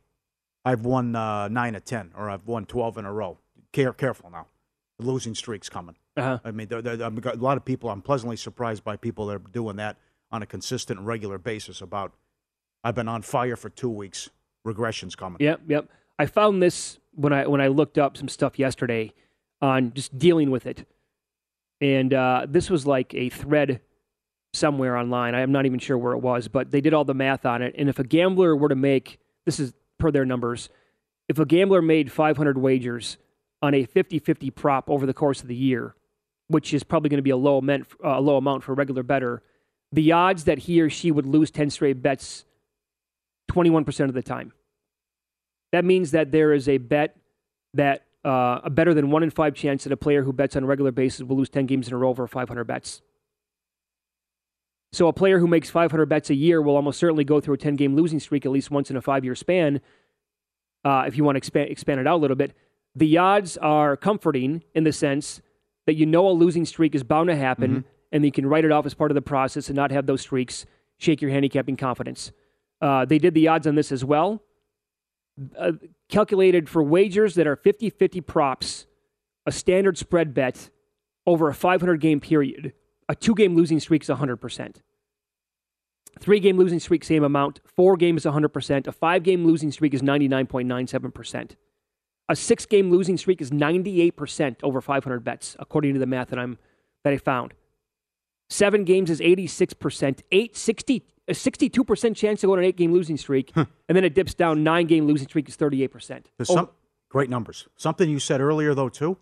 I've 0.64 0.84
won 0.84 1.14
uh, 1.14 1.48
nine 1.48 1.74
of 1.74 1.84
ten, 1.84 2.12
or 2.16 2.28
I've 2.30 2.46
won 2.46 2.64
twelve 2.66 2.96
in 2.98 3.04
a 3.04 3.12
row. 3.12 3.38
Care, 3.72 3.92
careful 3.92 4.30
now, 4.30 4.46
losing 5.02 5.34
streak's 5.34 5.68
coming." 5.68 5.96
Uh-huh. 6.16 6.38
I 6.44 6.50
mean, 6.50 6.68
there, 6.68 6.82
there, 6.82 7.04
I've 7.04 7.20
got 7.20 7.36
a 7.36 7.38
lot 7.38 7.56
of 7.56 7.64
people. 7.64 7.90
I'm 7.90 8.02
pleasantly 8.02 8.36
surprised 8.36 8.84
by 8.84 8.96
people 8.96 9.26
that 9.26 9.36
are 9.36 9.50
doing 9.52 9.76
that 9.76 9.96
on 10.30 10.42
a 10.42 10.46
consistent 10.46 10.98
and 10.98 11.06
regular 11.06 11.38
basis. 11.38 11.80
About, 11.80 12.12
I've 12.84 12.94
been 12.94 13.08
on 13.08 13.22
fire 13.22 13.56
for 13.56 13.70
two 13.70 13.90
weeks. 13.90 14.30
Regression's 14.66 15.16
coming. 15.16 15.38
Yep, 15.40 15.62
yep. 15.68 15.88
I 16.18 16.26
found 16.26 16.62
this 16.62 16.98
when 17.14 17.32
I 17.32 17.46
when 17.46 17.60
I 17.60 17.68
looked 17.68 17.98
up 17.98 18.16
some 18.16 18.28
stuff 18.28 18.58
yesterday 18.58 19.12
on 19.60 19.92
just 19.92 20.16
dealing 20.18 20.50
with 20.50 20.66
it, 20.66 20.86
and 21.80 22.14
uh, 22.14 22.46
this 22.48 22.70
was 22.70 22.86
like 22.86 23.14
a 23.14 23.28
thread 23.28 23.80
somewhere 24.52 24.96
online. 24.96 25.34
I 25.34 25.40
am 25.40 25.52
not 25.52 25.66
even 25.66 25.78
sure 25.78 25.96
where 25.96 26.12
it 26.12 26.18
was, 26.18 26.48
but 26.48 26.70
they 26.70 26.80
did 26.80 26.94
all 26.94 27.04
the 27.04 27.14
math 27.14 27.46
on 27.46 27.62
it. 27.62 27.74
And 27.76 27.88
if 27.88 27.98
a 27.98 28.04
gambler 28.04 28.54
were 28.54 28.68
to 28.68 28.76
make 28.76 29.18
this 29.44 29.58
is 29.58 29.72
per 29.98 30.10
their 30.10 30.24
numbers, 30.24 30.68
if 31.28 31.38
a 31.38 31.46
gambler 31.46 31.82
made 31.82 32.12
500 32.12 32.58
wagers 32.58 33.16
on 33.62 33.74
a 33.74 33.86
50-50 33.86 34.54
prop 34.54 34.90
over 34.90 35.06
the 35.06 35.14
course 35.14 35.40
of 35.40 35.48
the 35.48 35.54
year, 35.54 35.94
which 36.48 36.74
is 36.74 36.82
probably 36.82 37.08
going 37.08 37.18
to 37.18 37.22
be 37.22 37.30
a 37.30 37.36
low 37.36 37.58
amount, 37.58 37.86
uh, 38.04 38.18
low 38.20 38.36
amount 38.36 38.64
for 38.64 38.72
a 38.72 38.74
regular 38.74 39.02
better, 39.02 39.42
the 39.92 40.12
odds 40.12 40.44
that 40.44 40.58
he 40.58 40.80
or 40.80 40.90
she 40.90 41.10
would 41.10 41.26
lose 41.26 41.50
10 41.50 41.70
straight 41.70 42.02
bets 42.02 42.44
21% 43.50 44.08
of 44.08 44.14
the 44.14 44.22
time. 44.22 44.52
That 45.70 45.84
means 45.84 46.10
that 46.10 46.32
there 46.32 46.52
is 46.52 46.68
a 46.68 46.78
bet 46.78 47.16
that 47.74 48.04
uh, 48.24 48.60
a 48.64 48.70
better 48.70 48.94
than 48.94 49.10
one 49.10 49.22
in 49.22 49.30
five 49.30 49.54
chance 49.54 49.84
that 49.84 49.92
a 49.92 49.96
player 49.96 50.22
who 50.22 50.32
bets 50.32 50.56
on 50.56 50.64
a 50.64 50.66
regular 50.66 50.92
basis 50.92 51.22
will 51.22 51.36
lose 51.36 51.48
10 51.48 51.66
games 51.66 51.88
in 51.88 51.94
a 51.94 51.96
row 51.96 52.10
over 52.10 52.26
500 52.26 52.64
bets. 52.64 53.02
So 54.92 55.08
a 55.08 55.12
player 55.12 55.38
who 55.38 55.46
makes 55.46 55.70
500 55.70 56.06
bets 56.06 56.28
a 56.28 56.34
year 56.34 56.60
will 56.60 56.76
almost 56.76 56.98
certainly 56.98 57.24
go 57.24 57.40
through 57.40 57.54
a 57.54 57.58
10 57.58 57.76
game 57.76 57.96
losing 57.96 58.20
streak 58.20 58.44
at 58.44 58.52
least 58.52 58.70
once 58.70 58.90
in 58.90 58.96
a 58.96 59.00
five 59.00 59.24
year 59.24 59.34
span. 59.34 59.80
Uh, 60.84 61.04
if 61.06 61.16
you 61.16 61.24
want 61.24 61.36
to 61.36 61.38
expand, 61.38 61.70
expand 61.70 62.00
it 62.00 62.06
out 62.06 62.16
a 62.16 62.20
little 62.20 62.36
bit, 62.36 62.54
the 62.94 63.16
odds 63.18 63.56
are 63.58 63.96
comforting 63.96 64.62
in 64.74 64.84
the 64.84 64.92
sense 64.92 65.40
that 65.86 65.94
you 65.94 66.06
know 66.06 66.28
a 66.28 66.32
losing 66.32 66.64
streak 66.64 66.94
is 66.94 67.02
bound 67.02 67.28
to 67.28 67.36
happen 67.36 67.70
Mm-hmm. 67.70 67.88
and 68.12 68.24
you 68.24 68.32
can 68.32 68.46
write 68.46 68.64
it 68.64 68.70
off 68.72 68.84
as 68.86 68.94
part 68.94 69.10
of 69.10 69.14
the 69.14 69.22
process 69.22 69.68
and 69.68 69.76
not 69.76 69.90
have 69.90 70.06
those 70.06 70.20
streaks 70.20 70.66
shake 70.98 71.20
your 71.22 71.30
handicapping 71.30 71.76
confidence. 71.76 72.30
Uh, 72.80 73.04
they 73.04 73.18
did 73.18 73.34
the 73.34 73.48
odds 73.48 73.66
on 73.66 73.74
this 73.74 73.90
as 73.90 74.04
well. 74.04 74.42
Uh, 75.58 75.72
calculated 76.10 76.68
for 76.68 76.82
wagers 76.82 77.34
that 77.36 77.46
are 77.46 77.56
50 77.56 77.90
50 77.90 78.20
props, 78.20 78.86
a 79.46 79.52
standard 79.52 79.96
spread 79.96 80.34
bet 80.34 80.68
over 81.26 81.48
a 81.48 81.54
500 81.54 82.00
game 82.00 82.20
period, 82.20 82.74
a 83.08 83.14
two 83.14 83.34
game 83.34 83.54
losing 83.56 83.80
streak 83.80 84.02
is 84.02 84.08
100%. 84.08 84.76
Three 86.20 86.40
game 86.40 86.58
losing 86.58 86.78
streak, 86.78 87.04
same 87.04 87.24
amount. 87.24 87.60
Four 87.64 87.96
games, 87.96 88.24
100%. 88.24 88.86
A 88.86 88.92
five 88.92 89.22
game 89.22 89.46
losing 89.46 89.72
streak 89.72 89.94
is 89.94 90.02
99.97%. 90.02 91.52
A 92.28 92.36
six 92.36 92.66
game 92.66 92.90
losing 92.90 93.16
streak 93.16 93.40
is 93.40 93.50
98% 93.50 94.56
over 94.62 94.80
500 94.80 95.24
bets, 95.24 95.56
according 95.58 95.94
to 95.94 96.00
the 96.00 96.06
math 96.06 96.28
that, 96.28 96.38
I'm, 96.38 96.58
that 97.04 97.12
I 97.12 97.16
found. 97.18 97.52
Seven 98.48 98.84
games 98.84 99.10
is 99.10 99.20
86%. 99.20 100.20
Eight, 100.30 100.56
60, 100.56 101.04
a 101.28 101.32
62% 101.32 102.16
chance 102.16 102.40
to 102.42 102.46
go 102.46 102.52
on 102.52 102.58
an 102.58 102.64
eight 102.64 102.76
game 102.76 102.92
losing 102.92 103.16
streak. 103.16 103.52
And 103.56 103.66
then 103.88 104.04
it 104.04 104.14
dips 104.14 104.34
down. 104.34 104.62
Nine 104.62 104.86
game 104.86 105.06
losing 105.06 105.28
streak 105.28 105.48
is 105.48 105.56
38%. 105.56 106.26
There's 106.36 106.50
Over- 106.50 106.60
some 106.60 106.68
great 107.08 107.30
numbers. 107.30 107.66
Something 107.76 108.08
you 108.10 108.18
said 108.18 108.40
earlier, 108.40 108.74
though, 108.74 108.88
too. 108.88 109.18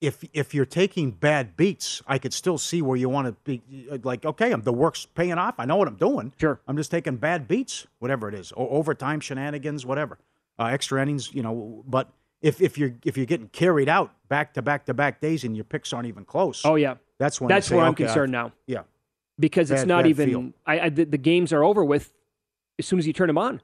If 0.00 0.24
if 0.32 0.52
you're 0.52 0.66
taking 0.66 1.12
bad 1.12 1.56
beats, 1.56 2.02
I 2.08 2.18
could 2.18 2.34
still 2.34 2.58
see 2.58 2.82
where 2.82 2.96
you 2.96 3.08
want 3.08 3.28
to 3.28 3.36
be. 3.44 3.62
Like, 4.02 4.24
okay, 4.24 4.50
I'm, 4.50 4.62
the 4.62 4.72
work's 4.72 5.06
paying 5.06 5.34
off. 5.34 5.54
I 5.58 5.64
know 5.64 5.76
what 5.76 5.86
I'm 5.86 5.94
doing. 5.94 6.34
Sure. 6.40 6.60
I'm 6.66 6.76
just 6.76 6.90
taking 6.90 7.18
bad 7.18 7.46
beats, 7.46 7.86
whatever 8.00 8.28
it 8.28 8.34
is, 8.34 8.50
or 8.50 8.68
overtime 8.72 9.20
shenanigans, 9.20 9.86
whatever, 9.86 10.18
uh, 10.58 10.66
extra 10.66 11.00
innings, 11.02 11.32
you 11.34 11.42
know. 11.42 11.84
But 11.86 12.10
if 12.40 12.60
if 12.60 12.78
you're 12.78 12.94
if 13.04 13.16
you're 13.16 13.26
getting 13.26 13.48
carried 13.48 13.88
out 13.88 14.12
back 14.28 14.54
to 14.54 14.62
back 14.62 14.86
to 14.86 14.94
back 14.94 15.20
days 15.20 15.44
and 15.44 15.56
your 15.56 15.64
picks 15.64 15.92
aren't 15.92 16.08
even 16.08 16.24
close, 16.24 16.62
oh, 16.64 16.74
yeah. 16.76 16.94
that's 17.18 17.40
when 17.40 17.48
That's 17.48 17.68
say, 17.68 17.76
where 17.76 17.84
I'm 17.84 17.92
okay, 17.92 18.04
concerned 18.04 18.36
I've- 18.36 18.48
now. 18.48 18.52
Yeah, 18.66 18.82
because 19.38 19.70
it's 19.70 19.86
not 19.86 20.06
even. 20.06 20.54
I, 20.66 20.80
I 20.80 20.88
the, 20.88 21.04
the 21.04 21.18
games 21.18 21.52
are 21.52 21.64
over 21.64 21.84
with 21.84 22.12
as 22.78 22.86
soon 22.86 22.98
as 22.98 23.06
you 23.06 23.12
turn 23.12 23.28
them 23.28 23.38
on. 23.38 23.60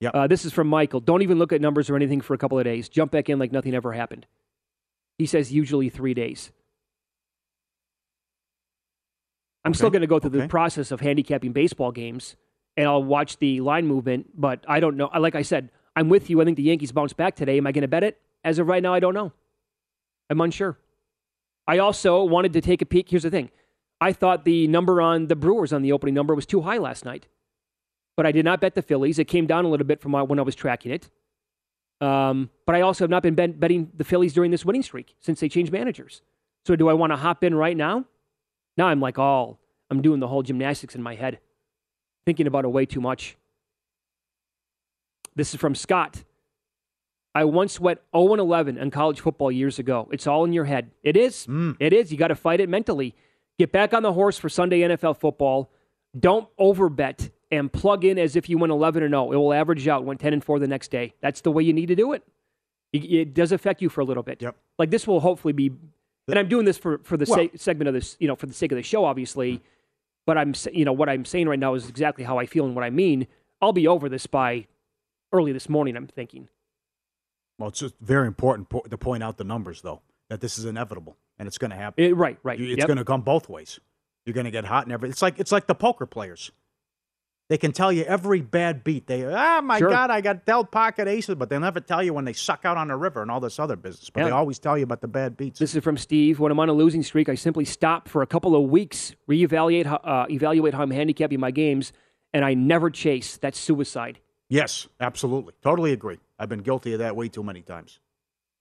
Yep. 0.00 0.14
Uh, 0.14 0.26
this 0.26 0.44
is 0.44 0.52
from 0.52 0.66
Michael. 0.66 1.00
Don't 1.00 1.22
even 1.22 1.38
look 1.38 1.52
at 1.52 1.60
numbers 1.60 1.88
or 1.88 1.96
anything 1.96 2.20
for 2.20 2.34
a 2.34 2.38
couple 2.38 2.58
of 2.58 2.64
days. 2.64 2.88
Jump 2.88 3.12
back 3.12 3.28
in 3.30 3.38
like 3.38 3.52
nothing 3.52 3.74
ever 3.74 3.92
happened. 3.92 4.26
He 5.18 5.26
says 5.26 5.52
usually 5.52 5.88
three 5.88 6.12
days. 6.14 6.50
I'm 9.64 9.72
still 9.72 9.88
going 9.90 10.02
to 10.02 10.06
go 10.06 10.18
through 10.18 10.30
the 10.30 10.48
process 10.48 10.90
of 10.90 11.00
handicapping 11.00 11.52
baseball 11.52 11.90
games, 11.90 12.36
and 12.76 12.86
I'll 12.86 13.02
watch 13.02 13.38
the 13.38 13.60
line 13.60 13.86
movement. 13.86 14.28
But 14.38 14.64
I 14.68 14.80
don't 14.80 14.96
know. 14.96 15.08
Like 15.18 15.34
I 15.34 15.42
said, 15.42 15.70
I'm 15.96 16.08
with 16.08 16.28
you. 16.28 16.40
I 16.40 16.44
think 16.44 16.56
the 16.56 16.62
Yankees 16.64 16.92
bounce 16.92 17.12
back 17.12 17.36
today. 17.36 17.58
Am 17.58 17.66
I 17.66 17.72
going 17.72 17.82
to 17.82 17.88
bet 17.88 18.04
it? 18.04 18.20
As 18.42 18.58
of 18.58 18.66
right 18.68 18.82
now, 18.82 18.92
I 18.92 19.00
don't 19.00 19.14
know. 19.14 19.32
I'm 20.28 20.40
unsure. 20.40 20.78
I 21.66 21.78
also 21.78 22.22
wanted 22.24 22.52
to 22.54 22.60
take 22.60 22.82
a 22.82 22.86
peek. 22.86 23.08
Here's 23.08 23.22
the 23.22 23.30
thing. 23.30 23.50
I 24.00 24.12
thought 24.12 24.44
the 24.44 24.66
number 24.68 25.00
on 25.00 25.28
the 25.28 25.36
Brewers 25.36 25.72
on 25.72 25.82
the 25.82 25.92
opening 25.92 26.14
number 26.14 26.34
was 26.34 26.46
too 26.46 26.62
high 26.62 26.78
last 26.78 27.04
night, 27.04 27.28
but 28.16 28.26
I 28.26 28.32
did 28.32 28.44
not 28.44 28.60
bet 28.60 28.74
the 28.74 28.82
Phillies. 28.82 29.18
It 29.18 29.26
came 29.26 29.46
down 29.46 29.64
a 29.64 29.68
little 29.68 29.86
bit 29.86 30.00
from 30.00 30.12
when 30.12 30.38
I 30.38 30.42
was 30.42 30.54
tracking 30.54 30.92
it. 30.92 31.08
Um, 32.00 32.50
but 32.66 32.74
I 32.74 32.80
also 32.82 33.04
have 33.04 33.10
not 33.10 33.22
been 33.22 33.34
bet- 33.34 33.58
betting 33.58 33.90
the 33.96 34.04
Phillies 34.04 34.34
during 34.34 34.50
this 34.50 34.64
winning 34.64 34.82
streak 34.82 35.14
since 35.20 35.40
they 35.40 35.48
changed 35.48 35.72
managers. 35.72 36.22
So 36.66 36.76
do 36.76 36.88
I 36.88 36.92
want 36.92 37.12
to 37.12 37.16
hop 37.16 37.44
in 37.44 37.54
right 37.54 37.76
now? 37.76 38.04
Now 38.76 38.88
I'm 38.88 39.00
like, 39.00 39.18
oh, 39.18 39.58
I'm 39.90 40.02
doing 40.02 40.20
the 40.20 40.28
whole 40.28 40.42
gymnastics 40.42 40.94
in 40.94 41.02
my 41.02 41.14
head, 41.14 41.38
thinking 42.26 42.46
about 42.46 42.64
it 42.64 42.68
way 42.68 42.84
too 42.84 43.00
much. 43.00 43.36
This 45.36 45.54
is 45.54 45.60
from 45.60 45.74
Scott. 45.74 46.24
I 47.34 47.44
once 47.44 47.80
went 47.80 48.00
0 48.16 48.34
11 48.34 48.78
in 48.78 48.90
college 48.90 49.20
football 49.20 49.50
years 49.50 49.78
ago. 49.78 50.08
It's 50.12 50.26
all 50.26 50.44
in 50.44 50.52
your 50.52 50.64
head. 50.64 50.90
It 51.02 51.16
is. 51.16 51.46
Hmm. 51.46 51.72
It 51.80 51.92
is. 51.92 52.12
You 52.12 52.18
got 52.18 52.28
to 52.28 52.36
fight 52.36 52.60
it 52.60 52.68
mentally. 52.68 53.14
Get 53.58 53.72
back 53.72 53.92
on 53.92 54.02
the 54.02 54.12
horse 54.12 54.38
for 54.38 54.48
Sunday 54.48 54.80
NFL 54.80 55.18
football. 55.18 55.70
Don't 56.18 56.48
overbet 56.58 57.30
and 57.50 57.72
plug 57.72 58.04
in 58.04 58.18
as 58.18 58.36
if 58.36 58.48
you 58.48 58.56
went 58.58 58.72
11 58.72 59.02
and 59.02 59.12
0. 59.12 59.32
It 59.32 59.36
will 59.36 59.52
average 59.52 59.86
out. 59.88 60.04
Went 60.04 60.20
10 60.20 60.32
and 60.32 60.44
4 60.44 60.60
the 60.60 60.68
next 60.68 60.90
day. 60.92 61.14
That's 61.20 61.40
the 61.40 61.50
way 61.50 61.64
you 61.64 61.72
need 61.72 61.86
to 61.86 61.96
do 61.96 62.12
it. 62.12 62.22
It, 62.92 63.04
it 63.04 63.34
does 63.34 63.50
affect 63.50 63.82
you 63.82 63.88
for 63.88 64.00
a 64.00 64.04
little 64.04 64.22
bit. 64.22 64.40
Yep. 64.40 64.54
Like 64.78 64.90
this 64.90 65.06
will 65.06 65.18
hopefully 65.20 65.52
be, 65.52 65.72
and 66.28 66.38
I'm 66.38 66.48
doing 66.48 66.64
this 66.64 66.78
for 66.78 66.98
for 66.98 67.16
the 67.16 67.26
Well- 67.28 67.48
sa- 67.52 67.56
segment 67.56 67.88
of 67.88 67.94
this, 67.94 68.16
you 68.20 68.28
know, 68.28 68.36
for 68.36 68.46
the 68.46 68.54
sake 68.54 68.70
of 68.70 68.76
the 68.76 68.82
show, 68.82 69.04
obviously. 69.04 69.60
But 70.26 70.38
I'm, 70.38 70.54
you 70.72 70.84
know, 70.84 70.92
what 70.92 71.08
I'm 71.08 71.24
saying 71.24 71.48
right 71.48 71.58
now 71.58 71.74
is 71.74 71.88
exactly 71.88 72.24
how 72.24 72.38
I 72.38 72.46
feel 72.46 72.64
and 72.64 72.74
what 72.76 72.84
I 72.84 72.90
mean. 72.90 73.26
I'll 73.60 73.72
be 73.74 73.86
over 73.88 74.08
this 74.08 74.26
by 74.26 74.66
early 75.34 75.52
this 75.52 75.68
morning. 75.68 75.96
I'm 75.96 76.06
thinking. 76.06 76.48
Well, 77.58 77.68
it's 77.68 77.80
just 77.80 77.94
very 78.00 78.26
important 78.26 78.68
po- 78.70 78.80
to 78.88 78.96
point 78.98 79.22
out 79.22 79.36
the 79.36 79.44
numbers, 79.44 79.82
though, 79.82 80.00
that 80.30 80.40
this 80.40 80.58
is 80.58 80.64
inevitable 80.64 81.16
and 81.38 81.46
it's 81.46 81.58
going 81.58 81.70
to 81.72 81.76
happen. 81.76 82.02
It- 82.04 82.16
right, 82.16 82.38
right. 82.42 82.58
You- 82.58 82.66
It's 82.68 82.78
Yep. 82.78 82.86
going 82.86 82.96
to 82.98 83.04
come 83.04 83.20
both 83.22 83.48
ways. 83.48 83.78
You're 84.24 84.34
going 84.34 84.44
to 84.46 84.50
get 84.50 84.64
hot 84.64 84.84
and 84.84 84.92
everything. 84.92 85.12
It's 85.12 85.20
like 85.22 85.38
it's 85.38 85.52
like 85.52 85.66
the 85.66 85.74
poker 85.74 86.06
players. 86.06 86.50
They 87.50 87.58
can 87.58 87.72
tell 87.72 87.92
you 87.92 88.04
every 88.04 88.40
bad 88.40 88.82
beat. 88.82 89.06
They 89.06 89.22
ah 89.26 89.60
my 89.60 89.78
Sure. 89.78 89.90
god, 89.90 90.10
I 90.10 90.22
got 90.22 90.46
dealt 90.46 90.70
pocket 90.72 91.06
aces, 91.06 91.34
but 91.34 91.50
they'll 91.50 91.60
never 91.60 91.78
tell 91.78 92.02
you 92.02 92.14
when 92.14 92.24
they 92.24 92.32
suck 92.32 92.64
out 92.64 92.78
on 92.78 92.88
the 92.88 92.96
river 92.96 93.20
and 93.20 93.30
all 93.30 93.38
this 93.40 93.58
other 93.58 93.76
business. 93.76 94.08
But 94.08 94.20
Yeah. 94.20 94.24
they 94.26 94.30
always 94.32 94.58
tell 94.58 94.78
you 94.78 94.84
about 94.84 95.02
the 95.02 95.08
bad 95.08 95.36
beats. 95.36 95.58
This 95.58 95.76
is 95.76 95.84
from 95.84 95.98
Steve. 95.98 96.40
When 96.40 96.50
I'm 96.50 96.58
on 96.58 96.70
a 96.70 96.72
losing 96.72 97.02
streak, 97.02 97.28
I 97.28 97.34
simply 97.34 97.66
stop 97.66 98.08
for 98.08 98.22
a 98.22 98.26
couple 98.26 98.56
of 98.56 98.70
weeks, 98.70 99.14
reevaluate 99.28 99.84
uh, 99.86 100.26
evaluate 100.30 100.72
how 100.72 100.82
I'm 100.82 100.90
handicapping 100.90 101.38
my 101.38 101.50
games, 101.50 101.92
and 102.32 102.46
I 102.46 102.54
never 102.54 102.88
chase. 102.88 103.36
That's 103.36 103.58
suicide. 103.58 104.20
Yes, 104.48 104.88
absolutely, 105.00 105.54
totally 105.62 105.92
agree. 105.92 106.18
I've 106.38 106.48
been 106.48 106.60
guilty 106.60 106.92
of 106.92 106.98
that 107.00 107.16
way 107.16 107.28
too 107.28 107.42
many 107.42 107.62
times. 107.62 108.00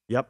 Yep, 0.10 0.30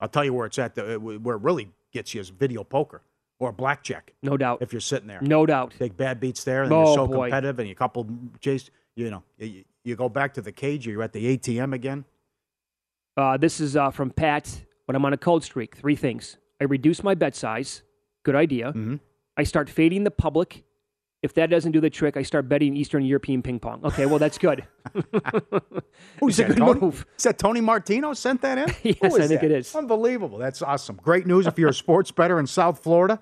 I'll 0.00 0.08
tell 0.08 0.24
you 0.24 0.34
where 0.34 0.46
it's 0.46 0.58
at. 0.58 0.74
The, 0.74 0.96
where 0.98 1.36
it 1.36 1.42
really 1.42 1.70
gets 1.92 2.14
you 2.14 2.20
is 2.20 2.28
video 2.30 2.64
poker 2.64 3.02
or 3.40 3.52
blackjack. 3.52 4.12
No 4.22 4.36
doubt. 4.36 4.58
If 4.60 4.72
you're 4.72 4.80
sitting 4.80 5.06
there, 5.08 5.20
No 5.22 5.46
doubt. 5.46 5.74
take 5.78 5.96
bad 5.96 6.20
beats 6.20 6.44
there, 6.44 6.64
and 6.64 6.72
Oh, 6.72 6.84
you're 6.86 6.94
so 6.94 7.06
boy. 7.06 7.26
competitive, 7.26 7.58
and 7.60 7.68
you 7.68 7.74
couple 7.74 8.06
chase. 8.40 8.70
You 8.96 9.10
know, 9.10 9.22
you, 9.38 9.64
you 9.84 9.94
go 9.96 10.08
back 10.08 10.34
to 10.34 10.42
the 10.42 10.50
cage, 10.52 10.86
or 10.88 10.90
you're 10.90 11.02
at 11.04 11.12
the 11.12 11.36
ATM 11.38 11.72
again. 11.72 12.04
Uh, 13.16 13.36
this 13.36 13.60
is 13.60 13.76
uh, 13.76 13.90
from 13.90 14.10
Pat. 14.10 14.64
When 14.86 14.96
I'm 14.96 15.04
on 15.04 15.12
a 15.12 15.18
cold 15.18 15.44
streak, 15.44 15.76
three 15.76 15.96
things. 15.96 16.38
I 16.60 16.64
reduce 16.64 17.02
my 17.02 17.14
bet 17.14 17.36
size. 17.36 17.82
Good 18.24 18.34
idea. 18.34 18.68
Mm-hmm. 18.68 18.96
I 19.36 19.42
start 19.44 19.68
fading 19.70 20.04
the 20.04 20.10
public. 20.10 20.64
If 21.20 21.34
that 21.34 21.50
doesn't 21.50 21.72
do 21.72 21.80
the 21.80 21.90
trick, 21.90 22.16
I 22.16 22.22
start 22.22 22.48
betting 22.48 22.76
Eastern 22.76 23.04
European 23.04 23.42
ping 23.42 23.58
pong. 23.58 23.80
Okay, 23.84 24.06
well, 24.06 24.20
that's 24.20 24.38
good. 24.38 24.64
Who's 26.20 26.38
a 26.38 26.44
good 26.44 26.56
Tony? 26.58 26.80
move. 26.80 27.04
Is 27.16 27.24
that 27.24 27.38
Tony 27.38 27.60
Martino 27.60 28.12
sent 28.14 28.40
that 28.42 28.56
in? 28.58 28.68
Yes, 29.02 29.14
I 29.16 29.26
think 29.26 29.40
that? 29.40 29.44
it 29.44 29.50
is. 29.50 29.74
Unbelievable. 29.74 30.38
That's 30.38 30.62
awesome. 30.62 30.96
Great 31.02 31.26
news 31.26 31.46
if 31.48 31.58
you're 31.58 31.70
a 31.70 31.74
sports 31.74 32.12
bettor 32.12 32.38
in 32.38 32.46
South 32.46 32.82
Florida. 32.82 33.18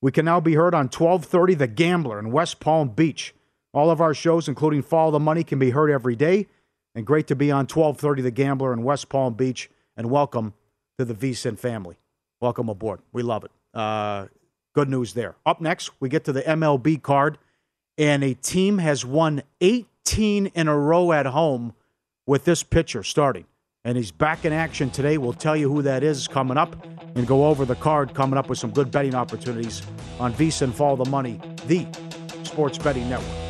We 0.00 0.12
can 0.12 0.24
now 0.24 0.38
be 0.40 0.54
heard 0.54 0.74
on 0.74 0.84
1230 0.86 1.54
The 1.54 1.66
Gambler 1.66 2.18
in 2.20 2.30
West 2.30 2.60
Palm 2.60 2.90
Beach. 2.90 3.34
All 3.72 3.90
of 3.90 4.00
our 4.00 4.14
shows, 4.14 4.48
including 4.48 4.82
Follow 4.82 5.10
the 5.10 5.20
Money, 5.20 5.42
can 5.44 5.58
be 5.58 5.70
heard 5.70 5.90
every 5.90 6.16
day. 6.16 6.46
And 6.94 7.04
great 7.04 7.26
to 7.28 7.36
be 7.36 7.50
on 7.50 7.66
1230 7.66 8.22
The 8.22 8.30
Gambler 8.30 8.72
in 8.72 8.84
West 8.84 9.08
Palm 9.08 9.34
Beach. 9.34 9.68
And 9.96 10.08
welcome 10.08 10.54
to 10.98 11.04
the 11.04 11.14
VSIN 11.14 11.58
family. 11.58 11.96
Welcome 12.40 12.68
aboard. 12.68 13.00
We 13.12 13.22
love 13.22 13.44
it. 13.44 13.50
Uh, 13.74 14.26
good 14.74 14.88
news 14.88 15.14
there. 15.14 15.36
Up 15.44 15.60
next, 15.60 15.90
we 16.00 16.08
get 16.08 16.24
to 16.24 16.32
the 16.32 16.42
MLB 16.42 17.02
card. 17.02 17.38
And 17.98 18.24
a 18.24 18.34
team 18.34 18.78
has 18.78 19.04
won 19.04 19.42
18 19.60 20.46
in 20.46 20.68
a 20.68 20.76
row 20.76 21.12
at 21.12 21.26
home 21.26 21.74
with 22.26 22.44
this 22.44 22.62
pitcher 22.62 23.02
starting. 23.02 23.44
And 23.84 23.96
he's 23.96 24.10
back 24.10 24.44
in 24.44 24.52
action 24.52 24.90
today. 24.90 25.18
We'll 25.18 25.32
tell 25.32 25.56
you 25.56 25.72
who 25.72 25.82
that 25.82 26.02
is 26.02 26.28
coming 26.28 26.56
up 26.56 26.86
and 27.14 27.26
go 27.26 27.46
over 27.46 27.64
the 27.64 27.74
card 27.74 28.14
coming 28.14 28.38
up 28.38 28.48
with 28.48 28.58
some 28.58 28.70
good 28.70 28.90
betting 28.90 29.14
opportunities 29.14 29.82
on 30.18 30.32
VSIN 30.34 30.62
and 30.62 30.74
Follow 30.74 31.02
the 31.02 31.10
Money, 31.10 31.40
the 31.66 31.86
sports 32.44 32.78
betting 32.78 33.08
network. 33.08 33.49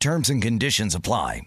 Terms 0.00 0.30
and 0.30 0.40
conditions 0.40 0.94
apply. 0.94 1.42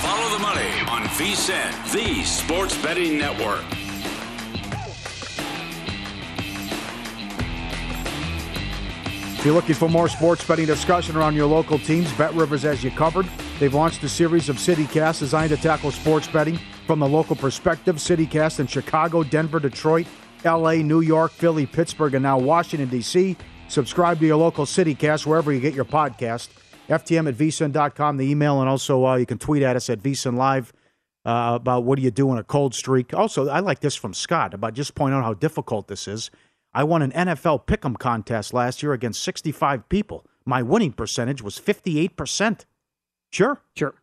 Follow 0.00 0.30
the 0.32 0.38
money 0.38 0.62
on 0.88 1.02
VSIN, 1.18 1.92
the 1.92 2.24
sports 2.24 2.74
betting 2.82 3.18
network. 3.18 3.64
If 9.38 9.44
you're 9.44 9.54
looking 9.54 9.76
for 9.76 9.88
more 9.88 10.08
sports 10.08 10.44
betting 10.44 10.66
discussion 10.66 11.16
around 11.16 11.36
your 11.36 11.46
local 11.46 11.78
teams, 11.78 12.12
Bet 12.14 12.34
Rivers 12.34 12.64
has 12.64 12.82
you 12.82 12.90
covered. 12.90 13.24
They've 13.60 13.72
launched 13.72 14.02
a 14.02 14.08
series 14.08 14.48
of 14.48 14.56
CityCasts 14.56 15.20
designed 15.20 15.50
to 15.50 15.56
tackle 15.56 15.92
sports 15.92 16.26
betting 16.26 16.58
from 16.88 16.98
the 16.98 17.08
local 17.08 17.36
perspective. 17.36 17.96
CityCast 17.98 18.58
in 18.58 18.66
Chicago, 18.66 19.22
Denver, 19.22 19.60
Detroit, 19.60 20.08
LA, 20.44 20.82
New 20.82 21.02
York, 21.02 21.30
Philly, 21.30 21.66
Pittsburgh, 21.66 22.14
and 22.14 22.24
now 22.24 22.36
Washington, 22.36 22.88
D.C. 22.88 23.36
Subscribe 23.68 24.18
to 24.18 24.26
your 24.26 24.38
local 24.38 24.64
CityCast 24.64 25.24
wherever 25.24 25.52
you 25.52 25.60
get 25.60 25.72
your 25.72 25.84
podcast. 25.84 26.48
FTM 26.88 27.28
at 27.28 27.36
vsin.com, 27.36 28.16
the 28.16 28.28
email, 28.28 28.58
and 28.58 28.68
also 28.68 29.06
uh, 29.06 29.14
you 29.14 29.24
can 29.24 29.38
tweet 29.38 29.62
at 29.62 29.76
us 29.76 29.88
at 29.88 30.00
vsin 30.00 30.36
live 30.36 30.72
uh, 31.24 31.52
about 31.54 31.84
what 31.84 31.94
do 31.94 32.02
you 32.02 32.10
do 32.10 32.32
in 32.32 32.38
a 32.38 32.44
cold 32.44 32.74
streak. 32.74 33.14
Also, 33.14 33.48
I 33.48 33.60
like 33.60 33.78
this 33.78 33.94
from 33.94 34.14
Scott 34.14 34.52
about 34.52 34.74
just 34.74 34.96
point 34.96 35.14
out 35.14 35.22
how 35.22 35.34
difficult 35.34 35.86
this 35.86 36.08
is. 36.08 36.32
I 36.74 36.84
won 36.84 37.02
an 37.02 37.12
NFL 37.12 37.66
pick'em 37.66 37.98
contest 37.98 38.52
last 38.52 38.82
year 38.82 38.92
against 38.92 39.22
65 39.22 39.88
people. 39.88 40.24
My 40.44 40.62
winning 40.62 40.92
percentage 40.92 41.42
was 41.42 41.58
58%. 41.58 42.64
Sure. 43.32 43.60
Sure. 43.76 43.94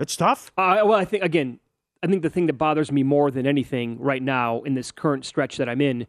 It's 0.00 0.16
tough. 0.16 0.52
Uh, 0.56 0.82
well, 0.84 0.98
I 0.98 1.04
think, 1.04 1.22
again, 1.22 1.60
I 2.02 2.06
think 2.06 2.22
the 2.22 2.30
thing 2.30 2.46
that 2.46 2.54
bothers 2.54 2.92
me 2.92 3.02
more 3.02 3.30
than 3.30 3.46
anything 3.46 3.98
right 3.98 4.22
now 4.22 4.62
in 4.62 4.74
this 4.74 4.90
current 4.90 5.24
stretch 5.24 5.56
that 5.56 5.68
I'm 5.68 5.80
in 5.80 6.06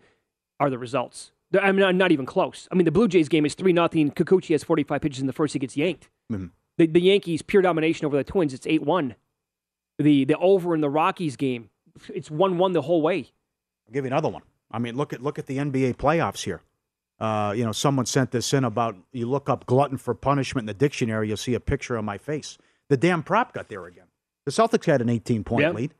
are 0.60 0.70
the 0.70 0.78
results. 0.78 1.32
I 1.62 1.72
mean, 1.72 1.98
not 1.98 2.12
even 2.12 2.26
close. 2.26 2.68
I 2.72 2.76
mean, 2.76 2.86
the 2.86 2.92
Blue 2.92 3.08
Jays 3.08 3.30
game 3.30 3.46
is 3.46 3.54
3 3.56 3.72
nothing. 3.72 4.12
Kikuchi 4.12 4.50
has 4.50 4.64
45 4.64 5.02
pitches 5.02 5.22
in 5.22 5.28
the 5.28 5.34
first. 5.34 5.54
He 5.54 5.60
gets 5.60 5.78
yanked. 5.78 6.10
Mhm. 6.32 6.50
The, 6.78 6.88
the 6.88 7.00
Yankees, 7.00 7.42
pure 7.42 7.62
domination 7.62 8.06
over 8.06 8.18
the 8.18 8.24
Twins. 8.24 8.54
It's 8.54 8.68
8 8.68 8.82
1. 8.84 9.16
The, 10.00 10.26
the 10.26 10.36
over 10.38 10.76
in 10.76 10.82
the 10.82 10.90
Rockies 10.90 11.38
game, 11.38 11.70
it's 12.10 12.30
1 12.30 12.58
1 12.58 12.74
the 12.74 12.82
whole 12.82 13.02
way. 13.02 13.32
I'll 13.88 13.94
give 13.94 14.04
you 14.04 14.08
another 14.08 14.28
one. 14.28 14.42
I 14.72 14.80
mean, 14.80 14.96
look 14.96 15.14
at 15.14 15.22
look 15.22 15.40
at 15.40 15.46
the 15.46 15.58
NBA 15.58 15.96
playoffs 15.96 16.44
here. 16.44 16.62
Uh, 17.20 17.54
you 17.56 17.64
know, 17.64 17.72
someone 17.72 18.06
sent 18.06 18.32
this 18.32 18.54
in 18.54 18.64
about 18.66 18.96
you 19.14 19.28
look 19.30 19.50
up 19.50 19.66
glutton 19.66 19.98
for 19.98 20.14
punishment 20.14 20.64
in 20.64 20.68
the 20.68 20.74
dictionary, 20.74 21.28
you'll 21.30 21.38
see 21.38 21.54
a 21.54 21.60
picture 21.60 21.96
of 21.96 22.04
my 22.04 22.18
face. 22.18 22.58
The 22.90 22.98
damn 22.98 23.24
prop 23.24 23.54
got 23.54 23.70
there 23.70 23.86
again. 23.86 24.06
The 24.46 24.52
Celtics 24.52 24.86
had 24.86 25.02
an 25.02 25.10
18 25.10 25.44
point 25.44 25.62
Yeah. 25.62 25.72
lead. 25.72 25.94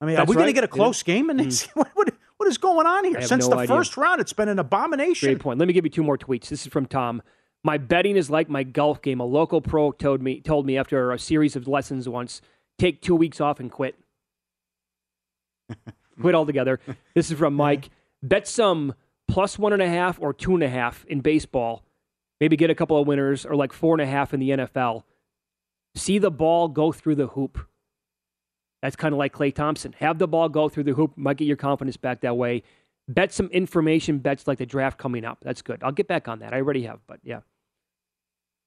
I 0.00 0.06
mean, 0.06 0.16
That's 0.16 0.28
are 0.28 0.30
we 0.30 0.34
going 0.34 0.46
to 0.48 0.52
get 0.52 0.64
a 0.64 0.68
close 0.68 1.02
game? 1.02 1.30
And 1.30 1.40
what, 1.74 1.88
what, 1.94 2.12
what 2.36 2.48
is 2.48 2.58
going 2.58 2.86
on 2.86 3.04
here? 3.04 3.22
Since 3.22 3.44
no 3.48 3.54
the 3.54 3.62
idea. 3.62 3.76
first 3.76 3.96
round, 3.96 4.20
it's 4.20 4.32
been 4.34 4.48
an 4.48 4.58
abomination. 4.58 5.28
Great 5.30 5.40
point. 5.40 5.58
Let 5.58 5.66
me 5.66 5.72
give 5.72 5.84
you 5.84 5.90
two 5.90 6.02
more 6.02 6.18
tweets. 6.18 6.48
This 6.48 6.66
is 6.66 6.72
from 6.72 6.86
Tom. 6.86 7.22
My 7.62 7.78
betting 7.78 8.16
is 8.16 8.28
like 8.28 8.50
my 8.50 8.62
golf 8.64 9.00
game. 9.00 9.20
A 9.20 9.24
local 9.24 9.62
pro 9.62 9.92
told 9.92 10.20
me 10.20 10.40
told 10.40 10.66
me 10.66 10.76
after 10.76 11.10
a 11.10 11.18
series 11.18 11.56
of 11.56 11.66
lessons 11.66 12.06
once, 12.08 12.42
take 12.78 13.00
two 13.00 13.16
weeks 13.16 13.40
off 13.40 13.58
and 13.60 13.72
quit. 13.72 13.98
quit 16.20 16.34
altogether. 16.34 16.80
This 17.14 17.30
is 17.30 17.38
from 17.38 17.54
Mike. 17.64 17.90
Bet 18.22 18.46
some 18.48 18.94
plus 19.28 19.58
one 19.58 19.72
and 19.72 19.82
a 19.82 19.88
half 19.88 20.18
or 20.20 20.32
two 20.32 20.54
and 20.54 20.62
a 20.62 20.68
half 20.68 21.04
in 21.06 21.20
baseball. 21.20 21.82
maybe 22.40 22.56
get 22.56 22.70
a 22.70 22.74
couple 22.74 22.98
of 23.00 23.06
winners 23.06 23.44
or 23.46 23.54
like 23.56 23.72
four 23.72 23.94
and 23.94 24.00
a 24.02 24.06
half 24.06 24.34
in 24.34 24.40
the 24.40 24.50
NFL. 24.50 25.04
See 25.94 26.18
the 26.18 26.30
ball 26.30 26.68
go 26.68 26.92
through 26.92 27.14
the 27.14 27.28
hoop. 27.28 27.58
That's 28.82 28.96
kind 28.96 29.14
of 29.14 29.18
like 29.18 29.32
Klay 29.32 29.54
Thompson. 29.54 29.94
Have 29.98 30.18
the 30.18 30.28
ball 30.28 30.48
go 30.48 30.68
through 30.68 30.84
the 30.84 30.92
hoop, 30.92 31.12
might 31.16 31.36
get 31.38 31.46
your 31.46 31.56
confidence 31.56 31.96
back 31.96 32.20
that 32.20 32.36
way. 32.36 32.62
Bet 33.08 33.32
some 33.32 33.46
information 33.48 34.18
bets 34.18 34.46
like 34.46 34.58
the 34.58 34.66
draft 34.66 34.98
coming 34.98 35.24
up. 35.24 35.38
That's 35.42 35.62
good. 35.62 35.82
I'll 35.82 35.92
get 35.92 36.08
back 36.08 36.28
on 36.28 36.40
that. 36.40 36.52
I 36.52 36.56
already 36.58 36.82
have, 36.84 37.00
but 37.06 37.20
yeah. 37.22 37.40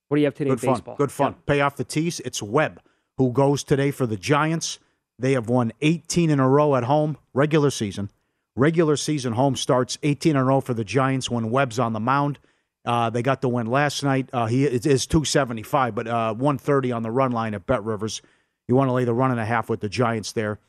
What 0.07 0.17
do 0.17 0.21
you 0.21 0.25
have 0.25 0.35
today 0.35 0.51
Good 0.51 0.61
fun. 0.61 0.73
baseball? 0.75 0.95
Good 0.95 1.11
fun. 1.11 1.35
Pay 1.45 1.61
off 1.61 1.75
the 1.75 1.83
tees. 1.83 2.19
It's 2.21 2.41
Webb 2.41 2.81
who 3.17 3.31
goes 3.31 3.63
today 3.63 3.91
for 3.91 4.05
the 4.07 4.15
Giants. 4.17 4.79
They 5.19 5.33
have 5.33 5.49
won 5.49 5.71
18 5.81 6.29
in 6.29 6.39
a 6.39 6.47
row 6.47 6.75
at 6.75 6.83
home, 6.83 7.17
regular 7.33 7.71
season. 7.71 8.11
Regular 8.55 8.97
season 8.97 9.33
home 9.33 9.55
starts 9.55 9.97
18 10.03 10.31
in 10.31 10.35
a 10.35 10.43
row 10.43 10.61
for 10.61 10.73
the 10.73 10.83
Giants 10.83 11.29
when 11.29 11.51
Webb's 11.51 11.79
on 11.79 11.93
the 11.93 11.99
mound. 11.99 12.39
Uh, 12.85 13.09
they 13.09 13.21
got 13.21 13.41
the 13.41 13.49
win 13.49 13.67
last 13.67 14.03
night. 14.03 14.29
Uh, 14.31 14.45
he 14.45 14.63
is 14.63 15.05
275, 15.07 15.93
but 15.93 16.07
uh, 16.07 16.33
130 16.33 16.91
on 16.91 17.03
the 17.03 17.11
run 17.11 17.31
line 17.31 17.53
at 17.53 17.65
Bet 17.65 17.83
Rivers. 17.83 18.21
You 18.67 18.75
want 18.75 18.89
to 18.89 18.93
lay 18.93 19.03
the 19.03 19.13
run 19.13 19.31
and 19.31 19.39
a 19.39 19.45
half 19.45 19.69
with 19.69 19.81
the 19.81 19.89
Giants 19.89 20.31
there. 20.31 20.59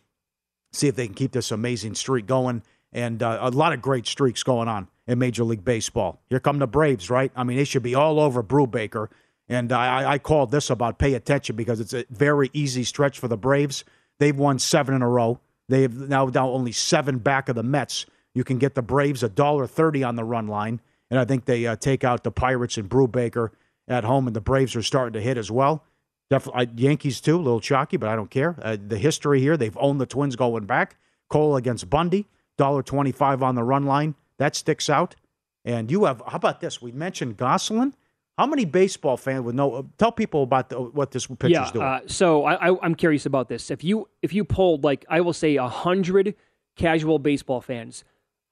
See 0.73 0.89
if 0.89 0.97
they 0.97 1.07
can 1.07 1.15
keep 1.15 1.33
this 1.33 1.51
amazing 1.51 1.95
streak 1.95 2.27
going. 2.27 2.63
And 2.93 3.23
uh, 3.23 3.39
a 3.41 3.51
lot 3.51 3.73
of 3.73 3.83
great 3.83 4.07
streaks 4.07 4.43
going 4.43 4.69
on 4.69 4.89
in 5.07 5.19
Major 5.19 5.45
League 5.45 5.65
Baseball. 5.65 6.21
Here 6.29 6.41
come 6.41 6.59
the 6.59 6.67
Braves, 6.67 7.11
right? 7.11 7.31
I 7.37 7.45
mean, 7.45 7.57
they 7.57 7.65
should 7.65 7.83
be 7.83 7.95
all 7.95 8.19
over 8.19 8.43
Brubaker. 8.43 9.09
And 9.49 9.73
I, 9.73 10.13
I 10.13 10.19
called 10.19 10.51
this 10.51 10.71
about 10.71 10.99
pay 10.99 11.15
attention 11.15 11.57
because 11.57 11.81
it's 11.81 11.95
a 11.95 12.05
very 12.11 12.51
easy 12.53 12.85
stretch 12.85 13.19
for 13.19 13.29
the 13.29 13.37
Braves. 13.37 13.85
They've 14.19 14.37
won 14.37 14.59
seven 14.59 14.95
in 14.95 15.03
a 15.03 15.09
row. 15.09 15.41
They've 15.69 15.95
now 15.95 16.27
down 16.27 16.49
only 16.49 16.73
seven 16.73 17.19
back 17.19 17.49
of 17.49 17.55
the 17.55 17.63
Mets. 17.63 18.07
You 18.35 18.45
can 18.45 18.59
get 18.59 18.75
the 18.75 18.83
Braves 18.83 19.23
a 19.23 19.29
dollar 19.29 19.67
thirty 19.67 20.03
on 20.03 20.17
the 20.17 20.25
run 20.25 20.47
line, 20.47 20.81
and 21.11 21.19
I 21.19 21.25
think 21.25 21.45
they 21.45 21.67
uh, 21.67 21.77
take 21.77 22.05
out 22.05 22.25
the 22.25 22.31
Pirates 22.31 22.77
and 22.77 22.89
Brubaker 22.89 23.51
at 23.87 24.05
home, 24.05 24.27
and 24.27 24.37
the 24.37 24.41
Braves 24.41 24.77
are 24.77 24.83
starting 24.83 25.15
to 25.15 25.21
hit 25.21 25.37
as 25.37 25.51
well. 25.51 25.85
Definitely, 26.31 26.67
uh, 26.67 26.71
Yankees 26.77 27.21
too, 27.21 27.37
a 27.37 27.41
little 27.41 27.61
chalky, 27.61 27.97
but 27.97 28.09
I 28.09 28.17
don't 28.17 28.31
care. 28.31 28.57
Uh, 28.63 28.77
the 28.81 28.99
history 28.99 29.41
here, 29.41 29.57
they've 29.57 29.77
owned 29.81 30.01
the 30.01 30.07
Twins 30.07 30.37
going 30.37 30.67
back. 30.67 30.97
Cole 31.29 31.57
against 31.57 31.89
Bundy, 31.89 32.27
dollar 32.57 32.83
twenty-five 32.83 33.43
on 33.43 33.55
the 33.55 33.63
run 33.63 33.85
line. 33.85 34.15
That 34.39 34.55
sticks 34.55 34.89
out. 34.89 35.17
And 35.65 35.91
you 35.91 36.05
have, 36.05 36.23
how 36.27 36.37
about 36.37 36.61
this? 36.61 36.81
We 36.81 36.93
mentioned 36.93 37.37
Gonsolin. 37.37 37.93
How 38.39 38.47
many 38.47 38.65
baseball 38.65 39.17
fans 39.17 39.45
would 39.45 39.57
know? 39.57 39.75
uh, 39.75 39.83
Tell 39.99 40.13
people 40.13 40.45
about 40.45 40.69
the, 40.69 40.81
what 40.81 41.11
this 41.11 41.27
pitcher's 41.27 41.51
yeah, 41.51 41.71
doing. 41.73 41.85
Uh, 41.85 42.01
so 42.07 42.45
I, 42.45 42.69
I, 42.69 42.77
I'm 42.83 42.95
curious 42.95 43.27
about 43.27 43.49
this. 43.49 43.69
If 43.69 43.83
you 43.83 44.09
if 44.23 44.33
you 44.33 44.45
polled 44.45 44.85
like 44.85 45.05
I 45.09 45.21
will 45.21 45.33
say 45.33 45.57
a 45.57 45.67
hundred 45.67 46.37
casual 46.77 47.19
baseball 47.19 47.61
fans, 47.61 48.05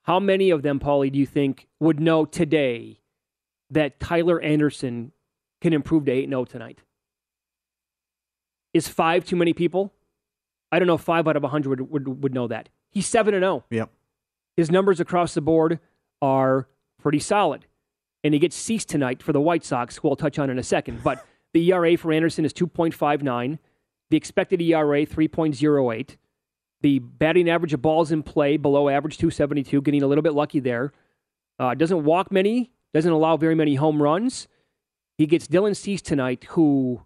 how 0.02 0.18
many 0.18 0.50
of 0.50 0.62
them, 0.62 0.80
Pauly, 0.80 1.12
do 1.12 1.18
you 1.20 1.26
think 1.26 1.68
would 1.78 2.00
know 2.00 2.24
today 2.24 2.98
that 3.70 4.00
Tyler 4.00 4.40
Anderson 4.40 5.12
can 5.60 5.72
improve 5.72 6.04
to 6.06 6.12
eight 6.12 6.28
0 6.28 6.44
tonight? 6.46 6.80
Is 8.74 8.88
five 8.88 9.24
too 9.24 9.36
many 9.36 9.52
people? 9.52 9.92
I 10.72 10.80
don't 10.80 10.88
know. 10.88 10.98
Five 10.98 11.28
out 11.28 11.36
of 11.36 11.44
a 11.44 11.48
hundred 11.48 11.80
would, 11.80 11.90
would 12.08 12.22
would 12.24 12.34
know 12.34 12.48
that. 12.48 12.68
He's 12.90 13.06
seven 13.06 13.34
and 13.34 13.42
zero. 13.42 13.64
yep. 13.70 13.90
His 14.56 14.68
numbers 14.68 14.98
across 14.98 15.32
the 15.34 15.40
board 15.40 15.78
are 16.20 16.66
pretty 17.00 17.20
solid. 17.20 17.66
And 18.26 18.34
he 18.34 18.40
gets 18.40 18.56
ceased 18.56 18.88
tonight 18.88 19.22
for 19.22 19.32
the 19.32 19.40
White 19.40 19.64
Sox, 19.64 19.98
who 19.98 20.08
I'll 20.08 20.16
touch 20.16 20.36
on 20.40 20.50
in 20.50 20.58
a 20.58 20.62
second. 20.64 21.04
But 21.04 21.24
the 21.54 21.72
ERA 21.72 21.96
for 21.96 22.12
Anderson 22.12 22.44
is 22.44 22.52
2.59. 22.52 23.60
The 24.10 24.16
expected 24.16 24.60
ERA, 24.60 25.06
3.08. 25.06 26.16
The 26.80 26.98
batting 26.98 27.48
average 27.48 27.72
of 27.72 27.82
balls 27.82 28.10
in 28.10 28.24
play, 28.24 28.56
below 28.56 28.88
average, 28.88 29.16
272, 29.18 29.80
getting 29.80 30.02
a 30.02 30.08
little 30.08 30.22
bit 30.22 30.32
lucky 30.32 30.58
there. 30.58 30.92
Uh, 31.60 31.74
doesn't 31.74 32.02
walk 32.02 32.32
many, 32.32 32.72
doesn't 32.92 33.12
allow 33.12 33.36
very 33.36 33.54
many 33.54 33.76
home 33.76 34.02
runs. 34.02 34.48
He 35.16 35.26
gets 35.26 35.46
Dylan 35.46 35.76
Cease 35.76 36.02
tonight, 36.02 36.46
who, 36.50 37.02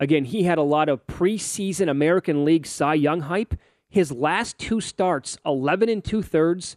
again, 0.00 0.24
he 0.24 0.44
had 0.44 0.56
a 0.56 0.62
lot 0.62 0.88
of 0.88 1.06
preseason 1.06 1.90
American 1.90 2.46
League 2.46 2.66
Cy 2.66 2.94
Young 2.94 3.20
hype. 3.20 3.56
His 3.90 4.10
last 4.10 4.56
two 4.56 4.80
starts, 4.80 5.36
11 5.44 5.90
and 5.90 6.02
two 6.02 6.22
thirds, 6.22 6.76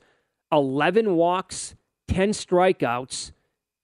11 0.51 1.15
walks, 1.15 1.75
10 2.09 2.31
strikeouts. 2.31 3.31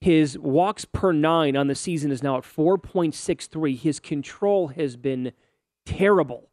His 0.01 0.37
walks 0.37 0.83
per 0.83 1.11
nine 1.11 1.55
on 1.55 1.67
the 1.67 1.75
season 1.75 2.11
is 2.11 2.23
now 2.23 2.37
at 2.37 2.43
4.63. 2.43 3.77
His 3.77 3.99
control 3.99 4.69
has 4.69 4.97
been 4.97 5.31
terrible 5.85 6.49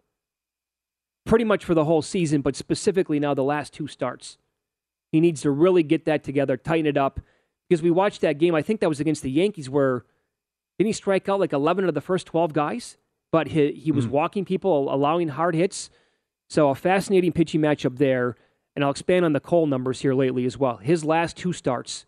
pretty 1.28 1.44
much 1.44 1.64
for 1.64 1.74
the 1.74 1.84
whole 1.84 2.02
season, 2.02 2.40
but 2.40 2.56
specifically 2.56 3.20
now 3.20 3.34
the 3.34 3.44
last 3.44 3.72
two 3.72 3.86
starts. 3.86 4.38
He 5.12 5.20
needs 5.20 5.42
to 5.42 5.50
really 5.50 5.82
get 5.82 6.06
that 6.06 6.24
together, 6.24 6.56
tighten 6.56 6.86
it 6.86 6.96
up. 6.96 7.20
Because 7.68 7.82
we 7.82 7.90
watched 7.90 8.22
that 8.22 8.38
game, 8.38 8.54
I 8.54 8.62
think 8.62 8.80
that 8.80 8.88
was 8.88 8.98
against 8.98 9.22
the 9.22 9.30
Yankees, 9.30 9.68
where 9.68 10.04
didn't 10.78 10.88
he 10.88 10.92
strike 10.92 11.28
out 11.28 11.38
like 11.38 11.52
11 11.52 11.86
of 11.86 11.94
the 11.94 12.00
first 12.00 12.26
12 12.26 12.54
guys? 12.54 12.96
But 13.30 13.48
he, 13.48 13.72
he 13.72 13.92
was 13.92 14.06
hmm. 14.06 14.12
walking 14.12 14.44
people, 14.46 14.92
allowing 14.92 15.28
hard 15.28 15.54
hits. 15.54 15.90
So 16.48 16.70
a 16.70 16.74
fascinating 16.74 17.32
pitching 17.32 17.60
matchup 17.60 17.98
there. 17.98 18.36
And 18.74 18.84
I'll 18.84 18.90
expand 18.90 19.24
on 19.24 19.34
the 19.34 19.40
Cole 19.40 19.66
numbers 19.66 20.00
here 20.00 20.14
lately 20.14 20.46
as 20.46 20.56
well. 20.56 20.78
His 20.78 21.04
last 21.04 21.36
two 21.36 21.52
starts, 21.52 22.06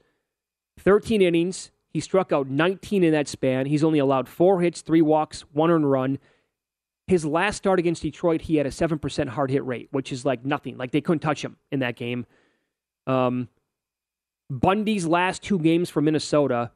13 0.78 1.22
innings. 1.22 1.70
He 1.92 2.00
struck 2.00 2.32
out 2.32 2.48
19 2.48 3.02
in 3.02 3.12
that 3.12 3.28
span. 3.28 3.66
He's 3.66 3.82
only 3.82 3.98
allowed 3.98 4.28
four 4.28 4.60
hits, 4.60 4.80
three 4.80 5.02
walks, 5.02 5.42
one 5.52 5.70
earned 5.70 5.90
run. 5.90 6.18
His 7.06 7.24
last 7.24 7.56
start 7.56 7.80
against 7.80 8.02
Detroit, 8.02 8.42
he 8.42 8.56
had 8.56 8.66
a 8.66 8.70
7% 8.70 9.28
hard 9.28 9.50
hit 9.50 9.64
rate, 9.64 9.88
which 9.90 10.12
is 10.12 10.24
like 10.24 10.44
nothing. 10.44 10.76
Like 10.76 10.92
they 10.92 11.00
couldn't 11.00 11.20
touch 11.20 11.44
him 11.44 11.56
in 11.72 11.80
that 11.80 11.96
game. 11.96 12.26
Um, 13.06 13.48
Bundy's 14.48 15.06
last 15.06 15.42
two 15.42 15.58
games 15.58 15.90
for 15.90 16.00
Minnesota, 16.00 16.70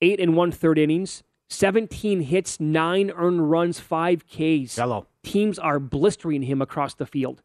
eight 0.00 0.20
and 0.20 0.34
one 0.34 0.50
third 0.50 0.78
innings, 0.78 1.22
17 1.50 2.22
hits, 2.22 2.58
nine 2.58 3.12
earned 3.14 3.50
runs, 3.50 3.80
five 3.80 4.26
Ks. 4.26 4.76
Hello. 4.76 5.06
Teams 5.22 5.58
are 5.58 5.78
blistering 5.78 6.42
him 6.42 6.60
across 6.60 6.94
the 6.94 7.06
field. 7.06 7.42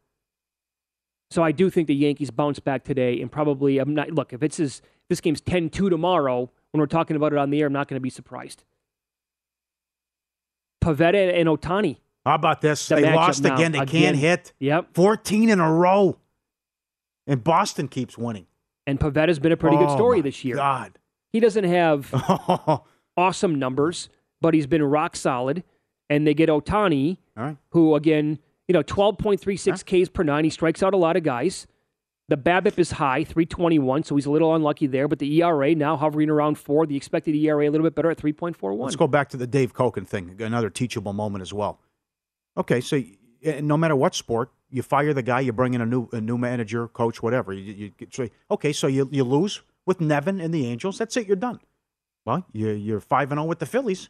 So 1.32 1.44
I 1.44 1.52
do 1.52 1.70
think 1.70 1.88
the 1.88 1.96
Yankees 1.96 2.32
bounce 2.32 2.60
back 2.60 2.84
today 2.84 3.22
and 3.22 3.32
probably 3.32 3.78
I'm 3.78 3.94
not 3.94 4.12
look, 4.12 4.34
if 4.34 4.42
it's 4.42 4.58
his, 4.58 4.82
this 5.10 5.22
game's 5.22 5.42
10-2 5.42 5.90
tomorrow 5.90 6.50
when 6.72 6.80
we're 6.80 6.88
talking 6.88 7.16
about 7.16 7.34
it 7.34 7.38
on 7.40 7.50
the 7.52 7.60
air, 7.62 7.68
I'm 7.68 7.74
not 7.74 7.88
going 7.88 7.98
to 7.98 8.02
be 8.02 8.10
surprised. 8.10 8.64
Pivetta 10.84 11.34
and 11.40 11.48
Ohtani. 11.50 11.98
How 12.26 12.36
about 12.36 12.62
this? 12.62 12.88
The 12.88 12.96
they 12.96 13.14
lost 13.16 13.46
again. 13.46 13.72
They 13.72 13.80
Again. 13.80 14.02
can't 14.04 14.18
hit. 14.18 14.54
Yep. 14.60 14.90
14 14.94 15.50
in 15.50 15.60
a 15.60 15.72
row. 15.74 16.18
And 17.28 17.44
Boston 17.44 17.88
keeps 17.88 18.18
winning. 18.18 18.48
And 18.88 19.00
Pivetta's 19.00 19.40
been 19.40 19.52
a 19.52 19.58
pretty 19.58 19.78
good 19.78 19.90
Oh, 19.90 19.96
story 19.96 20.18
my 20.18 20.24
this 20.24 20.44
year. 20.44 20.56
God. 20.56 20.98
He 21.32 21.40
doesn't 21.40 21.64
have 21.66 22.10
awesome 23.18 23.60
numbers, 23.60 24.10
but 24.42 24.54
he's 24.54 24.68
been 24.68 24.84
rock 24.84 25.16
solid. 25.16 25.64
And 26.10 26.26
they 26.26 26.34
get 26.34 26.50
Ohtani, 26.50 27.18
right. 27.36 27.58
who 27.70 27.94
again, 27.94 28.40
you 28.70 28.74
know, 28.74 28.84
12.36 28.84 29.84
Ks 29.84 30.10
per 30.10 30.22
nine. 30.24 30.44
He 30.44 30.52
strikes 30.52 30.84
out 30.84 30.94
a 30.94 30.98
lot 30.98 31.18
of 31.18 31.24
guys. 31.24 31.66
The 32.28 32.38
BABIP 32.38 32.78
is 32.78 32.92
high, 32.92 33.24
321, 33.24 34.04
so 34.04 34.16
he's 34.16 34.28
a 34.28 34.32
little 34.32 34.54
unlucky 34.54 34.86
there. 34.86 35.08
But 35.08 35.18
the 35.18 35.42
ERA 35.42 35.74
now 35.74 35.98
hovering 35.98 36.30
around 36.30 36.60
four. 36.60 36.86
The 36.86 36.96
expected 36.96 37.34
ERA 37.36 37.68
a 37.68 37.72
little 37.72 37.84
bit 37.84 37.96
better 37.96 38.12
at 38.12 38.20
3.41. 38.20 38.80
Let's 38.80 38.96
go 38.96 39.08
back 39.08 39.30
to 39.30 39.38
the 39.38 39.48
Dave 39.48 39.74
Koken 39.74 40.08
thing. 40.08 40.40
Another 40.40 40.70
teachable 40.70 41.14
moment 41.14 41.42
as 41.42 41.52
well. 41.52 41.80
Okay, 42.56 42.80
so 42.80 43.02
eh, 43.44 43.60
no 43.62 43.76
matter 43.76 43.96
what 43.96 44.14
sport, 44.14 44.52
you 44.70 44.84
fire 44.84 45.16
the 45.16 45.24
guy, 45.24 45.40
you 45.40 45.52
bring 45.52 45.74
in 45.74 45.82
a 45.82 45.86
new 45.88 46.08
a 46.12 46.22
new 46.22 46.38
manager, 46.38 46.88
coach, 46.88 47.24
whatever. 47.24 47.52
You, 47.52 47.92
you, 48.00 48.30
okay, 48.52 48.72
so 48.72 48.86
you 48.86 49.10
you 49.12 49.24
lose 49.24 49.64
with 49.88 50.00
Nevin 50.00 50.40
and 50.40 50.54
the 50.54 50.68
Angels. 50.68 51.00
That's 51.00 51.18
it. 51.18 51.26
You're 51.26 51.38
done. 51.38 51.60
Well, 52.24 52.46
you 52.54 52.70
you're 52.70 53.00
five 53.00 53.32
and 53.32 53.40
zero 53.40 53.48
with 53.48 53.58
the 53.58 53.66
Phillies, 53.66 54.10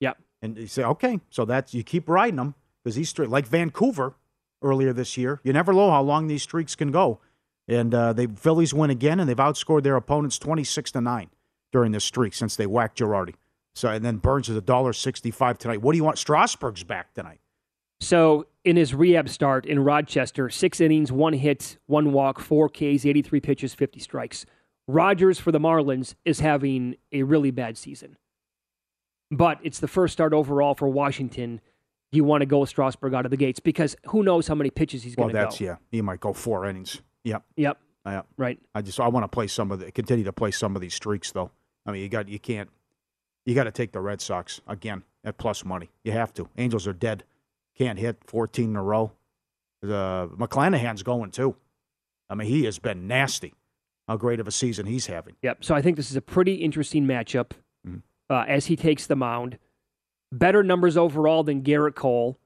Yep. 0.00 0.18
and 0.42 0.58
you 0.58 0.66
say, 0.66 0.82
okay, 0.82 1.20
so 1.30 1.46
that's 1.46 1.72
you 1.72 1.82
keep 1.82 2.06
riding 2.10 2.36
them 2.36 2.54
because 2.82 2.96
these 2.96 3.08
streaks, 3.08 3.30
like 3.30 3.46
Vancouver 3.46 4.14
earlier 4.62 4.92
this 4.92 5.16
year, 5.16 5.40
you 5.44 5.52
never 5.52 5.72
know 5.72 5.90
how 5.90 6.02
long 6.02 6.26
these 6.26 6.42
streaks 6.42 6.74
can 6.74 6.90
go. 6.90 7.20
And 7.66 7.94
uh, 7.94 8.12
they 8.12 8.26
Phillies 8.26 8.72
win 8.72 8.90
again, 8.90 9.20
and 9.20 9.28
they've 9.28 9.36
outscored 9.36 9.82
their 9.82 9.96
opponents 9.96 10.38
twenty 10.38 10.64
six 10.64 10.90
to 10.92 11.00
nine 11.00 11.30
during 11.70 11.92
this 11.92 12.04
streak 12.04 12.34
since 12.34 12.56
they 12.56 12.66
whacked 12.66 12.98
Girardi. 12.98 13.34
So 13.74 13.90
and 13.90 14.04
then 14.04 14.16
Burnes 14.16 14.48
is 14.48 14.56
a 14.56 14.62
dollar 14.62 14.92
sixty 14.92 15.30
five 15.30 15.58
tonight. 15.58 15.82
What 15.82 15.92
do 15.92 15.98
you 15.98 16.04
want? 16.04 16.18
Strasburg's 16.18 16.82
back 16.82 17.12
tonight. 17.12 17.40
So 18.00 18.46
in 18.64 18.76
his 18.76 18.94
rehab 18.94 19.28
start 19.28 19.66
in 19.66 19.80
Rochester, 19.80 20.48
six 20.50 20.80
innings, 20.80 21.10
one 21.10 21.32
hit, 21.32 21.78
one 21.86 22.12
walk, 22.12 22.38
four 22.38 22.68
Ks, 22.68 23.04
83 23.04 23.40
pitches, 23.40 23.74
50 23.74 23.98
strikes. 24.00 24.46
Rogers 24.86 25.38
for 25.38 25.52
the 25.52 25.58
Marlins 25.58 26.14
is 26.24 26.40
having 26.40 26.96
a 27.12 27.24
really 27.24 27.50
bad 27.50 27.76
season. 27.76 28.16
But 29.30 29.58
it's 29.62 29.80
the 29.80 29.88
first 29.88 30.12
start 30.12 30.32
overall 30.32 30.74
for 30.74 30.88
Washington. 30.88 31.60
You 32.12 32.24
want 32.24 32.40
to 32.42 32.46
go 32.46 32.60
with 32.60 32.70
Strasburg 32.70 33.12
out 33.14 33.24
of 33.26 33.30
the 33.30 33.36
gates? 33.36 33.60
Because 33.60 33.94
who 34.06 34.22
knows 34.22 34.46
how 34.48 34.54
many 34.54 34.70
pitches 34.70 35.02
he's 35.02 35.14
going 35.14 35.28
to 35.28 35.34
that's 35.34 35.58
go. 35.58 35.64
yeah. 35.64 35.76
He 35.90 36.00
might 36.00 36.20
go 36.20 36.32
four 36.32 36.64
innings. 36.66 37.02
Yep. 37.24 37.42
Yep. 37.56 37.78
Yeah. 38.06 38.22
Right. 38.38 38.58
I 38.74 38.80
just 38.82 38.98
I 38.98 39.08
want 39.08 39.24
to 39.24 39.28
play 39.28 39.46
some 39.46 39.70
of 39.70 39.80
the 39.80 39.92
continue 39.92 40.24
to 40.24 40.32
play 40.32 40.50
some 40.50 40.74
of 40.74 40.80
these 40.80 40.94
streaks 40.94 41.32
though. 41.32 41.50
I 41.84 41.92
mean, 41.92 42.00
you 42.02 42.08
got 42.08 42.28
you 42.28 42.38
can't 42.38 42.70
you 43.44 43.54
got 43.54 43.64
to 43.64 43.70
take 43.70 43.92
the 43.92 44.00
Red 44.00 44.20
Sox 44.22 44.60
again 44.66 45.02
at 45.24 45.36
plus 45.36 45.64
money. 45.64 45.90
You 46.04 46.12
have 46.12 46.32
to. 46.34 46.48
Angels 46.56 46.86
are 46.86 46.92
dead. 46.94 47.24
Can't 47.76 47.98
hit 47.98 48.16
14 48.26 48.70
in 48.70 48.76
a 48.76 48.82
row. 48.82 49.12
Uh, 49.82 50.26
McClanahan's 50.28 51.02
going 51.02 51.30
too. 51.30 51.54
I 52.30 52.34
mean, 52.34 52.48
he 52.48 52.64
has 52.64 52.78
been 52.78 53.06
nasty. 53.06 53.52
How 54.08 54.16
great 54.16 54.40
of 54.40 54.48
a 54.48 54.50
season 54.50 54.86
he's 54.86 55.06
having. 55.06 55.36
Yep. 55.42 55.64
So 55.64 55.74
I 55.74 55.82
think 55.82 55.96
this 55.96 56.10
is 56.10 56.16
a 56.16 56.22
pretty 56.22 56.54
interesting 56.54 57.06
matchup. 57.06 57.50
Mhm. 57.86 58.02
uh, 58.30 58.44
as 58.48 58.66
he 58.66 58.76
takes 58.76 59.06
the 59.06 59.16
mound. 59.16 59.58
Better 60.32 60.62
numbers 60.62 60.96
overall 60.96 61.42
than 61.42 61.62
Gerrit 61.62 61.94
Cole. 61.94 62.38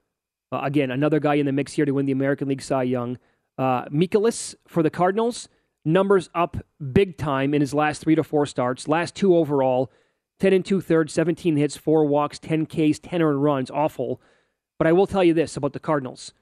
Uh, 0.52 0.60
again, 0.62 0.90
another 0.90 1.18
guy 1.18 1.34
in 1.34 1.46
the 1.46 1.52
mix 1.52 1.72
here 1.72 1.84
to 1.84 1.92
win 1.92 2.06
the 2.06 2.12
American 2.12 2.48
League 2.48 2.62
Cy 2.62 2.84
Young. 2.84 3.18
Uh, 3.58 3.86
Mikolas 3.86 4.54
for 4.66 4.82
the 4.82 4.90
Cardinals, 4.90 5.48
numbers 5.84 6.28
up 6.34 6.58
big 6.92 7.16
time 7.16 7.54
in 7.54 7.60
his 7.60 7.74
last 7.74 8.02
three 8.02 8.14
to 8.14 8.22
four 8.22 8.46
starts. 8.46 8.88
Last 8.88 9.14
two 9.14 9.36
overall, 9.36 9.90
10 10.40 10.52
and 10.52 10.64
two 10.64 10.80
thirds, 10.80 11.12
17 11.12 11.56
hits, 11.56 11.76
four 11.76 12.04
walks, 12.04 12.38
10 12.38 12.66
Ks, 12.66 12.98
10 12.98 13.22
earned 13.22 13.42
runs. 13.42 13.70
Awful. 13.70 14.20
But 14.78 14.86
I 14.86 14.92
will 14.92 15.06
tell 15.06 15.24
you 15.24 15.34
this 15.34 15.56
about 15.56 15.72
the 15.72 15.80
Cardinals. 15.80 16.32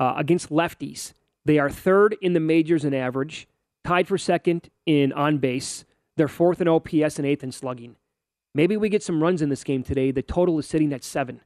Uh, 0.00 0.14
against 0.16 0.50
lefties, 0.50 1.12
they 1.44 1.58
are 1.58 1.70
third 1.70 2.16
in 2.20 2.32
the 2.32 2.40
majors 2.40 2.84
in 2.84 2.94
average, 2.94 3.48
tied 3.84 4.06
for 4.06 4.18
second 4.18 4.70
in 4.86 5.12
on 5.12 5.38
base. 5.38 5.84
They're 6.16 6.28
fourth 6.28 6.60
in 6.60 6.68
OPS 6.68 7.18
and 7.18 7.26
eighth 7.26 7.42
in 7.42 7.52
slugging. 7.52 7.96
Maybe 8.54 8.76
we 8.76 8.88
get 8.88 9.02
some 9.02 9.22
runs 9.22 9.42
in 9.42 9.48
this 9.50 9.62
game 9.64 9.82
today. 9.82 10.10
The 10.10 10.22
total 10.22 10.58
is 10.58 10.66
sitting 10.66 10.92
at 10.92 11.04
seven. 11.04 11.40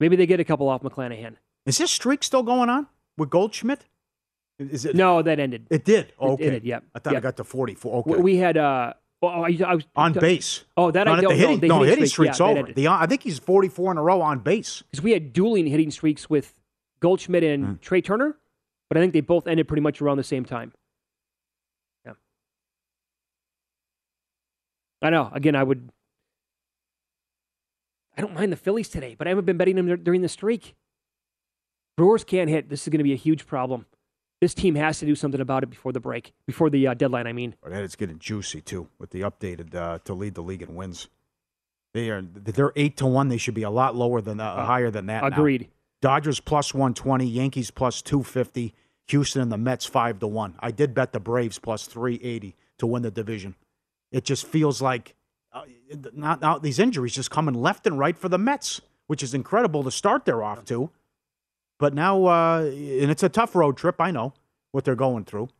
Maybe 0.00 0.16
they 0.16 0.26
get 0.26 0.40
a 0.40 0.44
couple 0.44 0.68
off 0.68 0.82
McClanahan. 0.82 1.36
Is 1.64 1.78
this 1.78 1.90
streak 1.90 2.22
still 2.22 2.42
going 2.42 2.68
on 2.68 2.86
with 3.16 3.30
Goldschmidt? 3.30 3.86
Is 4.58 4.84
it? 4.84 4.94
No, 4.96 5.22
that 5.22 5.38
ended. 5.38 5.66
It 5.70 5.84
did. 5.84 6.06
It- 6.06 6.14
okay. 6.20 6.44
it 6.44 6.50
did, 6.50 6.64
yep, 6.64 6.84
I 6.94 6.98
thought 6.98 7.12
yep. 7.14 7.22
I 7.22 7.24
got 7.24 7.36
to 7.38 7.44
44. 7.44 7.98
Okay. 8.00 8.20
We- 8.20 8.36
had 8.36 8.56
uh, 8.56 8.92
oh, 9.22 9.28
I, 9.28 9.58
I 9.66 9.74
was 9.74 9.84
on 9.94 10.12
base. 10.12 10.64
Oh, 10.76 10.90
that 10.90 11.04
Not 11.04 11.18
I 11.18 11.20
don't 11.22 11.30
the 11.32 11.36
hitting, 11.36 11.56
know. 11.56 11.60
The 11.60 11.68
no, 11.68 11.74
hitting 11.80 11.88
hitting 11.90 12.06
streak, 12.06 12.34
streak's 12.34 12.40
yeah, 12.40 12.60
over. 12.62 12.72
The, 12.72 12.88
I 12.88 13.06
think 13.06 13.22
he's 13.22 13.38
44 13.38 13.92
in 13.92 13.98
a 13.98 14.02
row 14.02 14.20
on 14.22 14.40
base. 14.40 14.82
because 14.90 15.02
we 15.02 15.12
had 15.12 15.32
dueling 15.32 15.66
hitting 15.66 15.90
streaks 15.90 16.28
with 16.30 16.54
Goldschmidt 17.00 17.42
and 17.44 17.64
Hmm. 17.64 17.72
Trey 17.80 18.00
Turner, 18.00 18.36
but 18.88 18.96
I 18.96 19.00
think 19.00 19.12
they 19.12 19.20
both 19.20 19.46
ended 19.46 19.68
pretty 19.68 19.82
much 19.82 20.00
around 20.00 20.16
the 20.18 20.24
same 20.24 20.44
time. 20.44 20.72
I 25.02 25.10
know. 25.10 25.30
Again, 25.32 25.54
I 25.54 25.62
would. 25.62 25.90
I 28.16 28.22
don't 28.22 28.34
mind 28.34 28.50
the 28.50 28.56
Phillies 28.56 28.88
today, 28.88 29.14
but 29.16 29.26
I 29.26 29.30
haven't 29.30 29.44
been 29.44 29.58
betting 29.58 29.76
them 29.76 30.02
during 30.02 30.22
the 30.22 30.28
streak. 30.28 30.74
Brewers 31.96 32.24
can't 32.24 32.48
hit. 32.48 32.68
This 32.68 32.82
is 32.82 32.88
going 32.88 32.98
to 32.98 33.04
be 33.04 33.12
a 33.12 33.16
huge 33.16 33.46
problem. 33.46 33.86
This 34.40 34.52
team 34.52 34.74
has 34.74 34.98
to 34.98 35.06
do 35.06 35.14
something 35.14 35.40
about 35.40 35.62
it 35.62 35.70
before 35.70 35.92
the 35.92 36.00
break, 36.00 36.32
before 36.46 36.68
the 36.68 36.86
uh, 36.88 36.94
deadline. 36.94 37.26
I 37.26 37.32
mean, 37.32 37.54
But 37.62 37.70
that 37.72 37.82
it's 37.82 37.96
getting 37.96 38.18
juicy 38.18 38.60
too 38.60 38.88
with 38.98 39.10
the 39.10 39.22
updated 39.22 39.74
uh, 39.74 39.98
to 40.04 40.12
lead 40.12 40.34
the 40.34 40.42
league 40.42 40.62
in 40.62 40.74
wins. 40.74 41.08
They 41.94 42.10
are 42.10 42.20
they're 42.20 42.72
eight 42.76 42.98
to 42.98 43.06
one. 43.06 43.28
They 43.28 43.38
should 43.38 43.54
be 43.54 43.62
a 43.62 43.70
lot 43.70 43.96
lower 43.96 44.20
than 44.20 44.40
uh, 44.40 44.66
higher 44.66 44.90
than 44.90 45.06
that. 45.06 45.22
now. 45.22 45.28
agreed. 45.28 45.68
Dodgers 46.02 46.40
plus 46.40 46.74
one 46.74 46.92
twenty, 46.92 47.26
Yankees 47.26 47.70
plus 47.70 48.02
two 48.02 48.22
fifty, 48.22 48.74
Houston 49.08 49.40
and 49.40 49.50
the 49.50 49.56
Mets 49.56 49.86
five 49.86 50.18
to 50.18 50.26
one. 50.26 50.54
I 50.60 50.70
did 50.70 50.92
bet 50.92 51.12
the 51.12 51.20
Braves 51.20 51.58
plus 51.58 51.86
three 51.86 52.20
eighty 52.22 52.54
to 52.78 52.86
win 52.86 53.02
the 53.02 53.10
division. 53.10 53.54
It 54.16 54.24
just 54.24 54.46
feels 54.46 54.80
like 54.80 55.14
uh, 55.52 55.64
not 56.14 56.40
now 56.40 56.56
these 56.56 56.78
injuries 56.78 57.14
just 57.14 57.30
coming 57.30 57.54
left 57.54 57.86
and 57.86 57.98
right 57.98 58.16
for 58.16 58.30
the 58.30 58.38
Mets, 58.38 58.80
which 59.08 59.22
is 59.22 59.34
incredible 59.34 59.84
to 59.84 59.90
start 59.90 60.24
their 60.24 60.42
off 60.42 60.64
to. 60.64 60.88
But 61.78 61.92
now, 61.92 62.24
uh, 62.24 62.60
and 62.62 63.10
it's 63.10 63.22
a 63.22 63.28
tough 63.28 63.54
road 63.54 63.76
trip. 63.76 64.00
I 64.00 64.10
know 64.10 64.32
what 64.72 64.86
they're 64.86 64.94
going 64.94 65.26
through, 65.26 65.50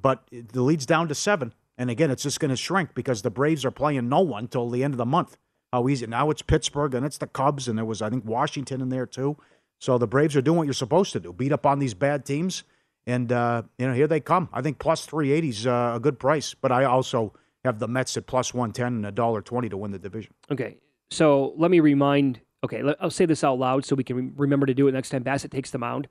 but 0.00 0.28
the 0.30 0.62
lead's 0.62 0.86
down 0.86 1.08
to 1.08 1.16
seven. 1.16 1.52
And 1.76 1.90
again, 1.90 2.12
it's 2.12 2.22
just 2.22 2.38
going 2.38 2.50
to 2.50 2.56
shrink 2.56 2.94
because 2.94 3.22
the 3.22 3.30
Braves 3.30 3.64
are 3.64 3.72
playing 3.72 4.08
no 4.08 4.20
one 4.20 4.46
till 4.46 4.70
the 4.70 4.84
end 4.84 4.94
of 4.94 4.98
the 4.98 5.04
month. 5.04 5.36
How 5.72 5.88
easy 5.88 6.06
now? 6.06 6.30
It's 6.30 6.42
Pittsburgh 6.42 6.94
and 6.94 7.04
it's 7.04 7.18
the 7.18 7.26
Cubs, 7.26 7.66
and 7.66 7.76
there 7.76 7.84
was 7.84 8.00
I 8.00 8.08
think 8.08 8.24
Washington 8.24 8.80
in 8.80 8.88
there 8.88 9.04
too. 9.06 9.36
So 9.80 9.98
the 9.98 10.06
Braves 10.06 10.36
are 10.36 10.42
doing 10.42 10.58
what 10.58 10.66
you're 10.68 10.74
supposed 10.74 11.12
to 11.14 11.18
do: 11.18 11.32
beat 11.32 11.50
up 11.50 11.66
on 11.66 11.80
these 11.80 11.94
bad 11.94 12.24
teams, 12.24 12.62
and 13.04 13.32
uh, 13.32 13.62
you 13.78 13.88
know 13.88 13.94
here 13.94 14.06
they 14.06 14.20
come. 14.20 14.48
I 14.52 14.62
think 14.62 14.78
plus 14.78 15.06
three 15.06 15.32
eighty 15.32 15.48
is 15.48 15.66
uh, 15.66 15.94
a 15.96 16.00
good 16.00 16.20
price, 16.20 16.54
but 16.54 16.70
I 16.70 16.84
also 16.84 17.32
have 17.64 17.78
the 17.78 17.88
Mets 17.88 18.16
at 18.16 18.26
plus 18.26 18.54
one 18.54 18.72
ten 18.72 18.86
and 18.94 19.06
a 19.06 19.12
dollar 19.12 19.42
twenty 19.42 19.68
to 19.68 19.76
win 19.76 19.90
the 19.90 19.98
division. 19.98 20.34
Okay, 20.50 20.78
so 21.10 21.54
let 21.56 21.70
me 21.70 21.80
remind. 21.80 22.40
Okay, 22.64 22.82
let, 22.82 22.96
I'll 23.00 23.10
say 23.10 23.26
this 23.26 23.44
out 23.44 23.58
loud 23.58 23.84
so 23.84 23.94
we 23.94 24.04
can 24.04 24.16
re- 24.16 24.32
remember 24.36 24.66
to 24.66 24.74
do 24.74 24.88
it 24.88 24.92
next 24.92 25.10
time 25.10 25.22
Bassitt 25.22 25.50
takes 25.50 25.70
the 25.70 25.78
mound. 25.78 26.08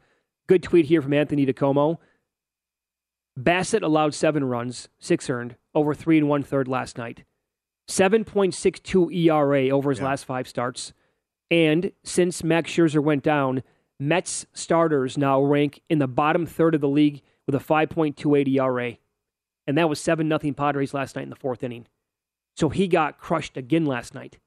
Good 0.48 0.64
tweet 0.64 0.86
here 0.86 1.02
from 1.02 1.14
Anthony 1.14 1.46
DiComo. 1.46 1.98
Bassitt 3.38 3.84
allowed 3.84 4.14
seven 4.14 4.46
runs, 4.46 4.90
six 4.98 5.30
earned, 5.30 5.56
over 5.76 5.94
three 5.94 6.18
and 6.18 6.28
one 6.28 6.42
third 6.42 6.68
last 6.68 6.98
night. 6.98 7.24
7.62 7.90 9.16
ERA 9.16 9.70
over 9.70 9.90
his 9.90 10.02
last 10.02 10.26
five 10.26 10.48
starts. 10.48 10.94
And 11.50 11.92
since 12.04 12.44
Max 12.44 12.72
Scherzer 12.72 13.02
went 13.02 13.24
down, 13.24 13.64
Mets 14.00 14.46
starters 14.54 15.18
now 15.18 15.42
rank 15.42 15.82
in 15.90 16.00
the 16.00 16.08
bottom 16.08 16.46
third 16.46 16.76
of 16.76 16.82
the 16.82 16.90
league 16.90 17.22
with 17.46 17.56
a 17.56 17.60
5.28 17.60 18.48
ERA. 18.48 18.98
And 19.68 19.78
that 19.78 19.90
was 19.90 20.00
7 20.00 20.28
nothing 20.28 20.54
Padres 20.54 20.94
last 20.94 21.16
night 21.16 21.24
in 21.24 21.30
the 21.30 21.36
fourth 21.36 21.62
inning. 21.62 21.88
So 22.56 22.70
he 22.70 22.88
got 22.88 23.20
crushed 23.20 23.58
again 23.58 23.86
last 23.86 24.16
night. 24.16 24.40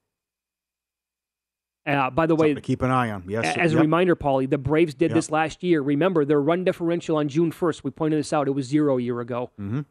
Uh, 1.85 2.09
by 2.11 2.25
the 2.27 2.35
way, 2.35 2.49
Something 2.49 2.55
to 2.55 2.61
keep 2.61 2.81
an 2.83 2.91
eye 2.91 3.09
on. 3.09 3.23
Yes, 3.27 3.57
as 3.57 3.73
a 3.73 3.79
reminder, 3.79 4.15
Pauly, 4.15 4.47
the 4.49 4.57
Braves 4.59 4.93
did 4.93 5.09
Yep. 5.11 5.15
this 5.15 5.31
last 5.31 5.63
year. 5.63 5.81
Remember, 5.81 6.25
their 6.25 6.41
run 6.41 6.63
differential 6.63 7.17
on 7.17 7.27
June 7.27 7.51
1st, 7.51 7.83
we 7.83 7.89
pointed 7.89 8.19
this 8.19 8.31
out, 8.33 8.47
it 8.47 8.51
was 8.51 8.67
zero 8.67 8.97
a 8.99 9.01
year 9.01 9.19
ago. 9.19 9.49
Mhm. 9.59 9.85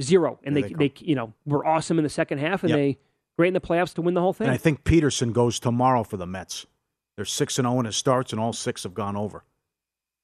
Zero. 0.00 0.38
And 0.44 0.54
There 0.54 0.62
they, 0.62 0.68
they 0.74 0.88
they, 0.88 0.94
you 1.04 1.16
know, 1.16 1.32
were 1.44 1.66
awesome 1.66 1.98
in 1.98 2.04
the 2.04 2.08
second 2.10 2.38
half, 2.38 2.62
and 2.62 2.70
Yep. 2.70 2.76
they 2.78 2.98
great 3.36 3.48
in 3.48 3.54
the 3.54 3.60
playoffs 3.60 3.92
to 3.94 4.02
win 4.02 4.14
the 4.14 4.20
whole 4.20 4.32
thing. 4.32 4.46
And 4.46 4.54
I 4.54 4.56
think 4.56 4.84
Peterson 4.84 5.32
goes 5.32 5.58
tomorrow 5.58 6.04
for 6.04 6.16
the 6.16 6.26
Mets. 6.26 6.66
They're 7.16 7.24
six 7.24 7.58
and 7.58 7.66
zero 7.66 7.80
in 7.80 7.86
his 7.86 7.96
starts, 7.96 8.32
and 8.32 8.40
all 8.40 8.52
six 8.52 8.84
have 8.84 8.94
gone 8.94 9.16
over. 9.16 9.44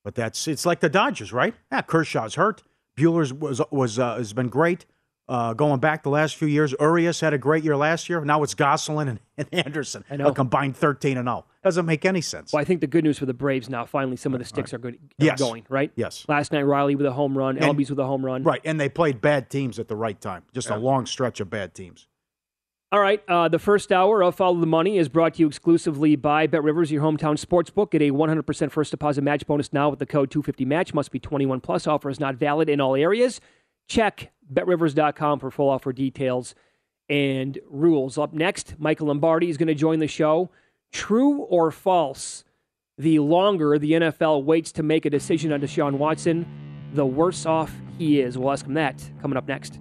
But 0.05 0.15
that's 0.15 0.47
it's 0.47 0.65
like 0.65 0.79
the 0.81 0.89
Dodgers, 0.89 1.33
right? 1.33 1.55
Yeah, 1.73 1.83
Kershaw's 1.83 2.37
hurt. 2.37 2.63
Buehler's 2.97 3.33
was 3.33 3.61
was 3.71 3.99
uh, 3.99 4.17
has 4.17 4.33
been 4.33 4.49
great. 4.49 4.87
Uh, 5.29 5.53
going 5.55 5.81
back 5.81 6.05
the 6.05 6.09
last 6.09 6.37
few 6.37 6.47
years, 6.47 6.73
Urias 6.79 7.19
had 7.21 7.35
a 7.35 7.39
great 7.39 7.65
year 7.65 7.77
last 7.77 8.09
year. 8.09 8.25
Now 8.25 8.45
it's 8.45 8.55
Gonsolin 8.55 9.09
and, 9.09 9.21
and 9.37 9.49
Anderson. 9.67 10.05
I 10.09 10.17
know. 10.17 10.29
A 10.29 10.33
combined 10.33 10.77
thirteen 10.77 11.17
and 11.19 11.27
zero. 11.27 11.45
Doesn't 11.65 11.85
make 11.85 12.05
any 12.05 12.21
sense. 12.21 12.53
well, 12.53 12.61
I 12.61 12.65
think 12.65 12.81
the 12.81 12.87
good 12.87 13.03
news 13.03 13.19
for 13.19 13.27
the 13.27 13.35
Braves 13.35 13.69
now, 13.69 13.85
finally, 13.85 14.17
some 14.17 14.33
of 14.35 14.39
the 14.39 14.45
sticks 14.45 14.73
are 14.73 14.79
good 14.79 14.95
are 14.95 14.99
Yes. 15.25 15.41
going, 15.41 15.67
right? 15.69 15.91
Yes. 15.97 16.25
Last 16.29 16.53
night, 16.53 16.63
Riley 16.63 16.95
with 16.95 17.07
a 17.07 17.13
home 17.13 17.37
run, 17.37 17.59
And- 17.59 17.77
Albies 17.77 17.91
with 17.91 17.99
a 17.99 18.07
home 18.07 18.25
run. 18.25 18.45
Right, 18.45 18.61
and 18.65 18.79
they 18.79 18.89
played 18.89 19.21
bad 19.21 19.51
teams 19.51 19.81
at 19.81 19.89
the 19.89 19.97
right 19.97 20.21
time. 20.21 20.45
Just 20.55 20.71
a 20.71 20.77
long 20.77 21.07
stretch 21.07 21.41
of 21.41 21.51
bad 21.51 21.75
teams. 21.75 22.07
All 22.93 23.01
right. 23.01 23.21
Uh, 23.27 23.49
the 23.49 23.59
first 23.59 23.91
hour 23.91 24.23
of 24.23 24.37
Follow 24.37 24.61
the 24.61 24.67
Money 24.67 24.97
is 24.97 25.09
brought 25.09 25.35
to 25.35 25.41
you 25.41 25.49
exclusively 25.49 26.15
by 26.15 26.47
Bet 26.47 26.63
Rivers, 26.63 26.93
your 26.93 27.03
hometown 27.03 27.37
sportsbook. 27.37 27.91
Get 27.91 28.01
a 28.01 28.13
100% 28.13 28.71
first 28.71 28.93
deposit 28.93 29.23
match 29.23 29.45
bonus 29.47 29.73
now 29.73 29.89
with 29.89 29.99
the 29.99 30.07
code 30.07 30.31
250match. 30.31 30.95
Must 30.95 31.11
be 31.11 31.19
21 31.19 31.61
plus. 31.61 31.89
Offer 31.89 32.11
is 32.11 32.21
not 32.21 32.37
valid 32.37 32.69
in 32.69 32.81
all 32.81 32.95
areas. 32.95 33.41
Check 33.89 34.33
betrivers.com 34.53 35.41
for 35.41 35.51
full 35.51 35.69
offer 35.69 35.93
details 35.93 36.55
and 37.09 37.59
rules. 37.69 38.19
Up 38.19 38.33
next, 38.33 38.79
Michael 38.79 39.09
Lombardi 39.09 39.51
is 39.51 39.57
going 39.57 39.69
to 39.69 39.75
join 39.75 39.99
the 39.99 40.07
show. 40.07 40.51
True 40.93 41.39
or 41.43 41.73
false? 41.73 42.45
The 42.99 43.19
longer 43.19 43.79
the 43.79 43.93
NFL 43.93 44.45
waits 44.45 44.71
to 44.73 44.83
make 44.85 45.05
a 45.05 45.11
decision 45.11 45.53
on 45.53 45.61
Deshaun 45.61 45.95
Watson, 45.99 46.47
the 46.95 47.05
worse 47.05 47.47
off 47.47 47.75
he 47.99 48.21
is. 48.21 48.39
We'll 48.39 48.53
ask 48.53 48.65
him 48.65 48.75
that 48.75 49.11
coming 49.21 49.37
up 49.37 49.49
next. 49.49 49.81